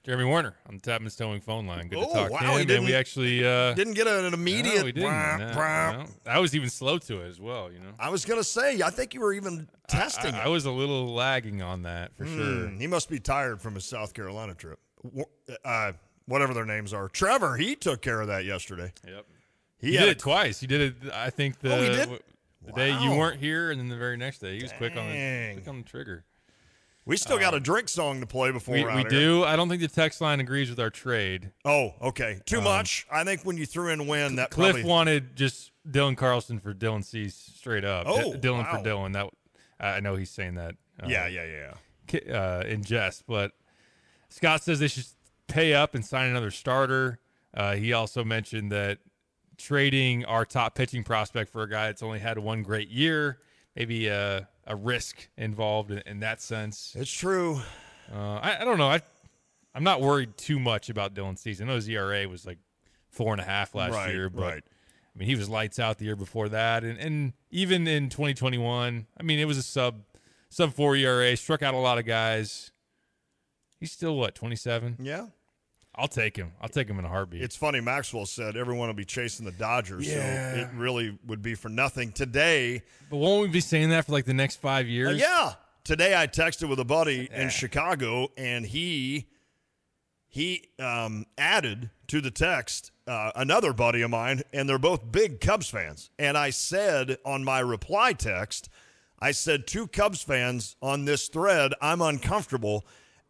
Jeremy 0.05 0.25
Werner 0.25 0.55
on 0.69 0.75
the 0.75 0.81
Tapman's 0.81 1.15
Towing 1.15 1.41
phone 1.41 1.65
line. 1.65 1.87
Good 1.87 1.97
Oh, 1.99 2.07
to 2.07 2.13
talk 2.13 2.31
wow, 2.31 2.39
to 2.39 2.59
him. 2.59 2.69
And 2.69 2.85
we 2.85 2.93
actually 2.93 3.45
uh, 3.45 3.73
Didn't 3.73 3.95
get 3.95 4.05
an 4.05 4.33
immediate. 4.33 4.77
No, 4.77 4.83
we 4.85 4.91
didn't. 4.91 5.09
No, 5.39 5.47
no. 5.47 6.05
I 6.27 6.39
was 6.39 6.55
even 6.55 6.69
slow 6.69 6.97
to 6.99 7.21
it 7.21 7.27
as 7.27 7.39
well. 7.39 7.71
You 7.71 7.79
know, 7.79 7.91
I 7.99 8.09
was 8.09 8.23
gonna 8.23 8.43
say, 8.43 8.81
I 8.83 8.91
think 8.91 9.13
you 9.15 9.19
were 9.21 9.33
even 9.33 9.67
testing 9.87 10.35
I, 10.35 10.39
it. 10.41 10.45
I 10.45 10.47
was 10.49 10.65
a 10.65 10.71
little 10.71 11.13
lagging 11.13 11.61
on 11.63 11.81
that 11.83 12.15
for 12.15 12.25
sure. 12.25 12.67
Hmm, 12.67 12.79
He 12.79 12.85
must 12.87 13.09
be 13.09 13.19
tired 13.19 13.61
from 13.61 13.73
his 13.75 13.85
South 13.85 14.13
Carolina 14.13 14.53
trip. 14.53 14.79
Uh, 15.63 15.93
whatever 16.27 16.53
their 16.53 16.65
names 16.65 16.93
are. 16.93 17.09
Trevor, 17.09 17.57
he 17.57 17.75
took 17.75 18.01
care 18.01 18.21
of 18.21 18.27
that 18.27 18.45
yesterday. 18.45 18.93
Yep. 19.07 19.25
He, 19.79 19.91
He 19.91 19.97
did 19.97 20.09
it 20.09 20.19
twice. 20.19 20.59
He 20.59 20.67
did 20.67 20.81
it. 20.81 21.11
I 21.13 21.29
think 21.31 21.59
the 21.59 21.75
Oh, 21.75 21.81
he 21.81 21.89
did? 21.89 21.99
w- 21.99 22.19
the 22.65 22.71
day 22.71 22.89
you 22.99 23.11
weren't 23.11 23.39
here, 23.39 23.69
and 23.71 23.79
then 23.79 23.89
the 23.89 23.97
very 23.97 24.17
next 24.17 24.39
day 24.39 24.55
he 24.57 24.63
was 24.63 24.71
quick 24.73 24.95
on 24.95 25.07
the 25.09 25.51
quick 25.55 25.67
on 25.67 25.77
the 25.77 25.83
trigger. 25.83 26.25
We 27.07 27.17
still 27.17 27.37
got 27.37 27.53
a 27.53 27.59
drink 27.59 27.87
song 27.87 28.19
to 28.21 28.25
play 28.25 28.51
before 28.51 28.75
Um, 28.77 28.95
We, 28.97 29.03
we 29.03 29.09
do. 29.09 29.43
I 29.43 29.55
don't 29.55 29.69
think 29.69 29.81
the 29.81 29.87
text 29.87 30.21
line 30.21 30.39
agrees 30.39 30.69
with 30.71 30.79
our 30.79 30.89
trade. 30.89 31.51
Oh, 31.63 31.93
okay. 32.01 32.39
Too 32.45 32.61
much. 32.61 33.05
I 33.11 33.23
think 33.23 33.41
when 33.43 33.57
you 33.57 33.67
threw 33.67 33.89
in 33.89 34.07
win, 34.07 34.37
that 34.37 34.45
Um, 34.45 34.49
Cliff 34.49 34.71
probably. 34.73 34.89
wanted 34.89 35.35
just 35.35 35.71
Dylan 35.87 36.17
Carlson 36.17 36.59
for 36.59 36.73
Dylan 36.73 37.03
C 37.03 37.29
straight 37.29 37.85
up. 37.85 38.07
Oh, 38.09 38.33
D- 38.33 38.39
Dylan 38.39 38.63
wow. 38.63 38.71
for 38.71 38.83
Dylan. 38.89 39.13
That 39.13 39.29
I 39.79 39.99
know 39.99 40.15
he's 40.15 40.31
saying 40.31 40.55
that. 40.55 40.75
uh, 41.03 41.07
yeah, 41.07 41.27
yeah, 41.27 41.73
yeah. 42.11 42.33
uh, 42.35 42.63
in 42.65 42.83
jest, 42.83 43.25
but 43.27 43.51
Scott 44.29 44.63
says 44.63 44.79
they 44.79 44.87
should 44.87 45.05
pay 45.47 45.73
up 45.75 45.93
and 45.93 46.03
sign 46.03 46.29
another 46.29 46.49
starter. 46.51 47.19
Uh, 47.53 47.75
he 47.75 47.93
also 47.93 48.23
mentioned 48.23 48.71
that 48.71 48.97
trading 49.57 50.25
our 50.25 50.43
top 50.45 50.75
pitching 50.75 51.03
prospect 51.03 51.51
for 51.51 51.61
a 51.63 51.69
guy 51.69 51.85
that's 51.87 52.01
only 52.03 52.19
had 52.19 52.37
one 52.39 52.63
great 52.63 52.89
year, 52.89 53.39
maybe 53.75 54.07
a, 54.07 54.47
a 54.67 54.75
risk 54.75 55.27
involved 55.37 55.91
in, 55.91 55.99
in 56.05 56.19
that 56.21 56.41
sense. 56.41 56.95
It's 56.97 57.11
true. 57.11 57.61
Uh, 58.13 58.35
I, 58.35 58.61
I 58.61 58.65
don't 58.65 58.77
know. 58.77 58.89
I 58.89 59.01
I'm 59.73 59.83
not 59.83 59.99
worried 60.01 60.37
too 60.37 60.59
much 60.59 60.89
about 60.89 61.13
Dylan's 61.13 61.41
season. 61.41 61.67
I 61.67 61.71
know 61.71 61.75
his 61.75 61.89
ERA 61.89 62.27
was 62.29 62.45
like 62.45 62.57
four 63.09 63.33
and 63.33 63.41
a 63.41 63.45
half 63.45 63.75
last 63.75 63.93
Right, 63.93 64.13
year, 64.13 64.29
but 64.29 64.41
right. 64.41 64.63
I 64.63 65.19
mean 65.19 65.27
he 65.27 65.35
was 65.35 65.49
lights 65.49 65.79
out 65.79 65.97
the 65.97 66.05
year 66.05 66.15
before 66.15 66.49
that, 66.49 66.83
and 66.83 66.97
and 66.99 67.33
even 67.51 67.87
in 67.87 68.09
2021, 68.09 69.07
I 69.19 69.23
mean 69.23 69.39
it 69.39 69.45
was 69.45 69.57
a 69.57 69.63
sub 69.63 70.01
sub 70.49 70.73
four 70.73 70.95
ERA, 70.95 71.35
struck 71.35 71.61
out 71.61 71.73
a 71.73 71.77
lot 71.77 71.97
of 71.97 72.05
guys. 72.05 72.71
He's 73.79 73.91
still 73.91 74.15
what 74.17 74.35
27. 74.35 74.97
Yeah. 75.01 75.27
I'll 75.97 76.07
take 76.09 76.35
him. 76.35 76.51
I'll 76.61 76.69
take 76.69 76.87
him 76.89 76.99
in 76.99 77.05
a 77.05 77.09
heartbeat. 77.09 77.41
It's 77.41 77.55
funny. 77.55 77.79
Maxwell 77.81 78.25
said 78.25 78.57
everyone 78.57 78.87
will 78.87 78.93
be 78.95 79.05
chasing 79.05 79.45
the 79.45 79.51
Dodgers, 79.53 80.05
Yeah. 80.07 80.53
so 80.53 80.59
it 80.61 80.69
really 80.75 81.17
would 81.25 81.41
be 81.41 81.55
for 81.55 81.69
nothing 81.69 82.11
today. 82.11 82.81
but 83.09 83.17
won't 83.17 83.41
we 83.43 83.47
be 83.47 83.61
saying 83.61 83.89
that 83.91 84.05
for 84.05 84.11
like 84.11 84.25
the 84.25 84.33
next 84.33 84.57
five 84.61 84.85
Uh, 84.85 84.89
years? 84.89 85.19
yeah. 85.19 85.53
Today 85.83 86.19
I 86.19 86.27
texted 86.27 86.67
with 86.67 86.79
a 86.79 86.85
buddy 86.85 87.29
in 87.31 87.49
Chicago, 87.49 88.29
and 88.37 88.65
he 88.65 89.27
he 90.27 90.67
um, 90.79 91.25
added 91.37 91.89
to 92.07 92.19
the 92.21 92.31
text 92.31 92.91
uh, 93.07 93.31
another 93.35 93.71
buddy 93.71 94.01
of 94.01 94.09
mine, 94.09 94.41
and 94.51 94.67
they're 94.67 94.77
both 94.79 95.11
big 95.11 95.39
Cubs 95.39 95.69
fans. 95.69 96.09
And 96.19 96.37
I 96.37 96.49
said 96.49 97.17
on 97.23 97.43
my 97.43 97.59
reply 97.59 98.13
text, 98.13 98.67
I 99.19 99.31
said 99.31 99.65
two 99.67 99.87
Cubs 99.87 100.21
fans 100.23 100.75
on 100.81 101.05
this 101.05 101.27
thread, 101.29 101.73
I'm 101.81 102.01
uncomfortable. 102.01 102.85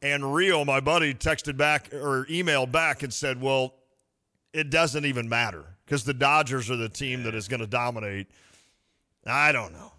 And 0.06 0.36
Rio, 0.36 0.64
my 0.64 0.80
buddy, 0.82 1.16
texted 1.16 1.58
back 1.58 1.92
or 1.92 2.26
emailed 2.30 2.72
back 2.72 3.02
and 3.02 3.12
said, 3.12 3.42
"Well, 3.42 3.74
it 4.54 4.70
doesn't 4.70 5.04
even 5.04 5.28
matter 5.28 5.66
because 5.84 6.04
the 6.04 6.14
Dodgers 6.14 6.70
are 6.70 6.76
the 6.76 6.90
team 6.90 7.24
that 7.24 7.34
is 7.34 7.48
going 7.48 7.62
to 7.62 7.66
dominate." 7.68 8.28
I 9.26 9.52
don't 9.52 9.74
know. 9.74 9.92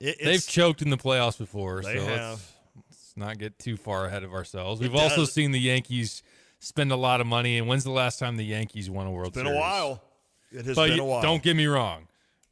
It- 0.00 0.18
They've 0.24 0.44
choked 0.44 0.82
in 0.82 0.90
the 0.90 0.96
playoffs 0.96 1.38
before, 1.38 1.82
so 1.84 1.88
let's, 1.92 2.52
let's 2.88 3.12
not 3.16 3.38
get 3.38 3.58
too 3.60 3.76
far 3.76 4.06
ahead 4.06 4.24
of 4.24 4.32
ourselves. 4.32 4.80
We've 4.80 4.94
also 4.96 5.24
seen 5.24 5.52
the 5.52 5.60
Yankees 5.60 6.22
spend 6.58 6.90
a 6.90 6.96
lot 6.96 7.20
of 7.20 7.26
money. 7.28 7.58
And 7.58 7.68
when's 7.68 7.84
the 7.84 7.90
last 7.92 8.18
time 8.18 8.36
the 8.36 8.44
Yankees 8.44 8.90
won 8.90 9.06
a 9.06 9.10
World 9.12 9.28
It's 9.28 9.36
been 9.36 9.44
Series? 9.46 9.56
a 9.56 9.60
while. 9.60 10.02
It 10.50 10.64
has 10.64 10.74
But 10.74 10.88
been 10.88 10.98
a 10.98 11.04
while. 11.04 11.22
don't 11.22 11.42
get 11.42 11.54
me 11.54 11.66
wrong. 11.66 12.08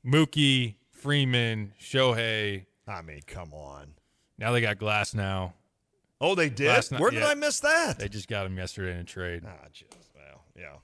Mookie, 0.06 0.76
Freeman, 0.92 1.72
Shohei. 1.80 2.66
I 2.86 3.02
mean, 3.02 3.22
come 3.26 3.52
on. 3.52 3.94
Now 4.38 4.52
they 4.52 4.60
got 4.60 4.78
Glass 4.78 5.14
now. 5.14 5.54
Oh, 6.20 6.34
they 6.34 6.48
did. 6.48 6.68
Night- 6.90 7.00
Where 7.00 7.10
did. 7.10 7.22
I 7.22 7.34
miss 7.34 7.60
that? 7.60 7.98
They 7.98 8.08
just 8.08 8.28
got 8.28 8.46
him 8.46 8.56
yesterday 8.56 8.92
in 8.94 9.00
a 9.00 9.04
trade. 9.04 9.42
ah, 9.46 9.66
just 9.72 9.92
well, 10.16 10.42
yeah. 10.56 10.76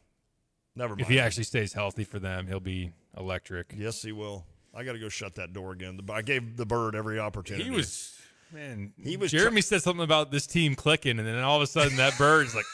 Never 0.77 0.91
mind. 0.95 1.01
If 1.03 1.09
he 1.09 1.19
actually 1.21 1.45
stays 1.45 1.73
healthy 1.73 2.05
for 2.05 2.19
them, 2.19 2.47
he'll 2.47 2.61
be 2.61 2.93
electric. 3.17 3.75
yes, 3.77 4.03
he 4.03 4.13
will. 4.13 4.45
I 4.77 4.83
got 4.85 4.93
to 4.95 4.99
go 4.99 5.09
shut 5.09 5.37
that 5.37 5.53
door 5.53 5.71
again. 5.73 6.01
I 6.13 6.23
gave 6.23 6.57
the 6.57 6.67
bird 6.67 6.97
every 6.97 7.19
opportunity. 7.21 7.65
He 7.65 7.71
was 7.71 8.17
man. 8.53 8.93
He 9.01 9.17
was 9.17 9.31
Jeremy 9.31 9.61
said 9.61 9.83
something 9.83 10.03
about 10.05 10.33
this 10.33 10.47
team 10.49 10.75
clicking, 10.75 11.19
and 11.21 11.27
then 11.29 11.39
all 11.39 11.57
of 11.57 11.63
a 11.63 11.67
sudden 11.69 11.97
that 11.99 12.17
bird's 12.19 12.55
like 12.57 12.65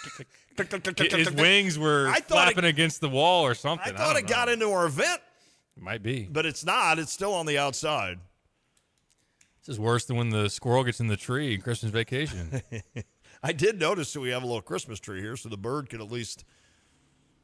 his 1.12 1.30
wings 1.32 1.78
were 1.78 2.08
I 2.08 2.20
thought 2.20 2.48
it- 2.48 2.52
flapping 2.54 2.64
against 2.64 3.00
the 3.02 3.08
wall 3.10 3.44
or 3.46 3.54
something. 3.54 3.94
I 3.94 3.96
thought 3.98 4.14
don't 4.14 4.24
it 4.24 4.28
got 4.28 4.48
into 4.48 4.70
our 4.70 4.88
vent, 4.88 5.20
Might 5.78 6.02
be. 6.02 6.22
but 6.30 6.46
it's 6.46 6.64
not. 6.64 6.98
It's 6.98 7.12
still 7.12 7.34
on 7.34 7.44
the 7.46 7.58
outside. 7.58 8.18
This 9.60 9.74
is 9.74 9.80
worse 9.80 10.06
than 10.06 10.16
when 10.16 10.30
the 10.30 10.48
squirrel 10.48 10.84
gets 10.84 11.00
in 11.00 11.08
the 11.08 11.16
tree 11.16 11.54
in 11.54 11.60
Christmas 11.60 11.92
vacation. 11.92 12.62
I 13.42 13.52
did 13.52 13.78
notice 13.78 14.12
that 14.14 14.20
we 14.20 14.30
have 14.30 14.42
a 14.42 14.46
little 14.46 14.62
Christmas 14.62 14.98
tree 15.00 15.20
here, 15.20 15.36
so 15.36 15.48
the 15.48 15.58
bird 15.58 15.90
could 15.90 16.00
at 16.00 16.10
least 16.10 16.44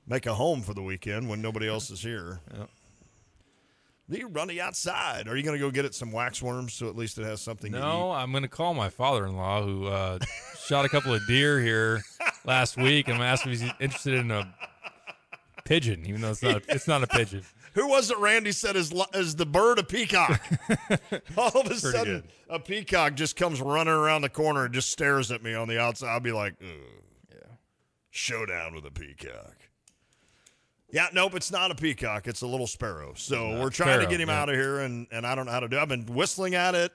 make 0.07 0.26
a 0.26 0.35
home 0.35 0.62
for 0.62 0.72
the 0.72 0.83
weekend 0.83 1.29
when 1.29 1.42
nobody 1.42 1.68
else 1.68 1.90
is 1.90 2.00
here. 2.00 2.40
Yep. 2.57 2.70
You're 4.09 4.29
running 4.29 4.61
outside. 4.61 5.26
Are 5.26 5.37
you 5.37 5.42
going 5.42 5.59
to 5.59 5.61
go 5.61 5.70
get 5.70 5.85
it 5.85 5.94
some 5.94 6.12
wax 6.12 6.40
worms 6.40 6.74
so 6.74 6.88
at 6.88 6.96
least 6.96 7.18
it 7.18 7.24
has 7.24 7.40
something 7.40 7.72
to 7.72 7.79
eat? 7.79 7.81
no, 7.81 8.12
I'm 8.12 8.31
going 8.31 8.44
to 8.44 8.48
call 8.48 8.72
my 8.72 8.88
father-in-law 8.88 9.64
who 9.64 9.87
uh, 9.87 10.18
shot 10.64 10.85
a 10.85 10.88
couple 10.88 11.12
of 11.12 11.26
deer 11.26 11.61
here 11.61 12.02
last 12.44 12.76
week. 12.76 13.09
I'm 13.09 13.20
asking 13.20 13.52
if 13.52 13.61
he's 13.61 13.70
interested 13.81 14.14
in 14.14 14.31
a 14.31 14.55
pigeon, 15.64 16.07
even 16.07 16.20
though 16.20 16.31
it's 16.31 16.42
not. 16.42 16.62
It's 16.68 16.87
not 16.87 17.02
a 17.02 17.09
pigeon. 17.09 17.42
Who 17.77 17.87
was 17.89 18.11
it? 18.11 18.19
Randy 18.19 18.53
said 18.53 18.75
is 18.75 18.93
is 19.15 19.37
the 19.37 19.47
bird 19.47 19.79
a 19.79 19.85
peacock? 19.85 20.41
All 21.37 21.61
of 21.61 21.67
a 21.71 21.75
sudden, 21.77 22.21
good. 22.23 22.25
a 22.49 22.59
peacock 22.59 23.15
just 23.15 23.37
comes 23.37 23.61
running 23.61 23.93
around 23.93 24.23
the 24.23 24.29
corner 24.31 24.65
and 24.65 24.75
just 24.75 24.91
stares 24.91 25.31
at 25.31 25.43
me 25.43 25.55
on 25.55 25.69
the 25.69 25.79
outside. 25.79 26.09
I'll 26.09 26.21
be 26.21 26.33
like, 26.33 26.55
Yeah. 26.61 27.37
showdown 28.11 28.75
with 28.75 28.87
a 28.87 28.91
peacock. 28.91 29.57
Yeah, 30.91 31.09
nope, 31.12 31.35
it's 31.35 31.51
not 31.53 31.71
a 31.71 31.75
peacock. 31.75 32.27
It's 32.27 32.41
a 32.43 32.47
little 32.47 32.67
sparrow. 32.67 33.12
So 33.15 33.51
not 33.51 33.61
we're 33.62 33.71
trying 33.71 34.01
to 34.01 34.07
get 34.07 34.21
him 34.21 34.29
yeah. 34.31 34.41
out 34.41 34.49
of 34.49 34.55
here, 34.55 34.79
and 34.81 35.07
and 35.12 35.27
I 35.27 35.35
don't 35.35 35.45
know 35.47 35.53
how 35.53 35.61
to 35.61 35.69
do. 35.69 35.77
it. 35.77 35.81
I've 35.83 35.89
been 35.89 36.07
whistling 36.07 36.55
at 36.55 36.75
it. 36.75 36.93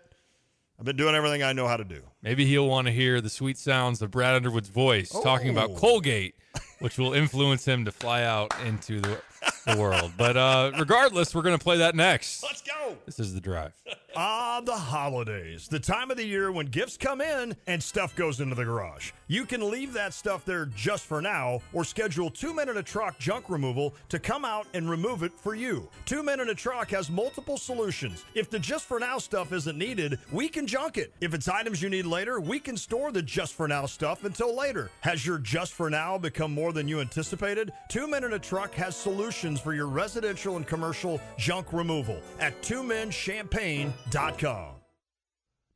I've 0.79 0.85
been 0.85 0.97
doing 0.97 1.13
everything 1.13 1.43
I 1.43 1.53
know 1.53 1.67
how 1.67 1.77
to 1.77 1.83
do. 1.83 2.01
Maybe 2.23 2.43
he'll 2.47 2.67
want 2.67 2.87
to 2.87 2.91
hear 2.91 3.21
the 3.21 3.29
sweet 3.29 3.59
sounds 3.59 4.01
of 4.01 4.09
Brad 4.09 4.33
Underwood's 4.33 4.69
voice 4.69 5.09
talking 5.09 5.49
about 5.49 5.69
Oh. 5.71 5.75
Colgate, 5.75 6.33
which 6.79 6.97
will 6.97 7.13
influence 7.13 7.65
him 7.65 7.85
to 7.85 7.91
fly 7.91 8.23
out 8.23 8.51
into 8.65 8.99
the, 8.99 9.21
the 9.65 9.77
world. 9.77 10.13
But 10.17 10.37
uh, 10.37 10.71
regardless, 10.77 11.33
we're 11.33 11.41
going 11.41 11.57
to 11.57 11.63
play 11.63 11.77
that 11.77 11.95
next. 11.95 12.43
Let's 12.43 12.61
go. 12.61 12.95
This 13.05 13.19
is 13.19 13.33
the 13.33 13.41
drive. 13.41 13.73
Ah, 14.15 14.61
the 14.63 14.75
holidays. 14.75 15.69
The 15.69 15.79
time 15.79 16.11
of 16.11 16.17
the 16.17 16.25
year 16.25 16.51
when 16.51 16.65
gifts 16.65 16.97
come 16.97 17.21
in 17.21 17.55
and 17.67 17.81
stuff 17.81 18.13
goes 18.15 18.41
into 18.41 18.55
the 18.55 18.65
garage. 18.65 19.11
You 19.27 19.45
can 19.45 19.71
leave 19.71 19.93
that 19.93 20.13
stuff 20.13 20.43
there 20.43 20.65
just 20.65 21.05
for 21.05 21.21
now 21.21 21.61
or 21.71 21.85
schedule 21.85 22.29
Two 22.29 22.53
Men 22.53 22.67
in 22.67 22.77
a 22.77 22.83
Truck 22.83 23.17
junk 23.19 23.49
removal 23.49 23.93
to 24.09 24.19
come 24.19 24.43
out 24.43 24.67
and 24.73 24.89
remove 24.89 25.23
it 25.23 25.31
for 25.33 25.55
you. 25.55 25.89
Two 26.05 26.23
Men 26.23 26.41
in 26.41 26.49
a 26.49 26.55
Truck 26.55 26.89
has 26.91 27.09
multiple 27.09 27.57
solutions. 27.57 28.25
If 28.35 28.49
the 28.49 28.59
just 28.59 28.85
for 28.85 28.99
now 28.99 29.17
stuff 29.17 29.53
isn't 29.53 29.77
needed, 29.77 30.19
we 30.31 30.49
can 30.49 30.67
junk 30.67 30.97
it. 30.97 31.13
If 31.21 31.33
it's 31.33 31.47
items 31.47 31.81
you 31.81 31.89
need 31.89 32.05
later, 32.05 32.41
we 32.41 32.59
can 32.59 32.75
store 32.75 33.13
the 33.13 33.21
just 33.21 33.53
for 33.53 33.67
now 33.67 33.85
stuff 33.85 34.25
until 34.25 34.55
later. 34.55 34.91
Has 34.99 35.25
your 35.25 35.37
just 35.37 35.71
for 35.71 35.89
now 35.89 36.17
become 36.17 36.53
more 36.53 36.73
than 36.73 36.89
you 36.89 36.99
anticipated? 36.99 37.71
Two 37.87 38.07
Men 38.07 38.25
in 38.25 38.33
a 38.33 38.39
Truck 38.39 38.73
has 38.73 38.95
solutions 38.95 39.30
for 39.31 39.73
your 39.73 39.87
residential 39.87 40.57
and 40.57 40.67
commercial 40.67 41.21
junk 41.37 41.71
removal 41.71 42.19
at 42.39 42.61
Two 42.61 42.83
Men 42.83 43.09
Champagne 43.09 43.93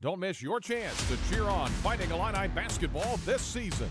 don't 0.05 0.19
miss 0.19 0.41
your 0.41 0.59
chance 0.59 0.95
to 1.09 1.17
cheer 1.29 1.45
on 1.45 1.69
Fighting 1.81 2.11
Illini 2.11 2.47
basketball 2.49 3.17
this 3.25 3.41
season. 3.41 3.89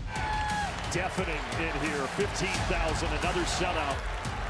Deafening 0.93 1.35
in 1.59 1.73
here, 1.81 2.07
15,000, 2.15 3.09
another 3.19 3.41
shutout. 3.41 3.97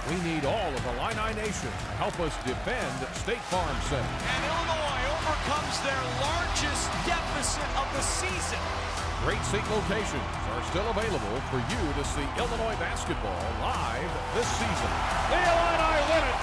We 0.05 0.13
need 0.29 0.45
all 0.45 0.69
of 0.69 0.85
Illini 0.85 1.33
Nation 1.41 1.71
to 1.71 1.91
help 1.97 2.19
us 2.19 2.35
defend 2.45 2.93
State 3.17 3.41
Farm 3.49 3.77
Center. 3.89 4.03
And 4.03 4.41
Illinois 4.45 5.09
overcomes 5.09 5.81
their 5.81 6.03
largest 6.21 6.85
deficit 7.07 7.69
of 7.81 7.87
the 7.97 8.01
season. 8.03 8.94
Great 9.25 9.41
seat 9.41 9.65
locations 9.71 10.21
are 10.53 10.61
still 10.69 10.87
available 10.91 11.41
for 11.49 11.57
you 11.57 11.93
to 11.97 12.03
see 12.05 12.21
Illinois 12.37 12.77
basketball 12.77 13.41
live 13.59 14.11
this 14.35 14.45
season. 14.45 14.91
The 15.33 15.41
Illini 15.41 15.97
win 16.13 16.23
it! 16.29 16.37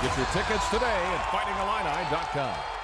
Get 0.00 0.16
your 0.16 0.26
tickets 0.30 0.70
today 0.70 0.86
at 0.86 1.26
fightingillini.com. 1.34 2.79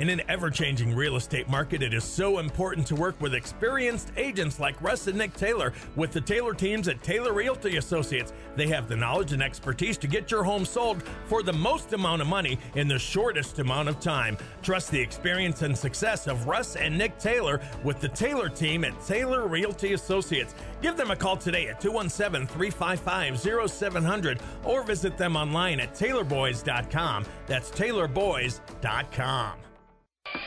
In 0.00 0.08
an 0.08 0.22
ever 0.30 0.48
changing 0.48 0.96
real 0.96 1.16
estate 1.16 1.46
market, 1.50 1.82
it 1.82 1.92
is 1.92 2.04
so 2.04 2.38
important 2.38 2.86
to 2.86 2.94
work 2.94 3.20
with 3.20 3.34
experienced 3.34 4.12
agents 4.16 4.58
like 4.58 4.80
Russ 4.80 5.06
and 5.08 5.18
Nick 5.18 5.34
Taylor 5.34 5.74
with 5.94 6.10
the 6.10 6.22
Taylor 6.22 6.54
teams 6.54 6.88
at 6.88 7.02
Taylor 7.02 7.34
Realty 7.34 7.76
Associates. 7.76 8.32
They 8.56 8.66
have 8.68 8.88
the 8.88 8.96
knowledge 8.96 9.34
and 9.34 9.42
expertise 9.42 9.98
to 9.98 10.06
get 10.06 10.30
your 10.30 10.42
home 10.42 10.64
sold 10.64 11.02
for 11.26 11.42
the 11.42 11.52
most 11.52 11.92
amount 11.92 12.22
of 12.22 12.28
money 12.28 12.58
in 12.76 12.88
the 12.88 12.98
shortest 12.98 13.58
amount 13.58 13.90
of 13.90 14.00
time. 14.00 14.38
Trust 14.62 14.90
the 14.90 14.98
experience 14.98 15.60
and 15.60 15.76
success 15.76 16.26
of 16.26 16.46
Russ 16.46 16.76
and 16.76 16.96
Nick 16.96 17.18
Taylor 17.18 17.60
with 17.84 18.00
the 18.00 18.08
Taylor 18.08 18.48
team 18.48 18.84
at 18.84 18.98
Taylor 19.04 19.46
Realty 19.46 19.92
Associates. 19.92 20.54
Give 20.80 20.96
them 20.96 21.10
a 21.10 21.16
call 21.16 21.36
today 21.36 21.68
at 21.68 21.78
217 21.78 22.48
355 22.48 23.70
0700 23.70 24.40
or 24.64 24.82
visit 24.82 25.18
them 25.18 25.36
online 25.36 25.78
at 25.78 25.92
taylorboys.com. 25.92 27.26
That's 27.46 27.70
taylorboys.com. 27.70 29.58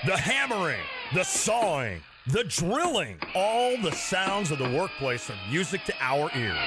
The 0.05 0.17
hammering, 0.17 0.81
the 1.13 1.23
sawing, 1.23 2.01
the 2.27 2.43
drilling, 2.45 3.19
all 3.35 3.75
the 3.81 3.91
sounds 3.91 4.49
of 4.49 4.57
the 4.57 4.69
workplace 4.69 5.29
are 5.29 5.35
music 5.51 5.83
to 5.83 5.93
our 5.99 6.31
ears. 6.37 6.57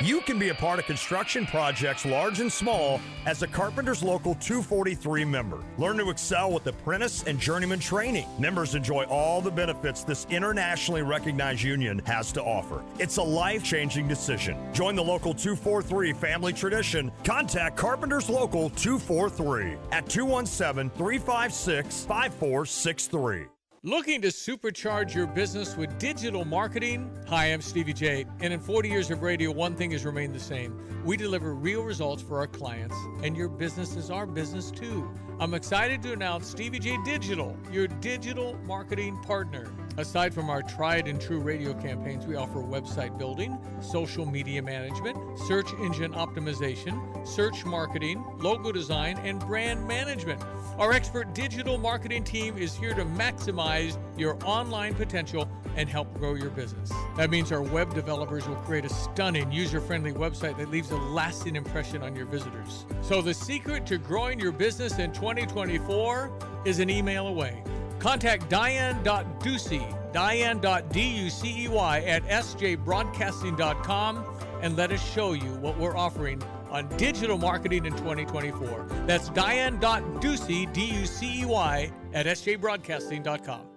You 0.00 0.22
can 0.22 0.38
be 0.38 0.48
a 0.48 0.54
part 0.54 0.78
of 0.78 0.86
construction 0.86 1.44
projects 1.46 2.06
large 2.06 2.40
and 2.40 2.50
small 2.50 2.98
as 3.26 3.42
a 3.42 3.46
Carpenters 3.46 4.02
Local 4.02 4.34
243 4.36 5.26
member. 5.26 5.62
Learn 5.76 5.98
to 5.98 6.08
excel 6.08 6.50
with 6.50 6.66
apprentice 6.66 7.24
and 7.24 7.38
journeyman 7.38 7.78
training. 7.78 8.26
Members 8.38 8.74
enjoy 8.74 9.04
all 9.04 9.42
the 9.42 9.50
benefits 9.50 10.02
this 10.02 10.26
internationally 10.30 11.02
recognized 11.02 11.62
union 11.62 12.00
has 12.06 12.32
to 12.32 12.42
offer. 12.42 12.82
It's 12.98 13.18
a 13.18 13.22
life 13.22 13.62
changing 13.62 14.08
decision. 14.08 14.56
Join 14.72 14.96
the 14.96 15.04
Local 15.04 15.34
243 15.34 16.14
family 16.14 16.54
tradition. 16.54 17.12
Contact 17.22 17.76
Carpenters 17.76 18.30
Local 18.30 18.70
243 18.70 19.76
at 19.92 20.08
217 20.08 20.90
356 20.96 22.06
5463. 22.06 23.46
Looking 23.84 24.22
to 24.22 24.28
supercharge 24.28 25.12
your 25.12 25.26
business 25.26 25.76
with 25.76 25.98
digital 25.98 26.44
marketing? 26.44 27.10
Hi, 27.26 27.46
I'm 27.46 27.60
Stevie 27.60 27.92
J, 27.92 28.24
and 28.38 28.52
in 28.52 28.60
40 28.60 28.88
years 28.88 29.10
of 29.10 29.22
radio, 29.22 29.50
one 29.50 29.74
thing 29.74 29.90
has 29.90 30.04
remained 30.04 30.36
the 30.36 30.38
same. 30.38 31.02
We 31.04 31.16
deliver 31.16 31.52
real 31.52 31.82
results 31.82 32.22
for 32.22 32.38
our 32.38 32.46
clients, 32.46 32.94
and 33.24 33.36
your 33.36 33.48
business 33.48 33.96
is 33.96 34.08
our 34.08 34.24
business 34.24 34.70
too. 34.70 35.10
I'm 35.40 35.52
excited 35.52 36.00
to 36.02 36.12
announce 36.12 36.46
Stevie 36.46 36.78
J 36.78 36.96
Digital, 37.04 37.56
your 37.72 37.88
digital 37.88 38.56
marketing 38.64 39.20
partner. 39.22 39.72
Aside 39.98 40.32
from 40.32 40.48
our 40.48 40.62
tried 40.62 41.06
and 41.06 41.20
true 41.20 41.38
radio 41.38 41.74
campaigns, 41.74 42.26
we 42.26 42.34
offer 42.34 42.60
website 42.60 43.18
building, 43.18 43.58
social 43.82 44.24
media 44.24 44.62
management, 44.62 45.18
search 45.40 45.70
engine 45.80 46.12
optimization, 46.14 47.26
search 47.26 47.66
marketing, 47.66 48.24
logo 48.38 48.72
design, 48.72 49.18
and 49.18 49.38
brand 49.40 49.86
management. 49.86 50.42
Our 50.78 50.92
expert 50.92 51.34
digital 51.34 51.76
marketing 51.76 52.24
team 52.24 52.56
is 52.56 52.74
here 52.74 52.94
to 52.94 53.04
maximize 53.04 53.98
your 54.16 54.38
online 54.46 54.94
potential 54.94 55.46
and 55.76 55.90
help 55.90 56.12
grow 56.18 56.34
your 56.34 56.50
business. 56.50 56.90
That 57.18 57.28
means 57.28 57.52
our 57.52 57.62
web 57.62 57.94
developers 57.94 58.48
will 58.48 58.56
create 58.56 58.86
a 58.86 58.90
stunning, 58.90 59.52
user 59.52 59.80
friendly 59.80 60.12
website 60.12 60.56
that 60.56 60.70
leaves 60.70 60.90
a 60.90 60.96
lasting 60.96 61.54
impression 61.54 62.02
on 62.02 62.16
your 62.16 62.26
visitors. 62.26 62.86
So, 63.02 63.20
the 63.20 63.34
secret 63.34 63.84
to 63.86 63.98
growing 63.98 64.40
your 64.40 64.52
business 64.52 64.98
in 64.98 65.12
2024 65.12 66.30
is 66.64 66.78
an 66.78 66.88
email 66.88 67.26
away. 67.26 67.62
Contact 68.02 68.50
Diane.Ducey, 68.50 70.12
Diane.Ducey 70.12 72.04
at 72.04 72.24
sjbroadcasting.com 72.24 74.24
and 74.60 74.76
let 74.76 74.90
us 74.90 75.14
show 75.14 75.34
you 75.34 75.52
what 75.60 75.78
we're 75.78 75.96
offering 75.96 76.42
on 76.68 76.88
digital 76.96 77.38
marketing 77.38 77.86
in 77.86 77.92
2024. 77.92 78.88
That's 79.06 79.28
Diane.Ducey, 79.28 80.72
D 80.72 80.84
U 80.84 81.06
C 81.06 81.42
E 81.42 81.44
Y, 81.44 81.92
at 82.12 82.26
sjbroadcasting.com. 82.26 83.71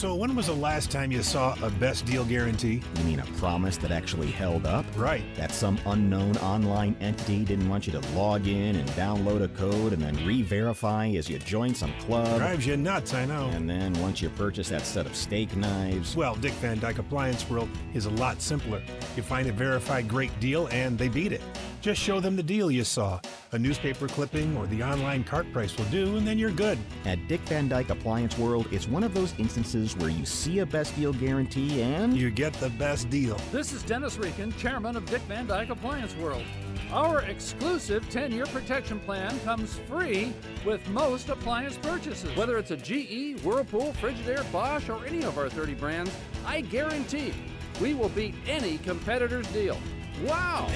So, 0.00 0.14
when 0.14 0.34
was 0.34 0.46
the 0.46 0.54
last 0.54 0.90
time 0.90 1.12
you 1.12 1.22
saw 1.22 1.54
a 1.62 1.68
best 1.68 2.06
deal 2.06 2.24
guarantee? 2.24 2.80
You 2.96 3.04
mean 3.04 3.20
a 3.20 3.26
promise 3.36 3.76
that 3.76 3.90
actually 3.90 4.30
held 4.30 4.64
up? 4.64 4.86
Right. 4.96 5.22
That 5.36 5.52
some 5.52 5.78
unknown 5.84 6.38
online 6.38 6.96
entity 7.02 7.44
didn't 7.44 7.68
want 7.68 7.86
you 7.86 7.92
to 7.92 8.00
log 8.14 8.46
in 8.46 8.76
and 8.76 8.88
download 8.92 9.42
a 9.42 9.48
code 9.48 9.92
and 9.92 10.00
then 10.00 10.16
re 10.26 10.40
verify 10.40 11.08
as 11.08 11.28
you 11.28 11.38
join 11.38 11.74
some 11.74 11.92
club? 11.98 12.38
Drives 12.38 12.66
you 12.66 12.78
nuts, 12.78 13.12
I 13.12 13.26
know. 13.26 13.50
And 13.50 13.68
then 13.68 13.92
once 14.00 14.22
you 14.22 14.30
purchase 14.30 14.70
that 14.70 14.86
set 14.86 15.04
of 15.04 15.14
steak 15.14 15.54
knives. 15.54 16.16
Well, 16.16 16.34
Dick 16.36 16.52
Van 16.52 16.78
Dyke 16.78 17.00
Appliance 17.00 17.46
World 17.50 17.68
is 17.92 18.06
a 18.06 18.10
lot 18.12 18.40
simpler. 18.40 18.80
You 19.16 19.22
find 19.22 19.48
a 19.48 19.52
verified 19.52 20.08
great 20.08 20.40
deal 20.40 20.66
and 20.68 20.96
they 20.96 21.08
beat 21.08 21.32
it. 21.32 21.42
Just 21.80 22.02
show 22.02 22.20
them 22.20 22.36
the 22.36 22.42
deal 22.42 22.70
you 22.70 22.84
saw. 22.84 23.18
A 23.52 23.58
newspaper 23.58 24.06
clipping 24.06 24.54
or 24.54 24.66
the 24.66 24.82
online 24.82 25.24
cart 25.24 25.50
price 25.50 25.74
will 25.78 25.86
do, 25.86 26.18
and 26.18 26.26
then 26.28 26.38
you're 26.38 26.50
good. 26.50 26.78
At 27.06 27.26
Dick 27.26 27.40
Van 27.42 27.68
Dyke 27.68 27.88
Appliance 27.88 28.36
World, 28.36 28.68
it's 28.70 28.86
one 28.86 29.02
of 29.02 29.14
those 29.14 29.32
instances 29.38 29.96
where 29.96 30.10
you 30.10 30.26
see 30.26 30.58
a 30.58 30.66
best 30.66 30.94
deal 30.94 31.14
guarantee 31.14 31.80
and 31.80 32.14
you 32.14 32.30
get 32.30 32.52
the 32.54 32.68
best 32.70 33.08
deal. 33.08 33.40
This 33.50 33.72
is 33.72 33.82
Dennis 33.82 34.18
Reekin, 34.18 34.54
chairman 34.58 34.94
of 34.94 35.06
Dick 35.06 35.22
Van 35.22 35.46
Dyke 35.46 35.70
Appliance 35.70 36.14
World. 36.16 36.44
Our 36.92 37.22
exclusive 37.22 38.08
10 38.10 38.32
year 38.32 38.46
protection 38.46 39.00
plan 39.00 39.40
comes 39.40 39.78
free 39.88 40.34
with 40.66 40.86
most 40.90 41.30
appliance 41.30 41.78
purchases. 41.78 42.36
Whether 42.36 42.58
it's 42.58 42.72
a 42.72 42.76
GE, 42.76 43.40
Whirlpool, 43.42 43.94
Frigidaire, 44.02 44.50
Bosch, 44.52 44.90
or 44.90 45.06
any 45.06 45.22
of 45.22 45.38
our 45.38 45.48
30 45.48 45.74
brands, 45.74 46.14
I 46.44 46.60
guarantee 46.60 47.32
we 47.80 47.94
will 47.94 48.10
beat 48.10 48.34
any 48.46 48.76
competitor's 48.78 49.46
deal. 49.48 49.78
Wow! 50.24 50.68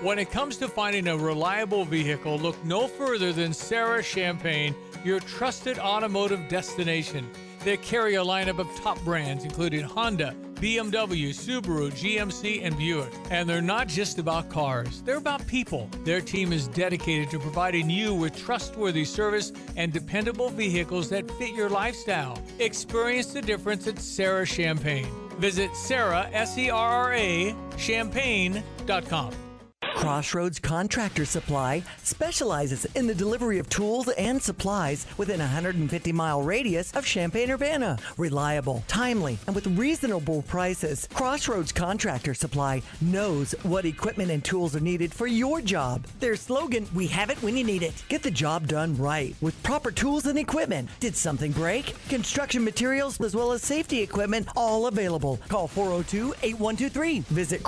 When 0.00 0.18
it 0.18 0.30
comes 0.30 0.56
to 0.58 0.68
finding 0.68 1.08
a 1.08 1.16
reliable 1.16 1.84
vehicle, 1.84 2.38
look 2.38 2.62
no 2.64 2.86
further 2.86 3.32
than 3.32 3.52
Serra 3.52 4.02
Champaign, 4.02 4.74
your 5.04 5.20
trusted 5.20 5.78
automotive 5.78 6.48
destination. 6.48 7.28
They 7.64 7.76
carry 7.78 8.14
a 8.14 8.24
lineup 8.24 8.58
of 8.58 8.68
top 8.76 8.98
brands 9.00 9.44
including 9.44 9.82
Honda, 9.82 10.34
BMW, 10.64 11.28
Subaru, 11.28 11.90
GMC, 11.92 12.64
and 12.64 12.74
Buick. 12.78 13.12
And 13.30 13.46
they're 13.46 13.60
not 13.60 13.86
just 13.86 14.18
about 14.18 14.48
cars, 14.48 15.02
they're 15.02 15.18
about 15.18 15.46
people. 15.46 15.90
Their 16.04 16.22
team 16.22 16.54
is 16.54 16.68
dedicated 16.68 17.28
to 17.32 17.38
providing 17.38 17.90
you 17.90 18.14
with 18.14 18.34
trustworthy 18.34 19.04
service 19.04 19.52
and 19.76 19.92
dependable 19.92 20.48
vehicles 20.48 21.10
that 21.10 21.30
fit 21.32 21.54
your 21.54 21.68
lifestyle. 21.68 22.42
Experience 22.60 23.26
the 23.26 23.42
difference 23.42 23.86
at 23.86 23.98
Serra 23.98 24.46
Champaign. 24.46 25.06
Visit 25.38 25.76
Serra, 25.76 26.30
S 26.32 26.56
E 26.56 26.70
R 26.70 26.88
R 26.88 27.12
A, 27.12 27.54
champaign.com. 27.76 29.53
Crossroads 29.94 30.58
Contractor 30.58 31.24
Supply 31.24 31.82
specializes 32.02 32.84
in 32.96 33.06
the 33.06 33.14
delivery 33.14 33.58
of 33.58 33.68
tools 33.70 34.08
and 34.08 34.42
supplies 34.42 35.06
within 35.16 35.40
a 35.40 35.44
150 35.44 36.12
mile 36.12 36.42
radius 36.42 36.92
of 36.94 37.06
Champaign 37.06 37.50
Urbana. 37.50 37.98
Reliable, 38.18 38.84
timely, 38.88 39.38
and 39.46 39.54
with 39.54 39.66
reasonable 39.78 40.42
prices, 40.42 41.08
Crossroads 41.14 41.72
Contractor 41.72 42.34
Supply 42.34 42.82
knows 43.00 43.52
what 43.62 43.84
equipment 43.84 44.30
and 44.30 44.44
tools 44.44 44.76
are 44.76 44.80
needed 44.80 45.14
for 45.14 45.26
your 45.26 45.60
job. 45.60 46.04
Their 46.20 46.36
slogan, 46.36 46.86
We 46.92 47.06
have 47.06 47.30
it 47.30 47.42
when 47.42 47.56
you 47.56 47.64
need 47.64 47.82
it. 47.82 48.04
Get 48.08 48.22
the 48.22 48.30
job 48.30 48.66
done 48.66 48.96
right 48.98 49.34
with 49.40 49.60
proper 49.62 49.90
tools 49.90 50.26
and 50.26 50.38
equipment. 50.38 50.90
Did 51.00 51.16
something 51.16 51.52
break? 51.52 51.94
Construction 52.08 52.64
materials 52.64 53.20
as 53.20 53.34
well 53.34 53.52
as 53.52 53.62
safety 53.62 54.02
equipment, 54.02 54.48
all 54.56 54.86
available. 54.86 55.38
Call 55.48 55.68
402 55.68 56.34
8123. 56.42 57.20
Visit 57.20 57.62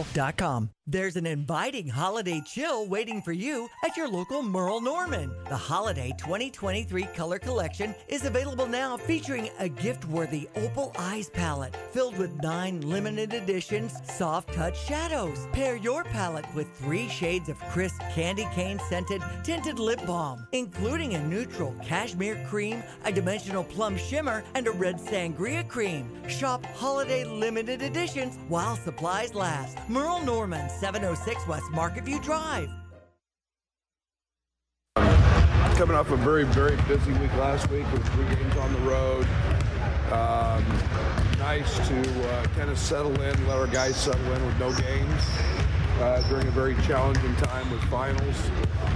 CrossroadsContractorSupplyIL.com. 0.00 0.70
There's 0.92 1.14
an 1.14 1.24
inviting 1.24 1.86
holiday 1.86 2.42
chill 2.44 2.84
waiting 2.88 3.22
for 3.22 3.30
you 3.30 3.70
at 3.84 3.96
your 3.96 4.08
local 4.08 4.42
Merle 4.42 4.80
Norman. 4.80 5.32
The 5.48 5.56
Holiday 5.56 6.12
2023 6.18 7.04
Color 7.14 7.38
Collection 7.38 7.94
is 8.08 8.24
available 8.24 8.66
now 8.66 8.96
featuring 8.96 9.50
a 9.60 9.68
gift-worthy 9.68 10.48
Opal 10.56 10.92
Eyes 10.98 11.30
palette 11.30 11.76
filled 11.92 12.18
with 12.18 12.42
nine 12.42 12.80
limited 12.80 13.32
editions 13.32 13.94
soft 14.02 14.52
touch 14.52 14.84
shadows. 14.84 15.46
Pair 15.52 15.76
your 15.76 16.02
palette 16.02 16.52
with 16.56 16.66
three 16.78 17.08
shades 17.08 17.48
of 17.48 17.60
crisp 17.70 18.00
candy 18.12 18.48
cane 18.52 18.80
scented 18.88 19.22
tinted 19.44 19.78
lip 19.78 20.04
balm, 20.08 20.44
including 20.50 21.14
a 21.14 21.24
neutral 21.24 21.72
cashmere 21.84 22.44
cream, 22.48 22.82
a 23.04 23.12
dimensional 23.12 23.62
plum 23.62 23.96
shimmer, 23.96 24.42
and 24.56 24.66
a 24.66 24.72
red 24.72 24.98
sangria 24.98 25.68
cream. 25.68 26.10
Shop 26.28 26.66
holiday 26.74 27.22
limited 27.22 27.80
editions 27.80 28.40
while 28.48 28.74
supplies 28.74 29.36
last. 29.36 29.78
Merle 29.88 30.24
Norman, 30.24 30.68
706 30.80 31.46
West 31.46 31.70
Marketview 31.72 32.22
Drive. 32.22 32.70
Coming 35.76 35.94
off 35.94 36.10
a 36.10 36.16
very, 36.16 36.44
very 36.44 36.76
busy 36.88 37.12
week 37.12 37.32
last 37.34 37.68
week 37.68 37.84
with 37.92 38.02
three 38.14 38.24
games 38.34 38.56
on 38.56 38.72
the 38.72 38.78
road. 38.80 39.26
Um, 40.10 40.64
nice 41.38 41.76
to 41.86 42.30
uh, 42.30 42.44
kind 42.56 42.70
of 42.70 42.78
settle 42.78 43.12
in, 43.20 43.46
let 43.46 43.58
our 43.58 43.66
guys 43.66 43.94
settle 43.94 44.24
in 44.32 44.46
with 44.46 44.58
no 44.58 44.72
games 44.72 45.22
uh, 46.00 46.26
during 46.30 46.48
a 46.48 46.50
very 46.50 46.74
challenging 46.86 47.36
time 47.36 47.70
with 47.70 47.82
finals. 47.90 48.50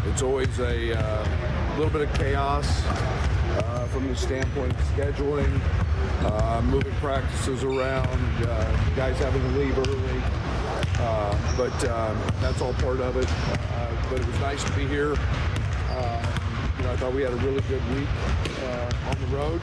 It's 0.07 0.23
always 0.23 0.59
a 0.61 0.99
uh, 0.99 1.29
little 1.77 1.91
bit 1.91 2.09
of 2.09 2.15
chaos 2.15 2.83
uh, 2.87 3.87
from 3.93 4.09
the 4.09 4.17
standpoint 4.17 4.73
of 4.73 4.79
scheduling, 4.97 5.61
uh, 6.25 6.63
moving 6.63 6.95
practices 6.95 7.63
around, 7.63 8.09
uh, 8.47 8.95
guys 8.97 9.19
having 9.19 9.43
to 9.43 9.59
leave 9.59 9.79
early. 9.79 10.44
Uh, 10.99 11.37
but 11.57 11.89
um, 11.89 12.21
that's 12.41 12.61
all 12.61 12.75
part 12.75 13.01
of 13.01 13.17
it. 13.17 13.29
Uh, 13.29 14.11
but 14.11 14.21
it 14.21 14.27
was 14.27 14.41
nice 14.41 14.63
to 14.65 14.73
be 14.73 14.87
here. 14.87 15.15
Uh, 15.91 16.27
you 16.79 16.85
know, 16.85 16.93
I 16.93 16.97
thought 16.97 17.13
we 17.13 17.23
had 17.23 17.33
a 17.33 17.37
really 17.37 17.61
good 17.63 17.83
week 17.95 18.09
uh, 18.63 18.91
on 19.11 19.21
the 19.21 19.37
road. 19.37 19.61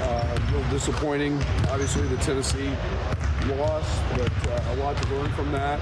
Uh, 0.00 0.36
a 0.36 0.52
little 0.52 0.70
disappointing, 0.70 1.34
obviously, 1.70 2.06
the 2.08 2.16
Tennessee 2.18 2.70
loss, 3.56 4.00
but 4.16 4.30
a 4.68 4.76
lot 4.76 5.00
to 5.00 5.14
learn 5.14 5.30
from 5.32 5.50
that. 5.52 5.80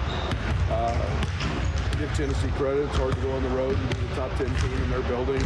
Give 1.99 2.13
Tennessee 2.15 2.49
credit. 2.57 2.87
It's 2.87 2.97
hard 2.97 3.15
to 3.15 3.21
go 3.21 3.31
on 3.31 3.43
the 3.45 3.49
road 3.51 3.77
and 3.77 3.89
be 3.91 4.07
the 4.09 4.15
top 4.17 4.37
10 4.37 4.47
team 4.47 4.83
in 4.83 4.91
their 4.91 5.03
building. 5.03 5.43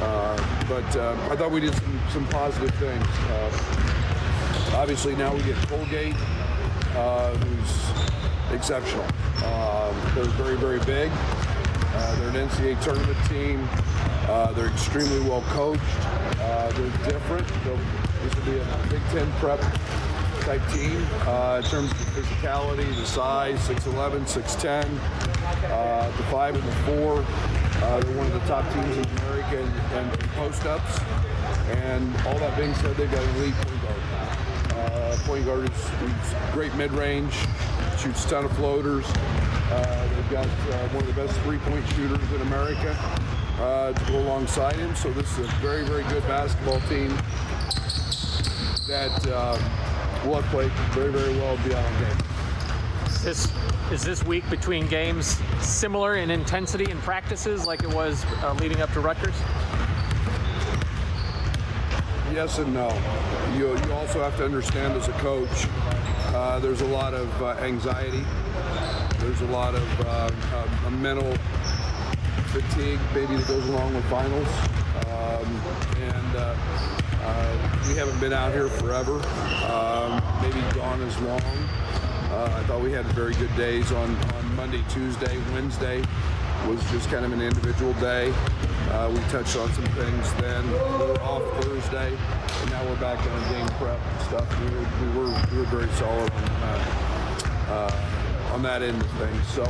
Uh, 0.00 0.64
but 0.68 0.96
uh, 0.96 1.16
I 1.30 1.36
thought 1.36 1.50
we 1.50 1.60
did 1.60 1.74
some, 1.74 2.00
some 2.10 2.28
positive 2.28 2.72
things. 2.76 3.04
Uh, 3.28 4.76
obviously, 4.76 5.16
now 5.16 5.34
we 5.34 5.42
get 5.42 5.56
Colgate, 5.66 6.14
who's 6.14 8.13
exceptional. 8.54 9.04
Um, 9.44 9.94
they're 10.14 10.24
very, 10.36 10.56
very 10.56 10.78
big. 10.80 11.10
Uh, 11.96 12.16
they're 12.16 12.42
an 12.42 12.48
NCAA 12.48 12.82
tournament 12.82 13.18
team. 13.28 13.68
Uh, 14.26 14.52
they're 14.52 14.68
extremely 14.68 15.20
well 15.20 15.42
coached. 15.48 15.82
Uh, 16.40 16.70
they're 16.72 17.10
different. 17.12 17.46
They'll, 17.64 17.78
this 18.22 18.34
will 18.36 18.44
be 18.44 18.58
a 18.58 18.86
Big 18.90 19.02
Ten 19.10 19.30
prep 19.32 19.60
type 20.40 20.62
team 20.72 21.06
uh, 21.26 21.60
in 21.62 21.70
terms 21.70 21.90
of 21.90 21.98
the 21.98 22.20
physicality, 22.20 22.94
the 22.96 23.06
size, 23.06 23.58
6'11", 23.68 24.22
6'10", 24.22 24.84
uh, 25.70 26.16
the 26.16 26.22
five 26.24 26.54
and 26.54 26.64
the 26.64 26.72
four. 26.82 27.24
Uh, 27.82 28.00
they're 28.00 28.16
one 28.16 28.26
of 28.26 28.32
the 28.32 28.40
top 28.40 28.64
teams 28.72 28.96
in 28.96 29.04
America 29.18 29.70
and, 29.92 30.20
post-ups. 30.34 31.00
And 31.70 32.14
all 32.26 32.38
that 32.38 32.56
being 32.56 32.74
said, 32.74 32.96
they've 32.96 33.10
got 33.10 33.22
an 33.22 33.36
elite 33.36 33.54
point 33.54 33.82
guard. 33.82 34.00
Point 35.24 35.46
guard 35.46 35.70
is, 35.70 35.78
is 35.78 36.34
great 36.52 36.74
mid-range, 36.74 37.32
shoots 38.04 38.26
a 38.26 38.28
ton 38.28 38.44
of 38.44 38.52
floaters. 38.52 39.06
Uh, 39.06 40.08
they've 40.14 40.30
got 40.30 40.46
uh, 40.46 40.88
one 40.88 41.02
of 41.02 41.06
the 41.06 41.14
best 41.14 41.38
three-point 41.40 41.86
shooters 41.94 42.32
in 42.32 42.40
America 42.42 42.94
uh, 43.60 43.92
to 43.94 44.12
go 44.12 44.18
alongside 44.18 44.76
him. 44.76 44.94
So 44.94 45.10
this 45.12 45.38
is 45.38 45.48
a 45.48 45.52
very, 45.62 45.84
very 45.84 46.02
good 46.04 46.22
basketball 46.24 46.80
team 46.82 47.08
that 48.86 49.26
uh, 49.26 49.58
will 50.26 50.42
played 50.42 50.70
very, 50.92 51.12
very 51.12 51.34
well 51.38 51.56
beyond 51.66 51.98
game. 51.98 52.18
This 53.22 53.50
is 53.90 54.04
this 54.04 54.22
week 54.22 54.48
between 54.50 54.86
games 54.86 55.40
similar 55.60 56.16
in 56.16 56.30
intensity 56.30 56.90
and 56.90 57.00
practices 57.00 57.66
like 57.66 57.84
it 57.84 57.94
was 57.94 58.24
uh, 58.42 58.52
leading 58.60 58.82
up 58.82 58.92
to 58.92 59.00
Rutgers? 59.00 59.34
Yes 62.34 62.58
and 62.58 62.74
no. 62.74 62.88
You, 63.56 63.78
you 63.78 63.92
also 63.92 64.22
have 64.22 64.36
to 64.38 64.44
understand 64.44 64.92
as 64.94 65.08
a 65.08 65.12
coach, 65.12 65.68
uh, 66.34 66.58
there's 66.58 66.80
a 66.80 66.86
lot 66.86 67.14
of 67.14 67.42
uh, 67.42 67.50
anxiety. 67.60 68.24
There's 69.18 69.40
a 69.40 69.46
lot 69.46 69.74
of 69.74 70.00
uh, 70.00 70.30
uh, 70.52 70.90
mental 70.90 71.32
fatigue 72.48 72.98
maybe 73.14 73.36
that 73.36 73.46
goes 73.46 73.68
along 73.68 73.94
with 73.94 74.04
finals. 74.06 74.48
Um, 75.06 75.60
and 76.00 76.36
uh, 76.36 76.56
uh, 77.22 77.78
we 77.88 77.94
haven't 77.94 78.18
been 78.20 78.32
out 78.32 78.52
here 78.52 78.68
forever, 78.68 79.22
um, 79.70 80.22
maybe 80.42 80.60
gone 80.74 81.00
as 81.02 81.18
long. 81.20 81.40
I 82.34 82.64
thought 82.66 82.82
we 82.82 82.90
had 82.90 83.04
very 83.06 83.32
good 83.34 83.54
days 83.56 83.92
on, 83.92 84.16
on 84.16 84.56
Monday, 84.56 84.82
Tuesday, 84.90 85.38
Wednesday 85.52 86.02
was 86.66 86.80
just 86.90 87.10
kind 87.10 87.24
of 87.24 87.32
an 87.32 87.42
individual 87.42 87.92
day. 87.94 88.32
Uh, 88.94 89.10
we 89.10 89.18
touched 89.22 89.56
on 89.56 89.68
some 89.72 89.84
things 89.86 90.32
then. 90.34 90.64
We 90.70 90.78
were 90.78 91.20
off 91.22 91.42
Thursday, 91.64 92.16
and 92.60 92.70
now 92.70 92.80
we're 92.88 93.00
back 93.00 93.18
on 93.18 93.52
game 93.52 93.66
prep 93.76 93.98
stuff. 94.22 94.48
We 94.60 94.66
were, 94.70 94.86
we 95.02 95.08
were, 95.18 95.46
we 95.50 95.58
were 95.58 95.64
very 95.64 95.90
solid 95.94 96.30
on 96.30 96.44
that, 96.60 96.80
uh, 97.70 98.52
on 98.54 98.62
that 98.62 98.82
end 98.82 99.02
of 99.02 99.10
things. 99.18 99.48
So 99.48 99.64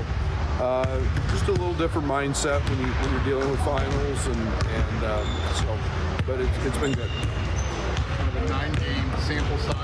uh, 0.61 1.01
just 1.31 1.49
a 1.49 1.53
little 1.53 1.73
different 1.73 2.07
mindset 2.07 2.61
when, 2.69 2.79
you, 2.81 2.93
when 2.93 3.13
you're 3.13 3.25
dealing 3.25 3.51
with 3.51 3.61
finals, 3.61 4.27
and, 4.27 4.37
and 4.37 5.05
um, 5.05 5.27
so, 5.57 5.79
but 6.27 6.39
it, 6.39 6.51
it's 6.67 6.77
been 6.77 6.93
good. 6.93 7.09
Kind 7.09 8.29
of 8.29 8.45
a 8.45 8.49
nine-game 8.51 9.11
sample 9.21 9.59
size 9.59 9.84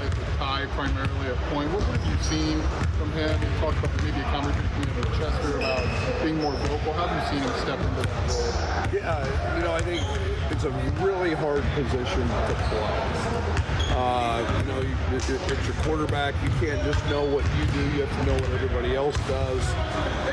primarily 0.68 1.26
at 1.28 1.36
point. 1.48 1.70
What 1.72 1.82
have 1.82 2.04
you 2.06 2.18
seen 2.22 2.60
from 2.98 3.12
him? 3.12 3.30
You 3.40 3.48
talked 3.60 3.78
about 3.78 3.96
maybe 4.02 4.20
a 4.20 4.28
conversation 4.34 4.96
with 4.96 5.12
Chester 5.18 5.56
about 5.58 5.84
being 6.22 6.36
more 6.40 6.52
vocal. 6.68 6.92
How 6.92 7.06
have 7.06 7.16
you 7.16 7.24
seen 7.30 7.42
him 7.46 7.54
step 7.60 7.78
into 7.78 8.02
that 8.02 8.22
role? 8.28 8.50
Yeah, 8.92 9.56
you 9.56 9.64
know, 9.64 9.72
I 9.72 9.80
think 9.80 10.02
it's 10.50 10.64
a 10.64 10.70
really 11.00 11.34
hard 11.34 11.62
position 11.74 12.26
to 12.26 12.54
play. 12.68 13.70
Uh, 13.96 14.42
you 14.60 14.72
know, 14.72 14.80
you, 14.80 14.94
it, 15.16 15.30
it's 15.30 15.66
your 15.66 15.76
quarterback. 15.82 16.34
You 16.42 16.50
can't 16.60 16.82
just 16.84 17.04
know 17.10 17.24
what 17.24 17.44
you 17.58 17.64
do. 17.72 17.82
You 17.96 18.04
have 18.04 18.12
to 18.20 18.26
know 18.26 18.34
what 18.34 18.50
everybody 18.50 18.94
else 18.94 19.16
does. 19.28 19.62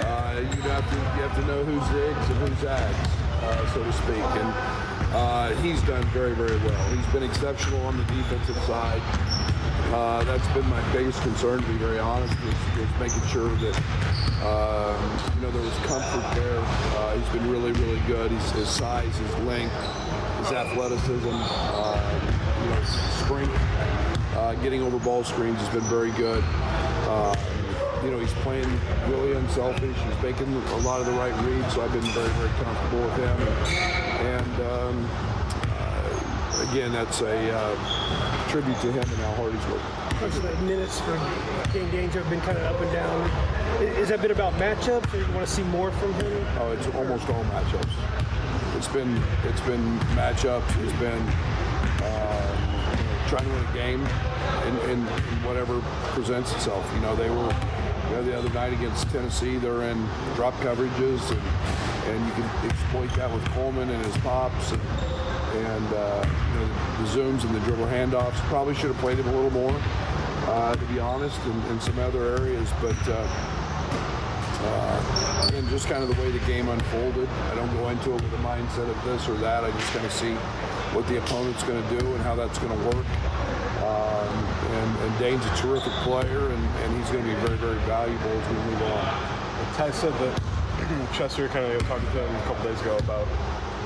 Uh, 0.04 0.42
you 0.42 0.62
have 0.70 0.88
to 0.90 0.96
you 0.96 1.22
have 1.26 1.36
to 1.36 1.46
know 1.46 1.64
who's 1.64 1.84
zigs 1.90 2.30
and 2.30 2.48
who's 2.48 2.60
zags, 2.60 3.10
uh, 3.44 3.74
so 3.74 3.84
to 3.84 3.94
speak. 3.94 4.18
And 4.18 4.50
uh, 5.14 5.50
he's 5.62 5.82
done 5.84 6.04
very 6.10 6.34
very 6.34 6.58
well. 6.58 6.96
He's 6.96 7.06
been 7.08 7.24
exceptional 7.24 7.82
on 7.86 7.98
the 7.98 8.04
defensive 8.04 8.58
side. 8.64 9.02
Uh, 9.90 10.22
that's 10.26 10.46
been 10.50 10.68
my 10.70 10.92
biggest 10.92 11.22
concern, 11.22 11.62
to 11.62 11.68
be 11.68 11.78
very 11.78 11.98
honest, 11.98 12.34
is, 12.44 12.80
is 12.84 13.00
making 13.00 13.22
sure 13.30 13.48
that 13.56 13.76
um, 14.44 15.00
you 15.36 15.42
know 15.42 15.52
there 15.52 15.62
was 15.62 15.78
comfort 15.86 16.36
there. 16.36 16.60
Uh, 16.60 17.18
he's 17.18 17.30
been 17.30 17.50
really, 17.50 17.72
really 17.72 18.00
good. 18.02 18.30
He's, 18.30 18.52
his 18.52 18.68
size, 18.68 19.16
his 19.18 19.34
length, 19.46 19.74
his 20.40 20.52
athleticism, 20.52 21.30
uh, 21.32 22.20
you 22.64 22.70
know, 22.70 22.84
strength, 23.24 23.58
uh, 24.36 24.56
getting 24.56 24.82
over 24.82 25.00
ball 25.00 25.24
screens 25.24 25.58
has 25.60 25.70
been 25.70 25.90
very 25.90 26.12
good. 26.12 26.44
Uh, 27.08 27.34
you 28.04 28.12
know, 28.12 28.20
he's 28.20 28.34
playing 28.44 28.70
really 29.08 29.34
unselfish. 29.34 29.96
He's 29.96 30.22
making 30.22 30.54
a 30.54 30.78
lot 30.80 31.00
of 31.00 31.06
the 31.06 31.14
right 31.14 31.34
reads, 31.46 31.74
so 31.74 31.82
I've 31.82 31.94
been 31.94 32.02
very, 32.02 32.28
very 32.28 32.50
comfortable 32.50 33.04
with 33.04 33.16
him. 33.16 33.42
And 34.28 34.62
um, 34.64 35.10
uh, 35.80 36.68
again, 36.70 36.92
that's 36.92 37.22
a 37.22 37.52
uh, 37.52 38.37
tribute 38.48 38.80
to 38.82 38.91
him 38.91 39.04
and 39.04 39.18
how 39.18 39.34
hard 39.36 39.54
he's 39.54 40.41
the 40.41 40.56
minutes 40.64 41.00
for 41.02 41.16
game 41.74 41.89
games 41.91 42.14
have 42.16 42.30
been 42.30 42.41
kind 42.41 42.58
of 42.58 42.64
up 42.64 42.82
and 42.82 42.91
down. 42.91 43.30
Is 44.02 44.10
that 44.10 44.22
been 44.22 44.32
about 44.32 44.54
matchups, 44.54 45.14
or 45.14 45.18
you 45.18 45.32
want 45.34 45.45
to 45.48 45.54
see 45.54 45.64
more 45.64 45.91
from 45.91 46.14
him? 46.16 46.48
Oh, 46.60 46.72
it's 46.72 46.88
almost 46.95 47.30
all 47.30 47.43
matchups. 47.45 47.91
It's 48.78 48.88
been 48.88 49.22
it's 49.43 49.62
been 49.62 50.00
matchups. 50.16 50.70
It's 50.84 50.98
been 51.00 51.22
uh, 52.04 53.28
trying 53.28 53.45
to 53.45 53.52
win 53.52 53.66
a 53.66 53.74
game 53.74 54.02
in 54.89 55.06
whatever 55.45 55.82
presents 56.14 56.52
itself. 56.54 56.89
You 56.95 57.02
know, 57.02 57.16
they 57.16 57.30
were 57.30 57.54
You 58.08 58.16
know, 58.16 58.24
the 58.24 58.38
other 58.38 58.50
night 58.54 58.72
against 58.72 59.10
Tennessee, 59.10 59.58
they're 59.58 59.84
in 59.84 60.08
drop 60.36 60.54
coverages, 60.62 61.20
and, 61.30 61.41
and 62.10 62.26
you 62.26 62.32
can 62.34 62.70
exploit 62.70 63.12
that 63.18 63.30
with 63.30 63.43
Coleman 63.52 63.89
and 63.89 64.06
his 64.06 64.18
pops 64.20 64.72
and, 64.72 64.82
and 65.58 65.93
uh, 65.93 66.26
you 66.53 66.60
know, 66.60 66.68
the 67.01 67.10
zooms 67.10 67.43
and 67.43 67.55
the 67.55 67.60
dribble 67.62 67.86
handoffs. 67.86 68.38
Probably 68.47 68.76
should 68.76 68.91
have 68.91 68.97
played 68.97 69.18
him 69.20 69.28
a 69.28 69.32
little 69.32 69.51
more, 69.51 69.76
uh, 70.47 70.76
to 70.76 70.86
be 70.86 70.99
honest, 70.99 71.39
in, 71.45 71.62
in 71.72 71.82
some 71.82 71.97
other 71.99 72.38
areas. 72.38 72.70
But 72.82 72.97
uh, 73.08 73.58
uh, 74.60 75.51
and 75.53 75.68
just 75.70 75.88
kind 75.88 76.03
of 76.03 76.10
the 76.10 76.22
way 76.22 76.32
the 76.32 76.45
game 76.45 76.68
unfolded. 76.68 77.30
I 77.51 77.55
don't 77.55 77.72
go 77.78 77.89
into 77.89 78.16
it 78.16 78.22
with 78.22 78.34
a 78.34 78.43
mindset 78.43 78.89
of 78.89 79.03
this 79.05 79.28
or 79.30 79.36
that. 79.36 79.64
I 79.64 79.72
just 79.72 79.93
kind 79.93 80.05
of 80.05 80.12
see 80.12 80.34
what 80.93 81.08
the 81.08 81.18
opponent's 81.18 81.64
going 81.64 81.82
to 81.82 81.99
do 81.99 82.14
and 82.14 82.22
how 82.24 82.36
that's 82.36 82.58
going 82.60 82.72
to 82.72 82.86
work. 82.86 83.05
Um, 83.86 84.34
and, 84.74 84.97
and 84.99 85.20
Dain's 85.20 85.45
a 85.45 85.55
terrific 85.55 85.93
player, 86.03 86.49
and, 86.49 86.66
and 86.82 86.97
he's 86.97 87.10
going 87.12 87.24
to 87.24 87.30
be 87.30 87.39
very, 87.45 87.58
very 87.58 87.80
valuable 87.86 88.30
as 88.30 88.47
we 88.49 88.55
move 88.55 88.82
on. 88.84 89.38
Ty 89.76 89.91
said 89.91 90.14
that 90.14 90.41
Chester 91.14 91.47
kind 91.49 91.66
of 91.66 91.82
talked 91.88 92.01
to 92.01 92.26
him 92.26 92.36
a 92.36 92.41
couple 92.45 92.64
days 92.64 92.82
ago 92.82 92.97
about 92.97 93.28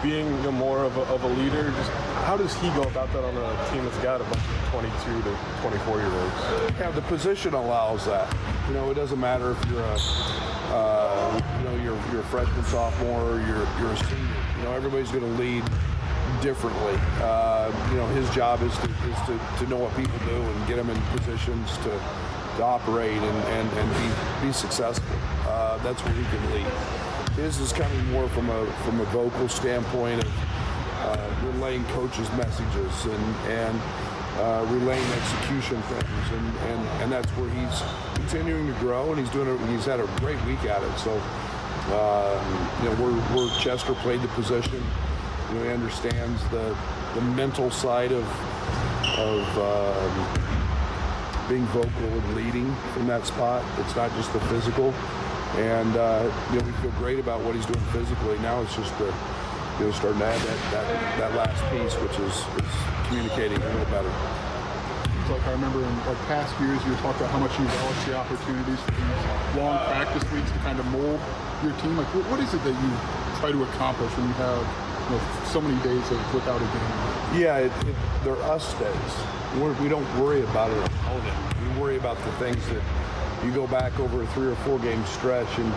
being 0.02 0.26
you 0.26 0.44
know, 0.44 0.52
more 0.52 0.84
of 0.84 0.96
a, 0.98 1.02
of 1.02 1.24
a 1.24 1.28
leader. 1.28 1.72
Just 1.72 1.92
how 2.26 2.38
does 2.38 2.54
he 2.56 2.70
go 2.70 2.84
about 2.84 3.12
that 3.14 3.24
on 3.24 3.38
a 3.38 3.70
team 3.72 3.84
that's 3.86 3.98
got 3.98 4.22
a 4.22 4.24
bunch 4.26 4.38
of 4.38 4.70
22 4.72 5.22
to 5.24 5.38
24 5.62 5.98
year 5.98 6.08
olds? 6.08 6.36
Yeah, 6.80 6.92
the 6.92 7.02
position 7.04 7.54
allows 7.54 8.06
that. 8.06 8.34
You 8.68 8.74
know, 8.74 8.90
it 8.90 8.96
doesn't 8.96 9.20
matter 9.20 9.52
if 9.52 9.66
you're 9.70 9.82
a, 9.82 9.98
uh, 10.74 11.42
you 11.60 11.66
know, 11.66 11.76
you're, 11.84 12.12
you're 12.12 12.22
a 12.22 12.26
freshman, 12.26 12.64
sophomore, 12.66 13.22
or 13.22 13.40
you're, 13.42 13.68
you're 13.80 13.92
a 13.92 13.98
senior. 13.98 14.36
You 14.58 14.64
know, 14.64 14.74
everybody's 14.74 15.12
going 15.12 15.24
to 15.24 15.42
lead 15.42 15.64
differently. 16.42 16.98
Uh, 17.22 17.72
you 17.92 17.98
know, 17.98 18.08
his 18.08 18.30
job 18.34 18.62
is 18.64 18.74
to, 18.78 18.88
is 18.88 19.20
to, 19.28 19.40
to 19.64 19.70
know 19.70 19.78
what 19.78 19.96
people 19.96 20.18
do 20.26 20.42
and 20.42 20.68
get 20.68 20.78
them 20.78 20.90
in 20.90 21.00
positions 21.18 21.78
to, 21.78 21.92
to 22.58 22.64
operate 22.64 23.18
and, 23.18 23.38
and, 23.54 23.78
and 23.78 24.42
be, 24.42 24.48
be 24.48 24.54
successful. 24.54 25.16
Uh, 25.46 25.78
that's 25.84 26.04
where 26.04 26.14
he 26.14 26.24
can 26.24 26.52
lead. 26.54 27.11
His 27.42 27.60
is 27.60 27.74
coming 27.74 28.06
more 28.12 28.30
from 28.30 28.52
a 28.52 28.66
from 28.86 29.00
a 29.00 29.06
vocal 29.06 29.50
standpoint 29.50 30.24
of 30.24 30.32
uh, 31.02 31.36
relaying 31.44 31.84
coaches' 31.86 32.30
messages 32.34 33.06
and 33.06 33.36
and 33.50 33.82
uh, 34.38 34.64
relaying 34.70 35.04
execution 35.14 35.82
things, 35.82 36.32
and, 36.34 36.58
and 36.70 36.88
and 37.02 37.12
that's 37.12 37.28
where 37.32 37.50
he's 37.50 37.82
continuing 38.14 38.68
to 38.72 38.80
grow, 38.80 39.10
and 39.10 39.20
he's 39.20 39.30
doing 39.32 39.48
a, 39.48 39.68
he's 39.72 39.86
had 39.86 40.00
a 40.00 40.06
great 40.20 40.40
week 40.46 40.64
at 40.66 40.84
it. 40.84 41.00
So, 41.00 41.12
um, 41.98 42.46
you 42.84 42.90
know, 42.90 42.96
we're 43.36 43.60
Chester 43.60 43.96
played 43.96 44.22
the 44.22 44.28
position. 44.30 44.84
You 45.50 45.56
know, 45.56 45.64
he 45.64 45.70
understands 45.72 46.48
the 46.50 46.78
the 47.16 47.22
mental 47.22 47.72
side 47.72 48.12
of 48.12 48.26
of 49.18 49.58
um, 49.58 51.50
being 51.50 51.66
vocal 51.74 52.06
and 52.06 52.36
leading 52.36 52.72
from 52.94 53.08
that 53.08 53.26
spot. 53.26 53.66
It's 53.80 53.96
not 53.96 54.14
just 54.14 54.32
the 54.32 54.40
physical. 54.42 54.94
And 55.58 55.98
uh, 55.98 56.32
you 56.52 56.60
know, 56.60 56.66
we 56.66 56.72
feel 56.80 56.92
great 56.92 57.20
about 57.20 57.42
what 57.42 57.56
he's 57.56 57.66
doing 57.66 57.84
physically. 57.92 58.40
Now 58.40 58.62
it's 58.62 58.76
just 58.76 58.96
the 58.98 59.12
you 59.80 59.86
know 59.86 59.92
starting 59.92 60.20
to 60.20 60.26
add 60.26 60.40
that 60.40 60.60
that, 60.72 60.86
that 61.20 61.32
last 61.36 61.60
piece, 61.72 61.96
which 62.00 62.16
is, 62.24 62.36
is 62.64 62.74
communicating 63.08 63.60
a 63.60 63.68
little 63.68 63.92
better. 63.92 64.12
Like 65.28 65.48
I 65.48 65.52
remember 65.52 65.84
in 65.84 65.92
like 66.08 66.18
past 66.28 66.52
years, 66.60 66.80
you 66.88 66.96
talked 67.04 67.20
about 67.20 67.32
how 67.32 67.40
much 67.40 67.52
you 67.60 67.66
relish 67.66 68.04
the 68.04 68.16
opportunities 68.16 68.80
for 68.80 68.92
these 68.92 69.60
long 69.60 69.78
practice 69.92 70.24
weeks 70.32 70.52
to 70.52 70.60
kind 70.60 70.80
of 70.80 70.86
mold 70.92 71.20
your 71.64 71.72
team. 71.80 71.96
Like, 71.96 72.08
what, 72.16 72.26
what 72.32 72.40
is 72.40 72.54
it 72.54 72.64
that 72.64 72.76
you 72.76 72.92
try 73.40 73.52
to 73.52 73.64
accomplish 73.64 74.12
when 74.18 74.28
you 74.28 74.36
have 74.40 74.64
you 75.08 75.16
know, 75.16 75.22
so 75.48 75.62
many 75.62 75.78
days 75.84 76.04
of 76.12 76.20
without 76.34 76.60
a 76.60 76.68
game? 76.68 77.40
Yeah, 77.40 77.64
it, 77.64 77.72
it, 77.88 77.96
they're 78.24 78.42
us 78.44 78.74
days. 78.76 79.14
We're, 79.60 79.74
we 79.84 79.88
do 79.88 80.00
not 80.00 80.20
worry 80.20 80.44
about 80.44 80.72
an 80.72 80.84
opponent. 80.84 81.36
We 81.64 81.82
worry 81.82 81.98
about 81.98 82.18
the 82.24 82.32
things 82.44 82.60
that 82.70 82.84
you 83.44 83.52
go 83.52 83.68
back 83.68 84.00
over 84.00 84.22
a 84.22 84.28
three 84.28 84.48
or 84.48 84.56
four 84.58 84.80
game 84.80 85.04
stretch 85.06 85.48
and 85.58 85.74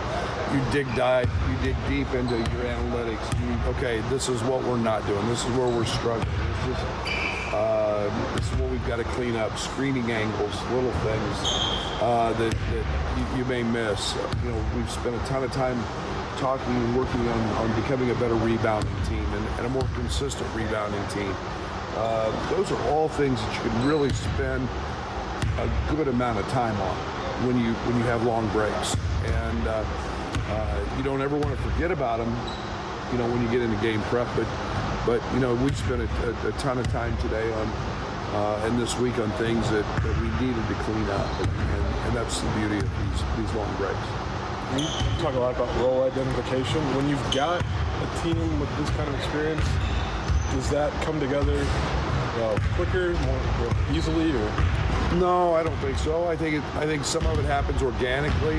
you 0.54 0.72
dig 0.72 0.86
dive, 0.94 1.30
you 1.48 1.72
dig 1.72 1.76
deep 1.88 2.12
into 2.14 2.36
your 2.36 2.64
analytics. 2.64 3.40
You, 3.40 3.70
okay, 3.72 4.00
this 4.10 4.28
is 4.28 4.42
what 4.42 4.62
we're 4.64 4.76
not 4.76 5.06
doing. 5.06 5.26
This 5.28 5.44
is 5.44 5.50
where 5.56 5.68
we're 5.68 5.84
struggling. 5.84 6.28
This 6.66 6.78
is, 6.78 6.84
uh, 7.54 8.34
this 8.36 8.52
is 8.52 8.58
what 8.58 8.70
we've 8.70 8.86
got 8.86 8.96
to 8.96 9.04
clean 9.04 9.36
up. 9.36 9.56
Screening 9.58 10.10
angles, 10.10 10.54
little 10.70 10.92
things 11.00 11.38
uh, 12.02 12.34
that, 12.38 12.50
that 12.50 13.30
you, 13.32 13.38
you, 13.38 13.44
may 13.46 13.62
miss. 13.62 14.14
You 14.42 14.50
know, 14.50 14.64
we've 14.76 14.90
spent 14.90 15.14
a 15.14 15.26
ton 15.26 15.42
of 15.42 15.52
time 15.52 15.82
talking 16.36 16.74
and 16.74 16.96
working 16.96 17.26
on, 17.28 17.48
on 17.56 17.80
becoming 17.80 18.10
a 18.10 18.14
better 18.16 18.34
rebounding 18.34 19.02
team 19.04 19.24
and, 19.32 19.46
and 19.58 19.66
a 19.66 19.70
more 19.70 19.88
consistent 19.94 20.52
rebounding 20.54 21.06
team. 21.08 21.34
Uh, 21.96 22.50
those 22.50 22.70
are 22.72 22.88
all 22.90 23.08
things 23.08 23.40
that 23.40 23.54
you 23.54 23.70
can 23.70 23.86
really 23.86 24.12
spend 24.12 24.68
a 25.58 25.70
good 25.94 26.08
amount 26.08 26.38
of 26.38 26.46
time 26.48 26.78
on 26.80 27.13
when 27.42 27.58
you 27.58 27.72
when 27.86 27.96
you 27.96 28.04
have 28.04 28.24
long 28.24 28.48
breaks, 28.48 28.96
and 29.24 29.66
uh, 29.66 29.84
uh, 30.48 30.84
you 30.96 31.02
don't 31.02 31.20
ever 31.20 31.36
want 31.36 31.56
to 31.56 31.62
forget 31.70 31.90
about 31.90 32.18
them. 32.18 32.30
You 33.12 33.18
know 33.18 33.26
when 33.28 33.42
you 33.42 33.48
get 33.50 33.62
into 33.62 33.76
game 33.82 34.00
prep, 34.12 34.28
but 34.36 34.46
but 35.06 35.20
you 35.34 35.40
know 35.40 35.54
we 35.54 35.72
spent 35.72 36.02
a, 36.02 36.08
a, 36.26 36.48
a 36.48 36.52
ton 36.58 36.78
of 36.78 36.86
time 36.88 37.16
today 37.18 37.52
on 37.52 37.66
uh, 38.34 38.66
and 38.66 38.78
this 38.78 38.98
week 38.98 39.18
on 39.18 39.30
things 39.32 39.68
that, 39.70 39.84
that 40.02 40.14
we 40.20 40.28
needed 40.44 40.62
to 40.68 40.74
clean 40.84 41.08
up, 41.10 41.28
and, 41.40 41.50
and, 41.50 41.84
and 42.06 42.16
that's 42.16 42.40
the 42.40 42.50
beauty 42.58 42.78
of 42.78 42.90
these 43.02 43.20
these 43.36 43.52
long 43.54 43.70
breaks. 43.76 44.06
You 44.78 44.86
talk 45.22 45.34
a 45.34 45.38
lot 45.38 45.54
about 45.54 45.70
role 45.80 46.04
identification. 46.04 46.80
When 46.96 47.08
you've 47.08 47.30
got 47.32 47.60
a 47.62 48.22
team 48.22 48.60
with 48.60 48.70
this 48.78 48.90
kind 48.90 49.08
of 49.08 49.14
experience, 49.14 49.66
does 50.52 50.70
that 50.70 50.90
come 51.02 51.20
together 51.20 51.64
know, 52.38 52.56
quicker, 52.74 53.12
more 53.12 53.40
easily, 53.92 54.32
or 54.34 54.50
no, 55.14 55.54
I 55.54 55.62
don't 55.62 55.76
think 55.78 55.98
so. 55.98 56.26
I 56.26 56.36
think 56.36 56.56
it, 56.56 56.62
I 56.76 56.86
think 56.86 57.04
some 57.04 57.26
of 57.26 57.38
it 57.38 57.44
happens 57.44 57.82
organically. 57.82 58.58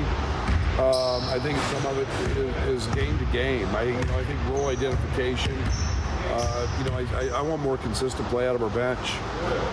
Um, 0.80 1.24
I 1.30 1.40
think 1.40 1.58
some 1.58 1.86
of 1.86 1.98
it 1.98 2.08
is, 2.68 2.86
is, 2.86 2.96
game 2.96 3.18
to 3.18 3.26
game. 3.26 3.66
I, 3.76 3.84
you 3.84 3.94
know, 3.94 4.20
I 4.20 4.26
think 4.26 4.40
role 4.50 4.68
identification. 4.68 5.58
Uh, 6.28 6.68
you 6.78 6.90
know, 6.90 6.98
I, 6.98 7.38
I, 7.38 7.42
want 7.42 7.62
more 7.62 7.78
consistent 7.78 8.28
play 8.28 8.46
out 8.46 8.56
of 8.56 8.64
our 8.64 8.70
bench. 8.72 9.14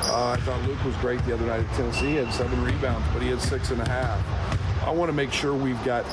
Uh, 0.08 0.36
I 0.36 0.40
thought 0.42 0.62
Luke 0.68 0.84
was 0.84 0.94
great 0.96 1.24
the 1.24 1.34
other 1.34 1.46
night 1.46 1.60
at 1.60 1.74
Tennessee. 1.74 2.10
He 2.10 2.14
had 2.16 2.32
seven 2.32 2.62
rebounds, 2.62 3.04
but 3.12 3.20
he 3.20 3.30
had 3.30 3.40
six 3.40 3.70
and 3.70 3.80
a 3.80 3.88
half. 3.88 4.86
I 4.86 4.90
want 4.90 5.08
to 5.08 5.12
make 5.12 5.32
sure 5.32 5.54
we've 5.54 5.82
got, 5.84 6.04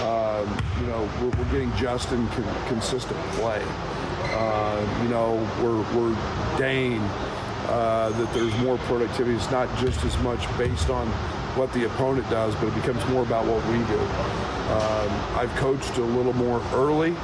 um, 0.00 0.48
you 0.80 0.86
know, 0.86 1.08
we're, 1.20 1.28
we're, 1.36 1.52
getting 1.52 1.74
just 1.76 2.10
and 2.12 2.26
con- 2.30 2.66
consistent 2.68 3.20
play. 3.32 3.62
Uh, 4.36 5.00
you 5.02 5.08
know, 5.10 5.34
we're, 5.62 5.82
we're 5.98 6.16
Dain 6.58 7.02
uh, 7.66 8.10
that 8.10 8.32
there's 8.34 8.56
more 8.58 8.78
productivity. 8.78 9.36
It's 9.36 9.50
not 9.50 9.68
just 9.78 10.04
as 10.04 10.16
much 10.18 10.46
based 10.58 10.90
on 10.90 11.06
what 11.56 11.72
the 11.72 11.86
opponent 11.86 12.28
does, 12.30 12.54
but 12.56 12.68
it 12.68 12.74
becomes 12.74 13.04
more 13.08 13.22
about 13.22 13.46
what 13.46 13.64
we 13.66 13.78
do. 13.86 14.00
Um, 14.64 15.38
I've 15.38 15.54
coached 15.56 15.96
a 15.98 16.04
little 16.04 16.32
more 16.32 16.62
early 16.72 17.14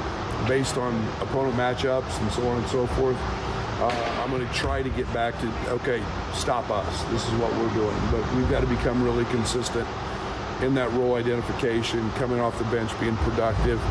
based 0.47 0.77
on 0.77 0.95
opponent 1.19 1.55
matchups 1.55 2.19
and 2.21 2.31
so 2.31 2.47
on 2.47 2.57
and 2.57 2.67
so 2.69 2.87
forth. 2.87 3.17
Uh, 3.81 4.21
I'm 4.23 4.29
going 4.29 4.47
to 4.47 4.53
try 4.53 4.83
to 4.83 4.89
get 4.89 5.11
back 5.13 5.39
to, 5.39 5.47
okay, 5.71 6.03
stop 6.33 6.69
us. 6.69 7.03
This 7.05 7.25
is 7.25 7.33
what 7.33 7.51
we're 7.53 7.73
doing. 7.73 7.97
But 8.11 8.21
we've 8.35 8.49
got 8.49 8.61
to 8.61 8.67
become 8.67 9.03
really 9.03 9.25
consistent 9.25 9.87
in 10.61 10.75
that 10.75 10.91
role 10.91 11.15
identification, 11.15 12.09
coming 12.11 12.39
off 12.39 12.57
the 12.59 12.65
bench, 12.65 12.91
being 12.99 13.17
productive. 13.17 13.81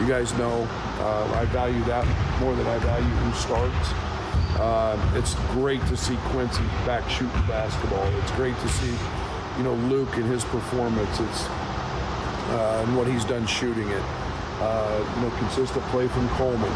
You 0.00 0.06
guys 0.06 0.32
know 0.38 0.66
uh, 1.00 1.34
I 1.34 1.44
value 1.46 1.82
that 1.84 2.06
more 2.40 2.54
than 2.54 2.66
I 2.66 2.78
value 2.78 3.04
who 3.04 3.32
starts. 3.34 4.11
Uh, 4.58 4.98
it's 5.14 5.34
great 5.52 5.80
to 5.86 5.96
see 5.96 6.16
Quincy 6.26 6.62
back 6.84 7.08
shooting 7.08 7.46
basketball. 7.46 8.04
It's 8.18 8.30
great 8.32 8.56
to 8.58 8.68
see, 8.68 8.94
you 9.56 9.64
know, 9.64 9.74
Luke 9.88 10.16
and 10.16 10.24
his 10.24 10.44
performance. 10.44 11.20
It's 11.20 11.46
uh, 12.50 12.84
and 12.86 12.96
what 12.96 13.06
he's 13.06 13.24
done 13.24 13.46
shooting 13.46 13.88
it. 13.88 14.02
Uh, 14.60 15.12
you 15.16 15.22
know, 15.22 15.30
consistent 15.38 15.84
play 15.86 16.06
from 16.06 16.28
Coleman, 16.30 16.70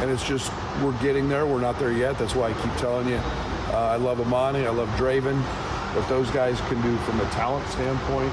and 0.00 0.10
it's 0.10 0.26
just 0.26 0.50
we're 0.82 0.98
getting 1.02 1.28
there. 1.28 1.46
We're 1.46 1.60
not 1.60 1.78
there 1.78 1.92
yet. 1.92 2.18
That's 2.18 2.34
why 2.34 2.50
I 2.50 2.52
keep 2.62 2.74
telling 2.76 3.08
you. 3.08 3.16
Uh, 3.16 3.90
I 3.92 3.96
love 3.96 4.20
Amani. 4.20 4.66
I 4.66 4.70
love 4.70 4.88
Draven. 4.90 5.36
What 5.94 6.08
those 6.08 6.30
guys 6.30 6.60
can 6.62 6.80
do 6.82 6.96
from 6.98 7.20
a 7.20 7.24
talent 7.30 7.66
standpoint, 7.68 8.32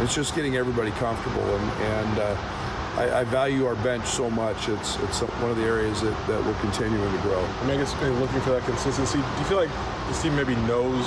it's 0.00 0.14
just 0.14 0.34
getting 0.34 0.56
everybody 0.56 0.90
comfortable 0.92 1.42
and 1.42 1.70
and 1.82 2.18
uh, 2.18 2.36
I, 2.96 3.20
I, 3.20 3.24
value 3.24 3.66
our 3.66 3.74
bench 3.76 4.06
so 4.06 4.30
much. 4.30 4.68
It's 4.68 4.96
it's 5.00 5.20
one 5.20 5.50
of 5.50 5.56
the 5.56 5.64
areas 5.64 6.00
that, 6.02 6.26
that 6.28 6.44
we're 6.44 6.58
continuing 6.60 7.10
to 7.10 7.22
grow. 7.22 7.42
I 7.42 7.62
mean, 7.62 7.72
I 7.72 7.76
guess 7.78 7.92
looking 8.00 8.40
for 8.40 8.50
that 8.50 8.64
consistency. 8.64 9.18
Do 9.18 9.38
you 9.38 9.44
feel 9.44 9.58
like 9.58 9.70
this 10.06 10.22
team 10.22 10.36
maybe 10.36 10.54
knows 10.54 11.04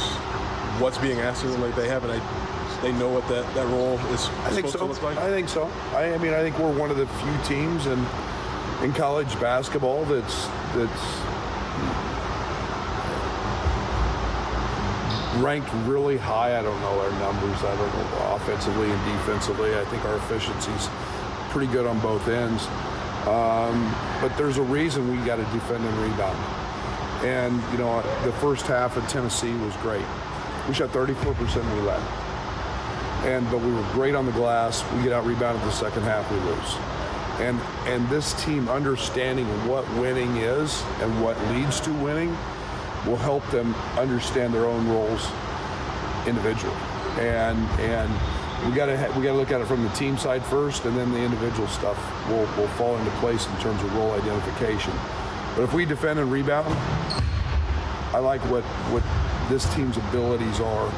what's 0.79 0.97
being 0.97 1.19
asked 1.19 1.45
of 1.45 1.51
them? 1.51 1.61
Like 1.61 1.75
they 1.75 1.87
haven't, 1.87 2.21
they 2.81 2.91
know 2.91 3.09
what 3.09 3.25
that, 3.29 3.45
that 3.55 3.65
role 3.67 3.97
is 4.13 4.27
I 4.43 4.49
think 4.51 4.67
so. 4.67 4.85
Like? 4.85 5.17
I 5.17 5.29
think 5.29 5.47
so. 5.47 5.71
I, 5.93 6.13
I, 6.13 6.17
mean, 6.17 6.33
I 6.33 6.41
think 6.41 6.59
we're 6.59 6.77
one 6.77 6.91
of 6.91 6.97
the 6.97 7.07
few 7.07 7.37
teams 7.45 7.85
in 7.85 8.05
in 8.83 8.91
college 8.93 9.39
basketball 9.39 10.03
that's 10.05 10.47
that's 10.75 11.03
ranked 15.41 15.71
really 15.87 16.17
high. 16.17 16.59
I 16.59 16.61
don't 16.61 16.79
know 16.81 16.99
our 16.99 17.11
numbers. 17.11 17.63
I 17.63 17.75
don't 17.77 17.93
know 17.95 18.35
offensively 18.35 18.91
and 18.91 19.05
defensively. 19.05 19.73
I 19.73 19.85
think 19.85 20.03
our 20.03 20.17
efficiencies 20.17 20.89
pretty 21.57 21.73
good 21.73 21.87
on 21.87 21.99
both 22.01 22.27
ends. 22.27 22.67
Um, 23.25 23.91
but 24.21 24.29
there's 24.37 24.59
a 24.59 24.61
reason 24.61 25.09
we 25.09 25.17
got 25.25 25.37
to 25.37 25.43
defend 25.45 25.83
and 25.83 25.97
rebound. 25.97 26.37
And, 27.25 27.55
you 27.71 27.79
know, 27.79 27.99
the 28.23 28.31
first 28.33 28.67
half 28.67 28.95
of 28.95 29.07
Tennessee 29.07 29.55
was 29.55 29.75
great. 29.77 30.05
We 30.67 30.75
shot 30.75 30.89
34% 30.89 31.73
we 31.73 31.81
led. 31.81 31.99
and 33.25 33.49
but 33.49 33.59
we 33.59 33.73
were 33.73 33.81
great 33.93 34.13
on 34.13 34.27
the 34.27 34.31
glass. 34.33 34.83
We 34.93 35.01
get 35.01 35.13
out 35.13 35.25
rebounded 35.25 35.63
the 35.63 35.71
second 35.71 36.03
half, 36.03 36.31
we 36.31 36.37
lose. 36.41 36.75
And 37.39 37.59
and 37.91 38.07
this 38.07 38.33
team 38.45 38.69
understanding 38.69 39.47
what 39.67 39.83
winning 39.95 40.37
is 40.37 40.83
and 41.01 41.23
what 41.23 41.41
leads 41.47 41.79
to 41.81 41.91
winning 41.93 42.29
will 43.07 43.17
help 43.17 43.43
them 43.49 43.73
understand 43.97 44.53
their 44.53 44.65
own 44.65 44.87
roles 44.87 45.27
individually. 46.27 46.77
And 47.17 47.57
and 47.79 48.36
we 48.65 48.71
got 48.71 48.87
to 48.87 49.13
we 49.15 49.23
got 49.23 49.31
to 49.31 49.37
look 49.37 49.51
at 49.51 49.61
it 49.61 49.67
from 49.67 49.83
the 49.83 49.89
team 49.89 50.17
side 50.17 50.43
first, 50.43 50.85
and 50.85 50.97
then 50.97 51.11
the 51.11 51.19
individual 51.19 51.67
stuff 51.67 51.97
will 52.29 52.47
will 52.57 52.67
fall 52.69 52.97
into 52.97 53.11
place 53.17 53.47
in 53.47 53.57
terms 53.59 53.81
of 53.83 53.95
role 53.95 54.11
identification. 54.13 54.93
But 55.55 55.63
if 55.63 55.73
we 55.73 55.85
defend 55.85 56.19
and 56.19 56.31
rebound, 56.31 56.73
I 58.13 58.19
like 58.19 58.41
what 58.51 58.63
what 58.91 59.03
this 59.49 59.71
team's 59.75 59.97
abilities 59.97 60.59
are 60.59 60.91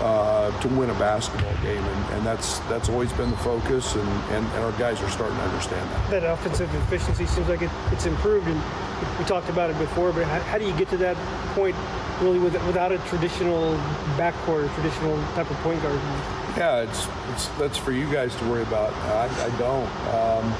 uh, 0.00 0.60
to 0.60 0.68
win 0.68 0.90
a 0.90 0.94
basketball 0.94 1.54
game, 1.62 1.82
and, 1.82 2.14
and, 2.14 2.26
that's 2.26 2.58
that's 2.70 2.88
always 2.88 3.12
been 3.12 3.30
the 3.30 3.36
focus, 3.38 3.94
and, 3.94 4.08
and, 4.32 4.44
and, 4.44 4.64
our 4.64 4.72
guys 4.72 5.00
are 5.00 5.08
starting 5.08 5.36
to 5.36 5.42
understand 5.44 5.88
that. 5.90 6.10
That 6.10 6.24
offensive 6.24 6.74
efficiency 6.74 7.26
seems 7.26 7.48
like 7.48 7.62
it, 7.62 7.70
it's 7.92 8.06
improved, 8.06 8.46
and 8.48 8.60
we 9.18 9.24
talked 9.24 9.48
about 9.48 9.70
it 9.70 9.78
before. 9.78 10.12
But 10.12 10.24
how, 10.24 10.40
how 10.40 10.58
do 10.58 10.66
you 10.66 10.76
get 10.76 10.88
to 10.90 10.96
that 10.98 11.16
point, 11.54 11.76
really, 12.20 12.38
with, 12.38 12.54
without 12.66 12.92
a 12.92 12.98
traditional 12.98 13.74
backcourt, 14.16 14.70
a 14.70 14.74
traditional 14.74 15.16
type 15.34 15.50
of 15.50 15.56
point 15.58 15.82
guard? 15.82 16.00
Yeah, 16.56 16.82
it's 16.82 17.08
it's 17.32 17.48
that's 17.58 17.78
for 17.78 17.92
you 17.92 18.10
guys 18.12 18.34
to 18.36 18.44
worry 18.48 18.62
about. 18.62 18.92
I, 18.92 19.26
I 19.44 19.58
don't. 19.58 19.90
Um, 20.14 20.54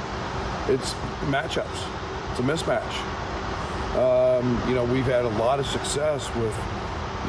it's 0.67 0.93
matchups. 1.31 1.65
It's 2.31 2.39
a 2.39 2.43
mismatch. 2.43 2.83
Um, 3.95 4.61
you 4.67 4.75
know, 4.75 4.83
we've 4.83 5.05
had 5.05 5.23
a 5.23 5.29
lot 5.29 5.59
of 5.59 5.67
success 5.67 6.33
with 6.35 6.53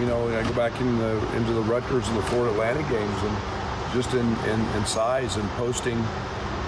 you 0.00 0.06
know, 0.06 0.28
I 0.28 0.42
go 0.42 0.52
back 0.52 0.78
in 0.80 0.98
the, 0.98 1.36
into 1.36 1.52
the 1.52 1.62
Rutgers 1.62 2.06
and 2.08 2.18
the 2.18 2.22
Florida 2.24 2.52
Atlantic 2.52 2.88
games 2.88 3.22
and 3.22 3.36
just 3.94 4.12
in, 4.12 4.26
in, 4.50 4.60
in 4.76 4.84
size 4.84 5.36
and 5.36 5.48
posting 5.50 5.98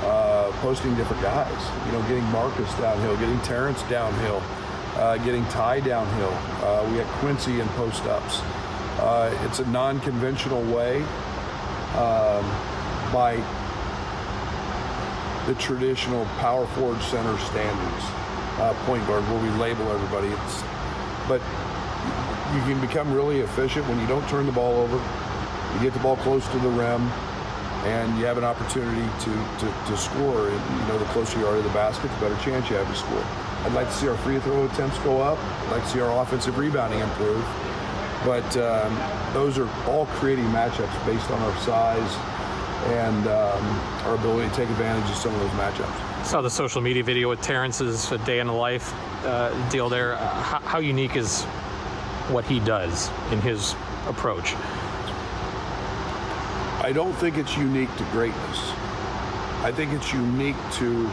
uh, 0.01 0.51
posting 0.61 0.95
different 0.95 1.21
guys. 1.23 1.87
You 1.87 1.93
know, 1.93 2.03
getting 2.03 2.25
Marcus 2.31 2.73
downhill, 2.75 3.17
getting 3.17 3.39
Terrence 3.41 3.83
downhill, 3.85 4.43
getting 5.25 5.45
Ty 5.47 5.81
downhill. 5.81 6.33
Uh, 6.67 6.89
we 6.91 6.99
had 6.99 7.07
Quincy 7.21 7.61
in 7.61 7.69
post 7.71 8.05
ups. 8.05 8.41
Uh, 8.99 9.37
it's 9.45 9.61
a 9.61 9.67
non-conventional 9.71 10.63
way 10.75 11.03
um, 11.95 12.45
by 13.13 13.37
the 15.47 15.55
traditional 15.55 16.25
power 16.41 16.67
forward 16.67 17.01
center 17.03 17.39
standards, 17.39 18.05
uh, 18.59 18.75
point 18.87 19.07
guard, 19.07 19.23
where 19.25 19.43
we 19.43 19.49
label 19.59 19.87
everybody. 19.93 20.29
It's, 20.29 20.63
but 21.29 21.41
you 22.55 22.61
can 22.63 22.81
become 22.81 23.13
really 23.15 23.41
efficient 23.41 23.87
when 23.89 24.01
you 24.01 24.07
don't 24.07 24.29
turn 24.29 24.47
the 24.47 24.53
ball 24.53 24.75
over. 24.81 24.97
You 25.75 25.81
get 25.81 25.93
the 25.93 26.01
ball 26.01 26.17
close 26.17 26.47
to 26.49 26.59
the 26.59 26.69
rim, 26.71 27.03
and 27.85 28.19
you 28.19 28.25
have 28.25 28.37
an 28.37 28.45
opportunity 28.45 29.07
to, 29.21 29.31
to, 29.61 29.73
to 29.87 29.97
score. 29.97 30.49
And, 30.49 30.81
you 30.81 30.87
know, 30.89 30.99
the 30.99 31.05
closer 31.07 31.39
you 31.39 31.47
are 31.47 31.57
to 31.57 31.63
the 31.63 31.69
basket, 31.71 32.11
the 32.11 32.29
better 32.29 32.43
chance 32.43 32.69
you 32.69 32.77
have 32.77 32.89
to 32.89 32.97
score. 32.97 33.48
I'd 33.65 33.73
like 33.73 33.89
to 33.89 33.93
see 33.95 34.09
our 34.09 34.17
free 34.19 34.39
throw 34.39 34.65
attempts 34.67 34.99
go 35.01 35.21
up. 35.21 35.39
I'd 35.39 35.73
like 35.73 35.83
to 35.85 35.89
see 35.89 36.01
our 36.01 36.23
offensive 36.23 36.57
rebounding 36.59 37.01
improve. 37.01 37.45
But 38.25 38.57
um, 38.57 38.99
those 39.33 39.59
are 39.59 39.69
all 39.87 40.07
creating 40.07 40.47
matchups 40.47 41.07
based 41.07 41.31
on 41.31 41.41
our 41.41 41.57
size 41.61 42.17
and 42.87 43.27
um, 43.27 43.65
our 44.07 44.15
ability 44.15 44.49
to 44.49 44.55
take 44.55 44.69
advantage 44.71 45.09
of 45.11 45.17
some 45.17 45.35
of 45.35 45.41
those 45.41 45.51
matchups. 45.51 46.25
Saw 46.25 46.41
the 46.41 46.51
social 46.51 46.81
media 46.81 47.03
video 47.03 47.29
with 47.29 47.41
Terrence's 47.43 48.09
day 48.25 48.41
in 48.41 48.47
the 48.47 48.53
life 48.53 48.93
uh, 49.25 49.51
deal 49.69 49.89
there. 49.89 50.15
Uh, 50.15 50.19
how, 50.43 50.59
how 50.61 50.79
unique 50.79 51.17
is 51.17 51.45
what 52.31 52.45
he 52.45 52.61
does 52.61 53.11
in 53.33 53.41
his 53.41 53.75
approach? 54.07 54.55
I 56.81 56.93
don't 56.95 57.13
think 57.15 57.37
it's 57.37 57.57
unique 57.57 57.95
to 57.97 58.05
greatness. 58.05 58.59
I 59.63 59.73
think 59.73 59.93
it's 59.93 60.13
unique 60.13 60.57
to 60.75 61.11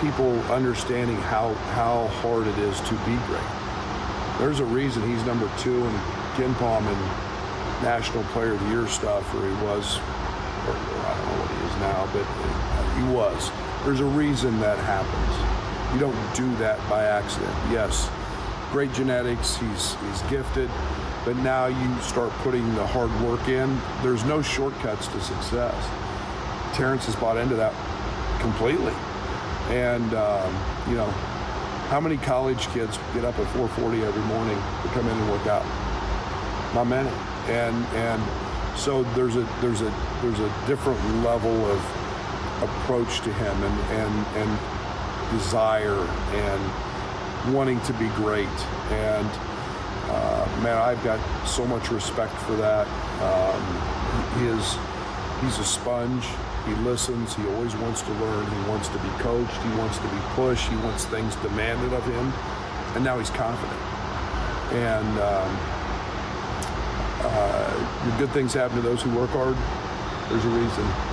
people 0.00 0.38
understanding 0.52 1.16
how, 1.16 1.54
how 1.74 2.06
hard 2.22 2.46
it 2.46 2.58
is 2.58 2.80
to 2.80 2.94
be 3.04 3.16
great. 3.26 3.50
There's 4.38 4.60
a 4.60 4.64
reason 4.64 5.02
he's 5.08 5.24
number 5.24 5.50
two 5.58 5.84
in 5.84 5.92
KenPom 6.34 6.80
and 6.80 7.82
National 7.82 8.22
Player 8.24 8.52
of 8.52 8.60
the 8.60 8.68
Year 8.68 8.86
stuff, 8.88 9.34
or 9.34 9.46
he 9.46 9.64
was, 9.64 9.98
or 10.66 10.72
I 10.72 11.14
don't 11.16 11.26
know 11.26 11.38
what 11.40 11.50
he 11.50 11.60
is 11.66 11.76
now, 11.80 12.08
but 12.12 12.24
he 12.96 13.14
was. 13.14 13.50
There's 13.84 14.00
a 14.00 14.16
reason 14.16 14.58
that 14.60 14.78
happens. 14.78 15.94
You 15.94 16.00
don't 16.00 16.34
do 16.34 16.56
that 16.58 16.78
by 16.88 17.04
accident. 17.04 17.52
Yes, 17.70 18.10
great 18.70 18.92
genetics. 18.92 19.56
He's 19.56 19.94
he's 19.94 20.22
gifted, 20.30 20.70
but 21.24 21.36
now 21.36 21.66
you 21.66 22.00
start 22.00 22.30
putting 22.44 22.74
the 22.74 22.86
hard 22.86 23.10
work 23.22 23.48
in. 23.48 23.80
There's 24.02 24.24
no 24.24 24.40
shortcuts 24.40 25.08
to 25.08 25.20
success. 25.20 25.74
Terrence 26.74 27.06
has 27.06 27.16
bought 27.16 27.36
into 27.36 27.56
that 27.56 27.74
completely, 28.40 28.92
and 29.68 30.14
um, 30.14 30.54
you 30.88 30.96
know, 30.96 31.08
how 31.88 32.00
many 32.00 32.16
college 32.16 32.68
kids 32.68 32.98
get 33.14 33.24
up 33.24 33.38
at 33.38 33.46
4:40 33.54 34.02
every 34.02 34.22
morning 34.22 34.56
to 34.82 34.88
come 34.88 35.06
in 35.06 35.16
and 35.16 35.30
work 35.30 35.46
out? 35.46 35.64
Not 36.74 36.86
many, 36.86 37.10
and 37.48 37.76
and 37.94 38.22
so 38.78 39.02
there's 39.14 39.36
a 39.36 39.48
there's 39.60 39.82
a 39.82 39.92
there's 40.22 40.40
a 40.40 40.66
different 40.66 41.00
level 41.22 41.66
of 41.66 41.80
approach 42.62 43.20
to 43.20 43.32
him 43.32 43.62
and 43.62 43.80
and 43.90 44.26
and 44.36 45.38
desire 45.38 45.96
and 46.32 47.54
wanting 47.54 47.80
to 47.82 47.92
be 47.94 48.08
great. 48.16 48.48
And 48.90 49.30
uh, 50.10 50.60
man, 50.62 50.76
I've 50.76 51.02
got 51.04 51.20
so 51.46 51.64
much 51.64 51.90
respect 51.90 52.34
for 52.42 52.56
that. 52.56 52.86
Um, 53.22 54.40
he 54.40 54.46
is, 54.46 54.76
he's 55.40 55.58
a 55.58 55.64
sponge. 55.64 56.26
He 56.66 56.74
listens. 56.82 57.34
He 57.34 57.46
always 57.48 57.74
wants 57.76 58.02
to 58.02 58.12
learn. 58.12 58.46
He 58.50 58.68
wants 58.68 58.88
to 58.88 58.98
be 58.98 59.08
coached. 59.18 59.56
He 59.62 59.78
wants 59.78 59.98
to 59.98 60.08
be 60.08 60.20
pushed. 60.34 60.68
He 60.68 60.76
wants 60.76 61.04
things 61.06 61.36
demanded 61.36 61.92
of 61.92 62.04
him. 62.04 62.32
And 62.94 63.04
now 63.04 63.18
he's 63.18 63.30
confident. 63.30 63.80
And 64.72 65.18
um, 65.18 65.58
uh, 67.22 68.18
good 68.18 68.30
things 68.30 68.54
happen 68.54 68.76
to 68.76 68.82
those 68.82 69.02
who 69.02 69.10
work 69.16 69.30
hard. 69.30 69.56
There's 70.28 70.44
a 70.44 70.48
reason 70.48 71.10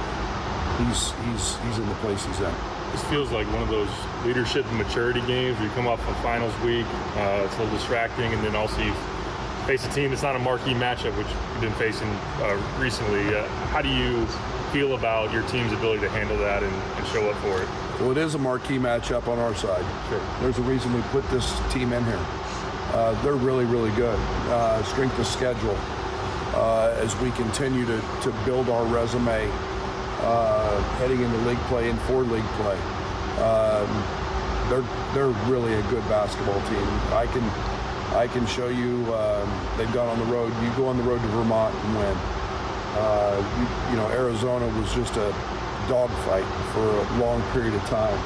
he's 0.77 1.11
he's 1.25 1.55
he's 1.57 1.77
in 1.79 1.87
the 1.87 1.95
place 1.95 2.23
he's 2.25 2.41
at. 2.41 2.53
This 2.91 3.03
feels 3.05 3.31
like 3.31 3.47
one 3.51 3.61
of 3.63 3.69
those 3.69 3.89
leadership 4.25 4.65
and 4.65 4.77
maturity 4.77 5.21
games. 5.21 5.59
You 5.59 5.69
come 5.69 5.87
off 5.87 5.99
a 6.07 6.13
finals 6.21 6.53
week, 6.61 6.85
uh, 7.15 7.43
it's 7.45 7.55
a 7.55 7.63
little 7.63 7.77
distracting, 7.77 8.31
and 8.31 8.43
then 8.43 8.55
also 8.55 8.81
you 8.81 8.93
face 9.65 9.85
a 9.85 9.89
team 9.89 10.09
that's 10.09 10.23
not 10.23 10.35
a 10.35 10.39
marquee 10.39 10.73
matchup, 10.73 11.15
which 11.17 11.27
you've 11.27 11.61
been 11.61 11.73
facing 11.73 12.07
uh, 12.41 12.55
recently. 12.79 13.35
Uh, 13.35 13.45
how 13.73 13.81
do 13.81 13.89
you 13.89 14.25
feel 14.72 14.95
about 14.95 15.32
your 15.32 15.43
team's 15.43 15.72
ability 15.74 16.01
to 16.01 16.09
handle 16.09 16.38
that 16.38 16.63
and, 16.63 16.74
and, 16.74 17.07
show 17.07 17.30
up 17.30 17.38
for 17.38 17.61
it? 17.61 17.70
Well, 17.99 18.11
it 18.11 18.18
is 18.18 18.36
a 18.36 18.38
marquee 18.38 18.78
matchup 18.78 19.28
on 19.28 19.39
our 19.39 19.55
side. 19.55 19.86
Sure. 20.09 20.22
There's 20.41 20.57
a 20.57 20.63
reason 20.63 20.93
we 20.93 21.01
put 21.03 21.28
this 21.30 21.51
team 21.72 21.93
in 21.93 22.03
here. 22.05 22.20
Uh, 22.93 23.22
they're 23.24 23.36
really, 23.36 23.65
really 23.65 23.91
good. 23.91 24.18
Uh, 24.49 24.84
strength 24.84 25.18
of 25.20 25.28
schedule. 25.28 25.78
Uh, 26.53 26.95
as 26.97 27.15
we 27.18 27.30
continue 27.32 27.86
to, 27.86 28.01
to 28.22 28.32
build 28.45 28.70
our 28.70 28.84
resume 28.86 29.49
uh, 30.22 30.82
heading 30.97 31.22
into 31.22 31.38
league 31.39 31.59
play 31.70 31.89
and 31.89 31.99
for 32.01 32.24
league 32.24 32.43
play. 32.57 32.78
Um, 33.43 33.88
they're 34.70 34.86
they're 35.13 35.36
really 35.49 35.74
a 35.74 35.82
good 35.84 36.03
basketball 36.09 36.59
team. 36.68 36.88
I 37.13 37.28
can 37.32 37.43
I 38.18 38.28
can 38.28 38.45
show 38.47 38.68
you 38.68 39.13
um, 39.13 39.68
they've 39.78 39.91
gone 39.93 40.07
on 40.09 40.20
the 40.20 40.34
road. 40.34 40.51
You 40.63 40.72
go 40.76 40.88
on 40.88 40.97
the 40.97 41.03
road 41.03 41.22
to 41.22 41.28
Vermont 41.28 41.76
and 41.76 41.97
win. 41.97 42.36
Uh, 42.97 43.37
you, 43.59 43.91
you, 43.91 43.97
know 43.97 44.07
Arizona 44.11 44.67
was 44.79 44.93
just 44.93 45.15
a 45.17 45.29
dogfight 45.87 46.47
for 46.73 46.83
a 46.83 47.05
long 47.19 47.41
period 47.53 47.73
of 47.73 47.81
time. 47.85 48.17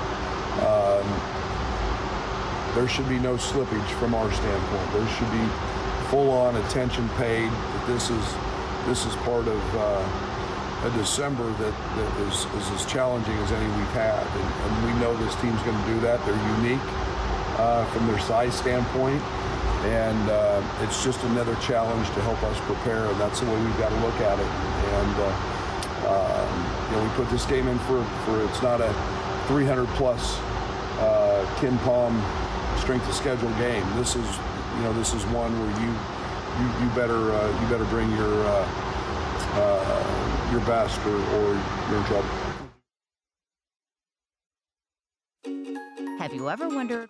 Um, 0.64 1.06
there 2.76 2.88
should 2.88 3.10
be 3.10 3.20
no 3.20 3.36
slippage 3.36 3.90
from 4.00 4.16
our 4.16 4.32
standpoint. 4.32 4.94
There 4.94 5.08
should 5.16 5.32
be 5.32 5.46
full-on 6.10 6.56
attention 6.56 7.08
paid. 7.18 7.52
This 7.86 8.10
is 8.10 8.26
this 8.88 9.06
is 9.06 9.16
part 9.18 9.48
of. 9.48 9.76
Uh, 9.76 10.28
a 10.84 10.90
December 10.98 11.46
that, 11.46 11.74
that 11.96 12.22
is, 12.26 12.46
is 12.58 12.72
as 12.72 12.86
challenging 12.88 13.38
as 13.46 13.52
any 13.52 13.68
we've 13.78 13.94
had. 13.94 14.26
And, 14.26 14.50
and 14.66 14.86
we 14.86 15.00
know 15.00 15.16
this 15.18 15.36
team's 15.36 15.62
going 15.62 15.78
to 15.78 15.88
do 15.94 16.00
that. 16.02 16.18
They're 16.26 16.48
unique 16.58 16.82
uh, 17.62 17.86
from 17.94 18.08
their 18.08 18.20
size 18.20 18.56
standpoint. 18.56 19.22
And 19.84 20.30
uh, 20.30 20.62
it's 20.82 21.04
just 21.04 21.24
another 21.24 21.56
challenge 21.56 22.08
to 22.10 22.22
help 22.22 22.42
us 22.44 22.60
prepare. 22.62 23.06
And 23.06 23.20
that's 23.20 23.40
the 23.40 23.48
way 23.48 23.60
we've 23.64 23.78
got 23.80 23.90
to 23.90 24.00
look 24.06 24.20
at 24.22 24.38
it. 24.40 24.46
And, 24.46 25.16
uh, 25.18 25.34
um, 26.12 26.90
you 26.90 26.98
know, 26.98 27.04
we 27.04 27.10
put 27.16 27.30
this 27.32 27.46
game 27.46 27.68
in 27.68 27.80
for, 27.80 28.04
for 28.26 28.44
it's 28.46 28.62
not 28.62 28.80
a 28.82 28.94
300 29.48 29.88
plus 29.98 30.38
uh, 31.00 31.46
KenPom 31.58 32.14
strength 32.80 33.08
of 33.08 33.16
schedule 33.16 33.50
game. 33.58 33.86
This 33.96 34.16
is, 34.16 34.38
you 34.78 34.84
know, 34.84 34.94
this 34.94 35.14
is 35.14 35.26
one 35.28 35.52
where 35.60 35.72
you, 35.82 35.90
you, 36.60 36.86
you 36.86 36.96
better, 36.96 37.34
uh, 37.34 37.62
you 37.62 37.68
better 37.68 37.86
bring 37.86 38.10
your, 38.12 38.34
uh, 38.46 38.66
uh, 39.54 40.50
your 40.52 40.62
best 40.62 41.00
or, 41.08 41.16
or 41.16 41.54
you're 41.90 41.98
in 41.98 42.06
trouble. 42.06 42.30
Have 46.20 46.34
you 46.34 46.50
ever 46.50 46.70
wondered 46.70 47.10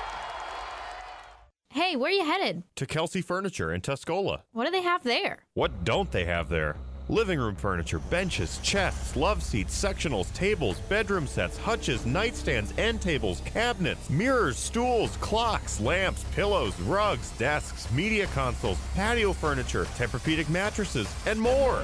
Hey, 1.91 1.97
where 1.97 2.09
are 2.09 2.13
you 2.13 2.23
headed? 2.23 2.63
To 2.77 2.85
Kelsey 2.85 3.21
Furniture 3.21 3.73
in 3.73 3.81
Tuscola. 3.81 4.43
What 4.53 4.63
do 4.63 4.71
they 4.71 4.81
have 4.81 5.03
there? 5.03 5.39
What 5.55 5.83
don't 5.83 6.09
they 6.09 6.23
have 6.23 6.47
there? 6.47 6.77
Living 7.09 7.37
room 7.37 7.53
furniture, 7.53 7.99
benches, 7.99 8.59
chests, 8.63 9.17
love 9.17 9.43
seats, 9.43 9.77
sectionals, 9.77 10.33
tables, 10.33 10.79
bedroom 10.87 11.27
sets, 11.27 11.57
hutches, 11.57 12.03
nightstands, 12.03 12.71
end 12.79 13.01
tables, 13.01 13.41
cabinets, 13.43 14.09
mirrors, 14.09 14.55
stools, 14.55 15.17
clocks, 15.17 15.81
lamps, 15.81 16.23
pillows, 16.33 16.79
rugs, 16.79 17.31
desks, 17.31 17.91
media 17.91 18.25
consoles, 18.27 18.79
patio 18.95 19.33
furniture, 19.33 19.83
Tempur-Pedic 19.97 20.47
mattresses, 20.47 21.13
and 21.25 21.37
more. 21.41 21.83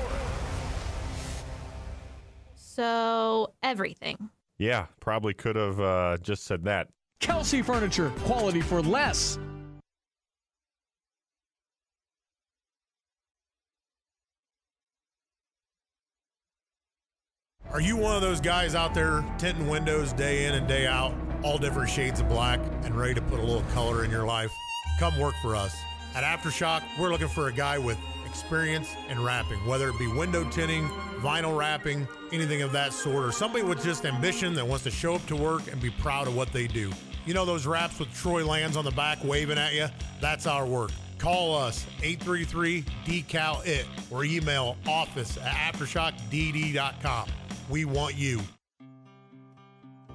So, 2.55 3.51
everything. 3.61 4.29
Yeah, 4.57 4.85
probably 5.01 5.33
could 5.33 5.57
have 5.57 5.81
uh, 5.81 6.17
just 6.21 6.45
said 6.45 6.63
that. 6.63 6.87
Kelsey 7.19 7.61
Furniture, 7.61 8.13
quality 8.19 8.61
for 8.61 8.81
less. 8.81 9.37
Are 17.73 17.81
you 17.81 17.97
one 17.97 18.15
of 18.15 18.21
those 18.21 18.39
guys 18.39 18.75
out 18.75 18.93
there 18.93 19.25
tinting 19.37 19.67
windows 19.67 20.13
day 20.13 20.45
in 20.45 20.55
and 20.55 20.67
day 20.69 20.87
out, 20.87 21.13
all 21.43 21.57
different 21.57 21.89
shades 21.89 22.21
of 22.21 22.29
black, 22.29 22.61
and 22.83 22.95
ready 22.95 23.13
to 23.13 23.21
put 23.21 23.39
a 23.39 23.43
little 23.43 23.63
color 23.73 24.05
in 24.05 24.09
your 24.09 24.25
life? 24.25 24.55
Come 24.99 25.19
work 25.19 25.35
for 25.41 25.53
us. 25.53 25.75
At 26.15 26.23
Aftershock, 26.23 26.81
we're 26.97 27.09
looking 27.09 27.27
for 27.27 27.49
a 27.49 27.53
guy 27.53 27.77
with 27.77 27.97
experience 28.25 28.95
in 29.09 29.21
wrapping, 29.21 29.59
whether 29.65 29.89
it 29.89 29.99
be 29.99 30.07
window 30.07 30.49
tinting, 30.49 30.87
vinyl 31.19 31.57
wrapping, 31.57 32.07
anything 32.31 32.61
of 32.61 32.71
that 32.71 32.93
sort, 32.93 33.25
or 33.25 33.33
somebody 33.33 33.65
with 33.65 33.83
just 33.83 34.05
ambition 34.05 34.53
that 34.53 34.65
wants 34.65 34.85
to 34.85 34.91
show 34.91 35.15
up 35.15 35.25
to 35.25 35.35
work 35.35 35.69
and 35.69 35.81
be 35.81 35.89
proud 35.89 36.27
of 36.27 36.37
what 36.37 36.53
they 36.53 36.67
do. 36.67 36.89
You 37.25 37.33
know 37.33 37.43
those 37.43 37.65
wraps 37.67 37.99
with 37.99 38.13
Troy 38.13 38.45
Lands 38.45 38.77
on 38.77 38.85
the 38.85 38.91
back 38.91 39.21
waving 39.25 39.57
at 39.57 39.73
you? 39.73 39.87
That's 40.21 40.47
our 40.47 40.65
work. 40.65 40.91
Call 41.17 41.57
us 41.57 41.85
833 42.01 42.83
decal 43.05 43.65
it 43.65 43.85
or 44.09 44.23
email 44.23 44.77
office 44.87 45.37
at 45.37 45.73
aftershockdd.com. 45.73 47.27
We 47.69 47.83
want 47.83 48.15
you. 48.15 48.39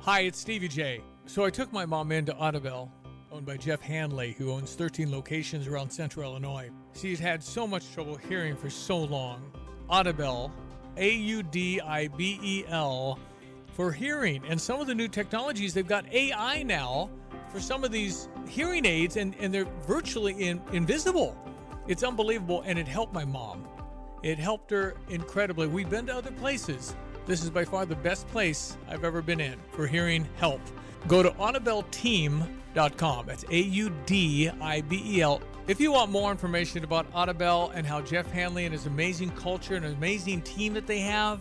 Hi, 0.00 0.20
it's 0.20 0.38
Stevie 0.38 0.68
J. 0.68 1.02
So 1.26 1.44
I 1.44 1.50
took 1.50 1.70
my 1.70 1.84
mom 1.84 2.10
into 2.10 2.32
Audibel, 2.32 2.88
owned 3.30 3.44
by 3.44 3.58
Jeff 3.58 3.82
Hanley, 3.82 4.34
who 4.38 4.50
owns 4.50 4.74
13 4.74 5.12
locations 5.12 5.66
around 5.66 5.90
central 5.90 6.30
Illinois. 6.30 6.70
She's 6.94 7.20
had 7.20 7.42
so 7.42 7.66
much 7.66 7.92
trouble 7.92 8.16
hearing 8.16 8.56
for 8.56 8.70
so 8.70 8.96
long. 8.96 9.52
Audibel, 9.90 10.50
A 10.96 11.12
U 11.12 11.42
D 11.42 11.78
I 11.82 12.08
B 12.08 12.40
E 12.42 12.64
L, 12.68 13.18
for 13.74 13.92
hearing. 13.92 14.42
And 14.48 14.58
some 14.58 14.80
of 14.80 14.86
the 14.86 14.94
new 14.94 15.08
technologies, 15.08 15.74
they've 15.74 15.86
got 15.86 16.10
AI 16.10 16.62
now 16.62 17.10
for 17.52 17.60
some 17.60 17.84
of 17.84 17.92
these 17.92 18.30
hearing 18.48 18.86
aids, 18.86 19.18
and, 19.18 19.36
and 19.38 19.52
they're 19.52 19.68
virtually 19.86 20.32
in, 20.32 20.62
invisible. 20.72 21.36
It's 21.86 22.02
unbelievable, 22.02 22.62
and 22.64 22.78
it 22.78 22.88
helped 22.88 23.12
my 23.12 23.26
mom. 23.26 23.68
It 24.22 24.38
helped 24.38 24.70
her 24.70 24.94
incredibly. 25.10 25.66
We've 25.66 25.90
been 25.90 26.06
to 26.06 26.16
other 26.16 26.30
places. 26.30 26.94
This 27.26 27.44
is 27.44 27.50
by 27.50 27.64
far 27.64 27.86
the 27.86 27.96
best 27.96 28.26
place 28.28 28.76
I've 28.88 29.04
ever 29.04 29.22
been 29.22 29.40
in 29.40 29.58
for 29.70 29.86
hearing 29.86 30.28
help. 30.36 30.60
Go 31.06 31.22
to 31.22 31.30
audibelteam.com. 31.30 33.26
That's 33.26 33.44
A 33.50 33.58
U 33.60 33.90
D 34.06 34.50
I 34.60 34.80
B 34.80 35.02
E 35.04 35.20
L. 35.20 35.40
If 35.68 35.80
you 35.80 35.92
want 35.92 36.10
more 36.10 36.32
information 36.32 36.82
about 36.82 37.10
Audibel 37.12 37.70
and 37.74 37.86
how 37.86 38.00
Jeff 38.00 38.30
Hanley 38.32 38.64
and 38.64 38.72
his 38.72 38.86
amazing 38.86 39.30
culture 39.30 39.76
and 39.76 39.86
amazing 39.86 40.42
team 40.42 40.74
that 40.74 40.88
they 40.88 40.98
have, 41.00 41.40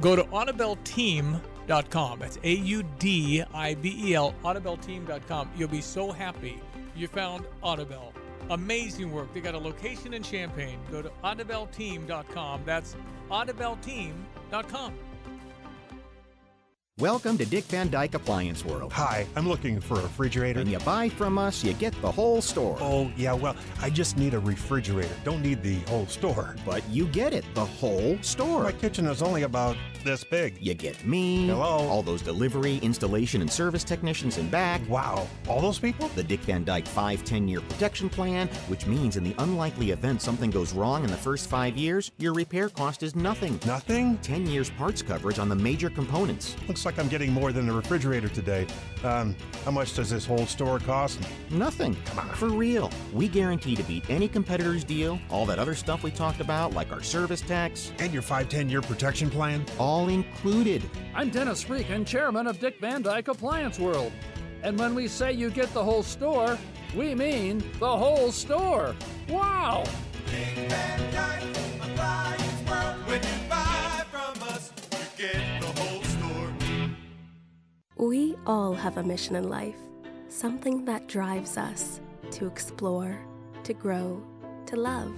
go 0.00 0.14
to 0.14 0.22
audibelteam.com. 0.24 2.18
That's 2.20 2.38
A 2.44 2.52
U 2.52 2.84
D 2.98 3.42
I 3.52 3.74
B 3.74 4.10
E 4.10 4.14
L, 4.14 4.34
audibelteam.com. 4.44 5.50
You'll 5.56 5.68
be 5.68 5.80
so 5.80 6.12
happy 6.12 6.60
you 6.94 7.08
found 7.08 7.44
Audibel. 7.64 8.12
Amazing 8.50 9.10
work. 9.10 9.34
They 9.34 9.40
got 9.40 9.54
a 9.54 9.58
location 9.58 10.14
in 10.14 10.22
Champaign. 10.22 10.78
Go 10.92 11.02
to 11.02 11.10
audibelteam.com. 11.24 12.62
That's 12.64 12.94
audibelteam.com. 13.30 14.94
Welcome 16.98 17.36
to 17.36 17.44
Dick 17.44 17.64
Van 17.64 17.90
Dyke 17.90 18.14
Appliance 18.14 18.64
World. 18.64 18.90
Hi, 18.94 19.26
I'm 19.36 19.46
looking 19.46 19.80
for 19.82 19.98
a 19.98 20.02
refrigerator. 20.02 20.60
When 20.60 20.70
you 20.70 20.78
buy 20.78 21.10
from 21.10 21.36
us, 21.36 21.62
you 21.62 21.74
get 21.74 21.92
the 22.00 22.10
whole 22.10 22.40
store. 22.40 22.78
Oh, 22.80 23.12
yeah, 23.18 23.34
well, 23.34 23.54
I 23.82 23.90
just 23.90 24.16
need 24.16 24.32
a 24.32 24.38
refrigerator. 24.38 25.14
Don't 25.22 25.42
need 25.42 25.62
the 25.62 25.80
whole 25.90 26.06
store. 26.06 26.56
But 26.64 26.88
you 26.88 27.06
get 27.08 27.34
it, 27.34 27.44
the 27.52 27.66
whole 27.66 28.16
store. 28.22 28.62
My 28.62 28.72
kitchen 28.72 29.04
is 29.08 29.20
only 29.20 29.42
about 29.42 29.76
this 30.04 30.24
big. 30.24 30.56
You 30.58 30.72
get 30.72 31.04
me. 31.04 31.48
Hello. 31.48 31.86
All 31.86 32.02
those 32.02 32.22
delivery, 32.22 32.78
installation, 32.78 33.42
and 33.42 33.52
service 33.52 33.84
technicians 33.84 34.38
in 34.38 34.48
back. 34.48 34.80
Wow. 34.88 35.28
All 35.48 35.60
those 35.60 35.78
people? 35.78 36.08
The 36.14 36.22
Dick 36.22 36.40
Van 36.40 36.64
Dyke 36.64 36.86
5 36.86 37.24
10 37.24 37.46
year 37.46 37.60
protection 37.60 38.08
plan, 38.08 38.48
which 38.68 38.86
means 38.86 39.18
in 39.18 39.24
the 39.24 39.34
unlikely 39.38 39.90
event 39.90 40.22
something 40.22 40.48
goes 40.48 40.72
wrong 40.72 41.04
in 41.04 41.10
the 41.10 41.16
first 41.18 41.50
five 41.50 41.76
years, 41.76 42.12
your 42.16 42.32
repair 42.32 42.70
cost 42.70 43.02
is 43.02 43.14
nothing. 43.14 43.60
Nothing? 43.66 44.16
10 44.18 44.46
years 44.46 44.70
parts 44.70 45.02
coverage 45.02 45.38
on 45.38 45.50
the 45.50 45.54
major 45.54 45.90
components. 45.90 46.56
Looks 46.66 46.85
like 46.86 46.98
I'm 46.98 47.08
getting 47.08 47.32
more 47.32 47.52
than 47.52 47.66
the 47.66 47.72
refrigerator 47.72 48.28
today. 48.28 48.66
Um, 49.04 49.34
how 49.64 49.72
much 49.72 49.94
does 49.94 50.08
this 50.08 50.24
whole 50.24 50.46
store 50.46 50.78
cost? 50.78 51.20
Nothing. 51.50 51.96
Come 52.06 52.20
on. 52.20 52.34
For 52.36 52.48
real. 52.48 52.90
We 53.12 53.28
guarantee 53.28 53.76
to 53.76 53.82
beat 53.82 54.08
any 54.08 54.28
competitor's 54.28 54.84
deal, 54.84 55.18
all 55.28 55.44
that 55.46 55.58
other 55.58 55.74
stuff 55.74 56.02
we 56.02 56.12
talked 56.12 56.40
about, 56.40 56.72
like 56.72 56.90
our 56.92 57.02
service 57.02 57.40
tax. 57.40 57.92
And 57.98 58.12
your 58.12 58.22
5 58.22 58.48
10 58.48 58.70
year 58.70 58.80
protection 58.80 59.28
plan? 59.28 59.66
All 59.78 60.08
included. 60.08 60.82
I'm 61.14 61.28
Dennis 61.28 61.62
Freak 61.62 61.90
and 61.90 62.06
chairman 62.06 62.46
of 62.46 62.58
Dick 62.60 62.78
Van 62.80 63.02
Dyke 63.02 63.28
Appliance 63.28 63.78
World. 63.78 64.12
And 64.62 64.78
when 64.78 64.94
we 64.94 65.08
say 65.08 65.32
you 65.32 65.50
get 65.50 65.72
the 65.74 65.84
whole 65.84 66.02
store, 66.02 66.56
we 66.96 67.14
mean 67.14 67.62
the 67.78 67.96
whole 67.96 68.32
store. 68.32 68.94
Wow! 69.28 69.84
We 77.98 78.36
all 78.46 78.74
have 78.74 78.98
a 78.98 79.02
mission 79.02 79.36
in 79.36 79.48
life, 79.48 79.78
something 80.28 80.84
that 80.84 81.08
drives 81.08 81.56
us 81.56 82.02
to 82.32 82.46
explore, 82.46 83.18
to 83.64 83.72
grow, 83.72 84.22
to 84.66 84.76
love. 84.76 85.14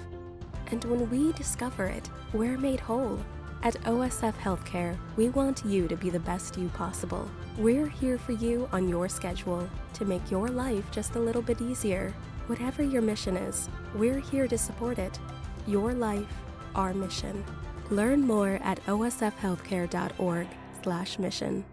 And 0.71 0.85
when 0.85 1.11
we 1.11 1.33
discover 1.33 1.87
it, 1.87 2.09
we're 2.33 2.57
made 2.57 2.79
whole. 2.79 3.19
At 3.65 3.75
OSF 3.83 4.35
Healthcare, 4.35 4.97
we 5.17 5.31
want 5.31 5.65
you 5.65 5.89
to 5.89 5.97
be 5.97 6.09
the 6.09 6.21
best 6.21 6.57
you 6.57 6.69
possible. 6.69 7.29
We're 7.57 7.89
here 7.89 8.17
for 8.17 8.31
you 8.31 8.69
on 8.71 8.89
your 8.89 9.09
schedule 9.09 9.69
to 9.95 10.05
make 10.05 10.31
your 10.31 10.47
life 10.47 10.89
just 10.93 11.17
a 11.17 11.21
little 11.21 11.43
bit 11.43 11.61
easier. 11.61 12.15
Whatever 12.47 12.85
your 12.85 13.03
mission 13.03 13.37
is, 13.37 13.69
we're 13.97 14.21
here 14.21 14.47
to 14.47 14.57
support 14.57 15.01
it. 15.01 15.19
Your 15.67 15.95
life, 15.95 16.33
our 16.77 16.95
mission. 16.95 17.45
Learn 17.91 18.21
more 18.21 18.61
at 18.63 18.79
osfhealthcare.org/mission. 18.87 21.65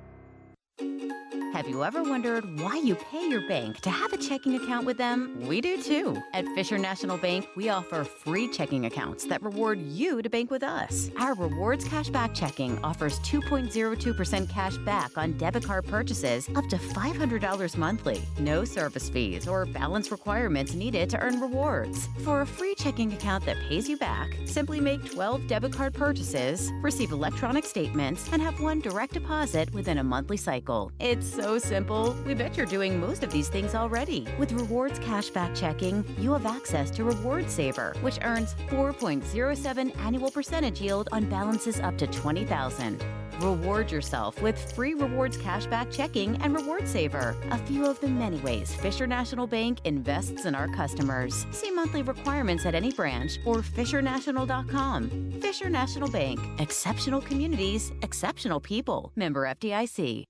Have 1.56 1.70
you 1.70 1.86
ever 1.86 2.04
wondered 2.04 2.60
why 2.60 2.76
you 2.76 2.96
pay 2.96 3.30
your 3.30 3.48
bank 3.48 3.80
to 3.80 3.90
have 3.90 4.12
a 4.12 4.18
checking 4.18 4.56
account 4.56 4.86
with 4.86 4.98
them? 4.98 5.40
We 5.48 5.62
do 5.62 5.82
too. 5.82 6.22
At 6.34 6.46
Fisher 6.50 6.78
National 6.78 7.18
Bank, 7.18 7.48
we 7.56 7.70
offer 7.70 8.04
free 8.04 8.50
checking 8.50 8.88
accounts 8.88 9.24
that 9.28 9.42
reward 9.42 9.80
you 9.80 10.22
to 10.22 10.30
bank 10.30 10.52
with 10.52 10.64
us. 10.64 11.10
Our 11.18 11.34
Rewards 11.34 11.86
Cashback 11.86 12.36
Checking 12.36 12.78
offers 12.84 13.20
2.02% 13.22 14.50
cash 14.50 14.76
back 14.80 15.18
on 15.18 15.38
debit 15.38 15.64
card 15.64 15.88
purchases 15.88 16.50
up 16.56 16.68
to 16.68 16.76
$500 16.76 17.78
monthly. 17.78 18.22
No 18.38 18.66
service 18.66 19.08
fees 19.08 19.48
or 19.48 19.66
balance 19.66 20.12
requirements 20.12 20.74
needed 20.74 21.10
to 21.12 21.20
earn 21.22 21.40
rewards. 21.40 22.10
For 22.26 22.42
a 22.42 22.46
free 22.46 22.76
checking 22.76 23.14
account 23.14 23.46
that 23.46 23.56
pays 23.70 23.88
you 23.88 23.96
back, 23.96 24.36
simply 24.44 24.82
make 24.82 25.10
12 25.10 25.48
debit 25.48 25.72
card 25.72 25.94
purchases, 25.94 26.70
receive 26.82 27.14
electronic 27.14 27.64
statements, 27.64 28.30
and 28.34 28.42
have 28.42 28.60
one 28.60 28.82
direct 28.82 29.14
deposit 29.14 29.74
within 29.74 30.00
a 30.00 30.04
monthly 30.04 30.36
cycle. 30.36 30.65
It's 31.00 31.28
so 31.28 31.58
simple. 31.58 32.16
We 32.26 32.34
bet 32.34 32.58
you're 32.58 32.66
doing 32.66 33.00
most 33.00 33.24
of 33.24 33.32
these 33.32 33.50
things 33.50 33.76
already. 33.76 34.28
With 34.38 34.52
Rewards 34.52 35.00
Cashback 35.00 35.56
Checking, 35.56 36.04
you 36.20 36.34
have 36.34 36.46
access 36.46 36.90
to 36.92 37.04
Reward 37.04 37.50
Saver, 37.50 37.96
which 38.02 38.20
earns 38.24 38.56
4.07 38.70 39.98
annual 40.00 40.32
percentage 40.32 40.82
yield 40.82 41.10
on 41.12 41.26
balances 41.30 41.80
up 41.80 41.98
to 42.00 42.08
20,000. 42.08 43.04
Reward 43.42 43.92
yourself 43.92 44.42
with 44.42 44.72
free 44.74 44.94
rewards 44.94 45.38
cashback 45.38 45.92
checking 45.92 46.42
and 46.42 46.56
reward 46.56 46.88
saver. 46.88 47.36
A 47.52 47.58
few 47.58 47.86
of 47.86 48.00
the 48.00 48.08
many 48.08 48.38
ways 48.40 48.74
Fisher 48.76 49.08
National 49.08 49.48
Bank 49.48 49.80
invests 49.84 50.46
in 50.46 50.56
our 50.56 50.68
customers. 50.70 51.46
See 51.52 51.72
monthly 51.72 52.02
requirements 52.02 52.66
at 52.66 52.76
any 52.76 52.92
branch 52.92 53.40
or 53.46 53.58
FisherNational.com. 53.58 55.32
Fisher 55.42 55.70
National 55.70 56.10
Bank. 56.10 56.40
Exceptional 56.60 57.22
communities, 57.22 57.92
exceptional 58.02 58.60
people. 58.60 59.12
Member 59.16 59.46
FDIC. 59.46 60.26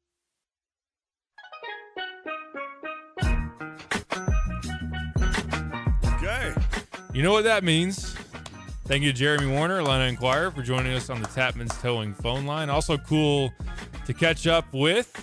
You 7.16 7.24
know 7.24 7.32
what 7.32 7.46
that 7.46 7.64
means. 7.64 8.14
Thank 8.88 9.04
you 9.04 9.14
Jeremy 9.14 9.48
Werner, 9.48 9.80
Illini 9.80 10.10
Inquirer, 10.10 10.52
for 10.52 10.62
joining 10.62 10.92
us 10.92 11.10
on 11.10 11.22
the 11.22 11.30
Tapman's 11.30 11.74
Towing 11.82 12.14
phone 12.14 12.46
line. 12.46 12.70
Also 12.70 12.98
cool 12.98 13.54
to 14.06 14.14
catch 14.14 14.48
up 14.48 14.66
with 14.74 15.16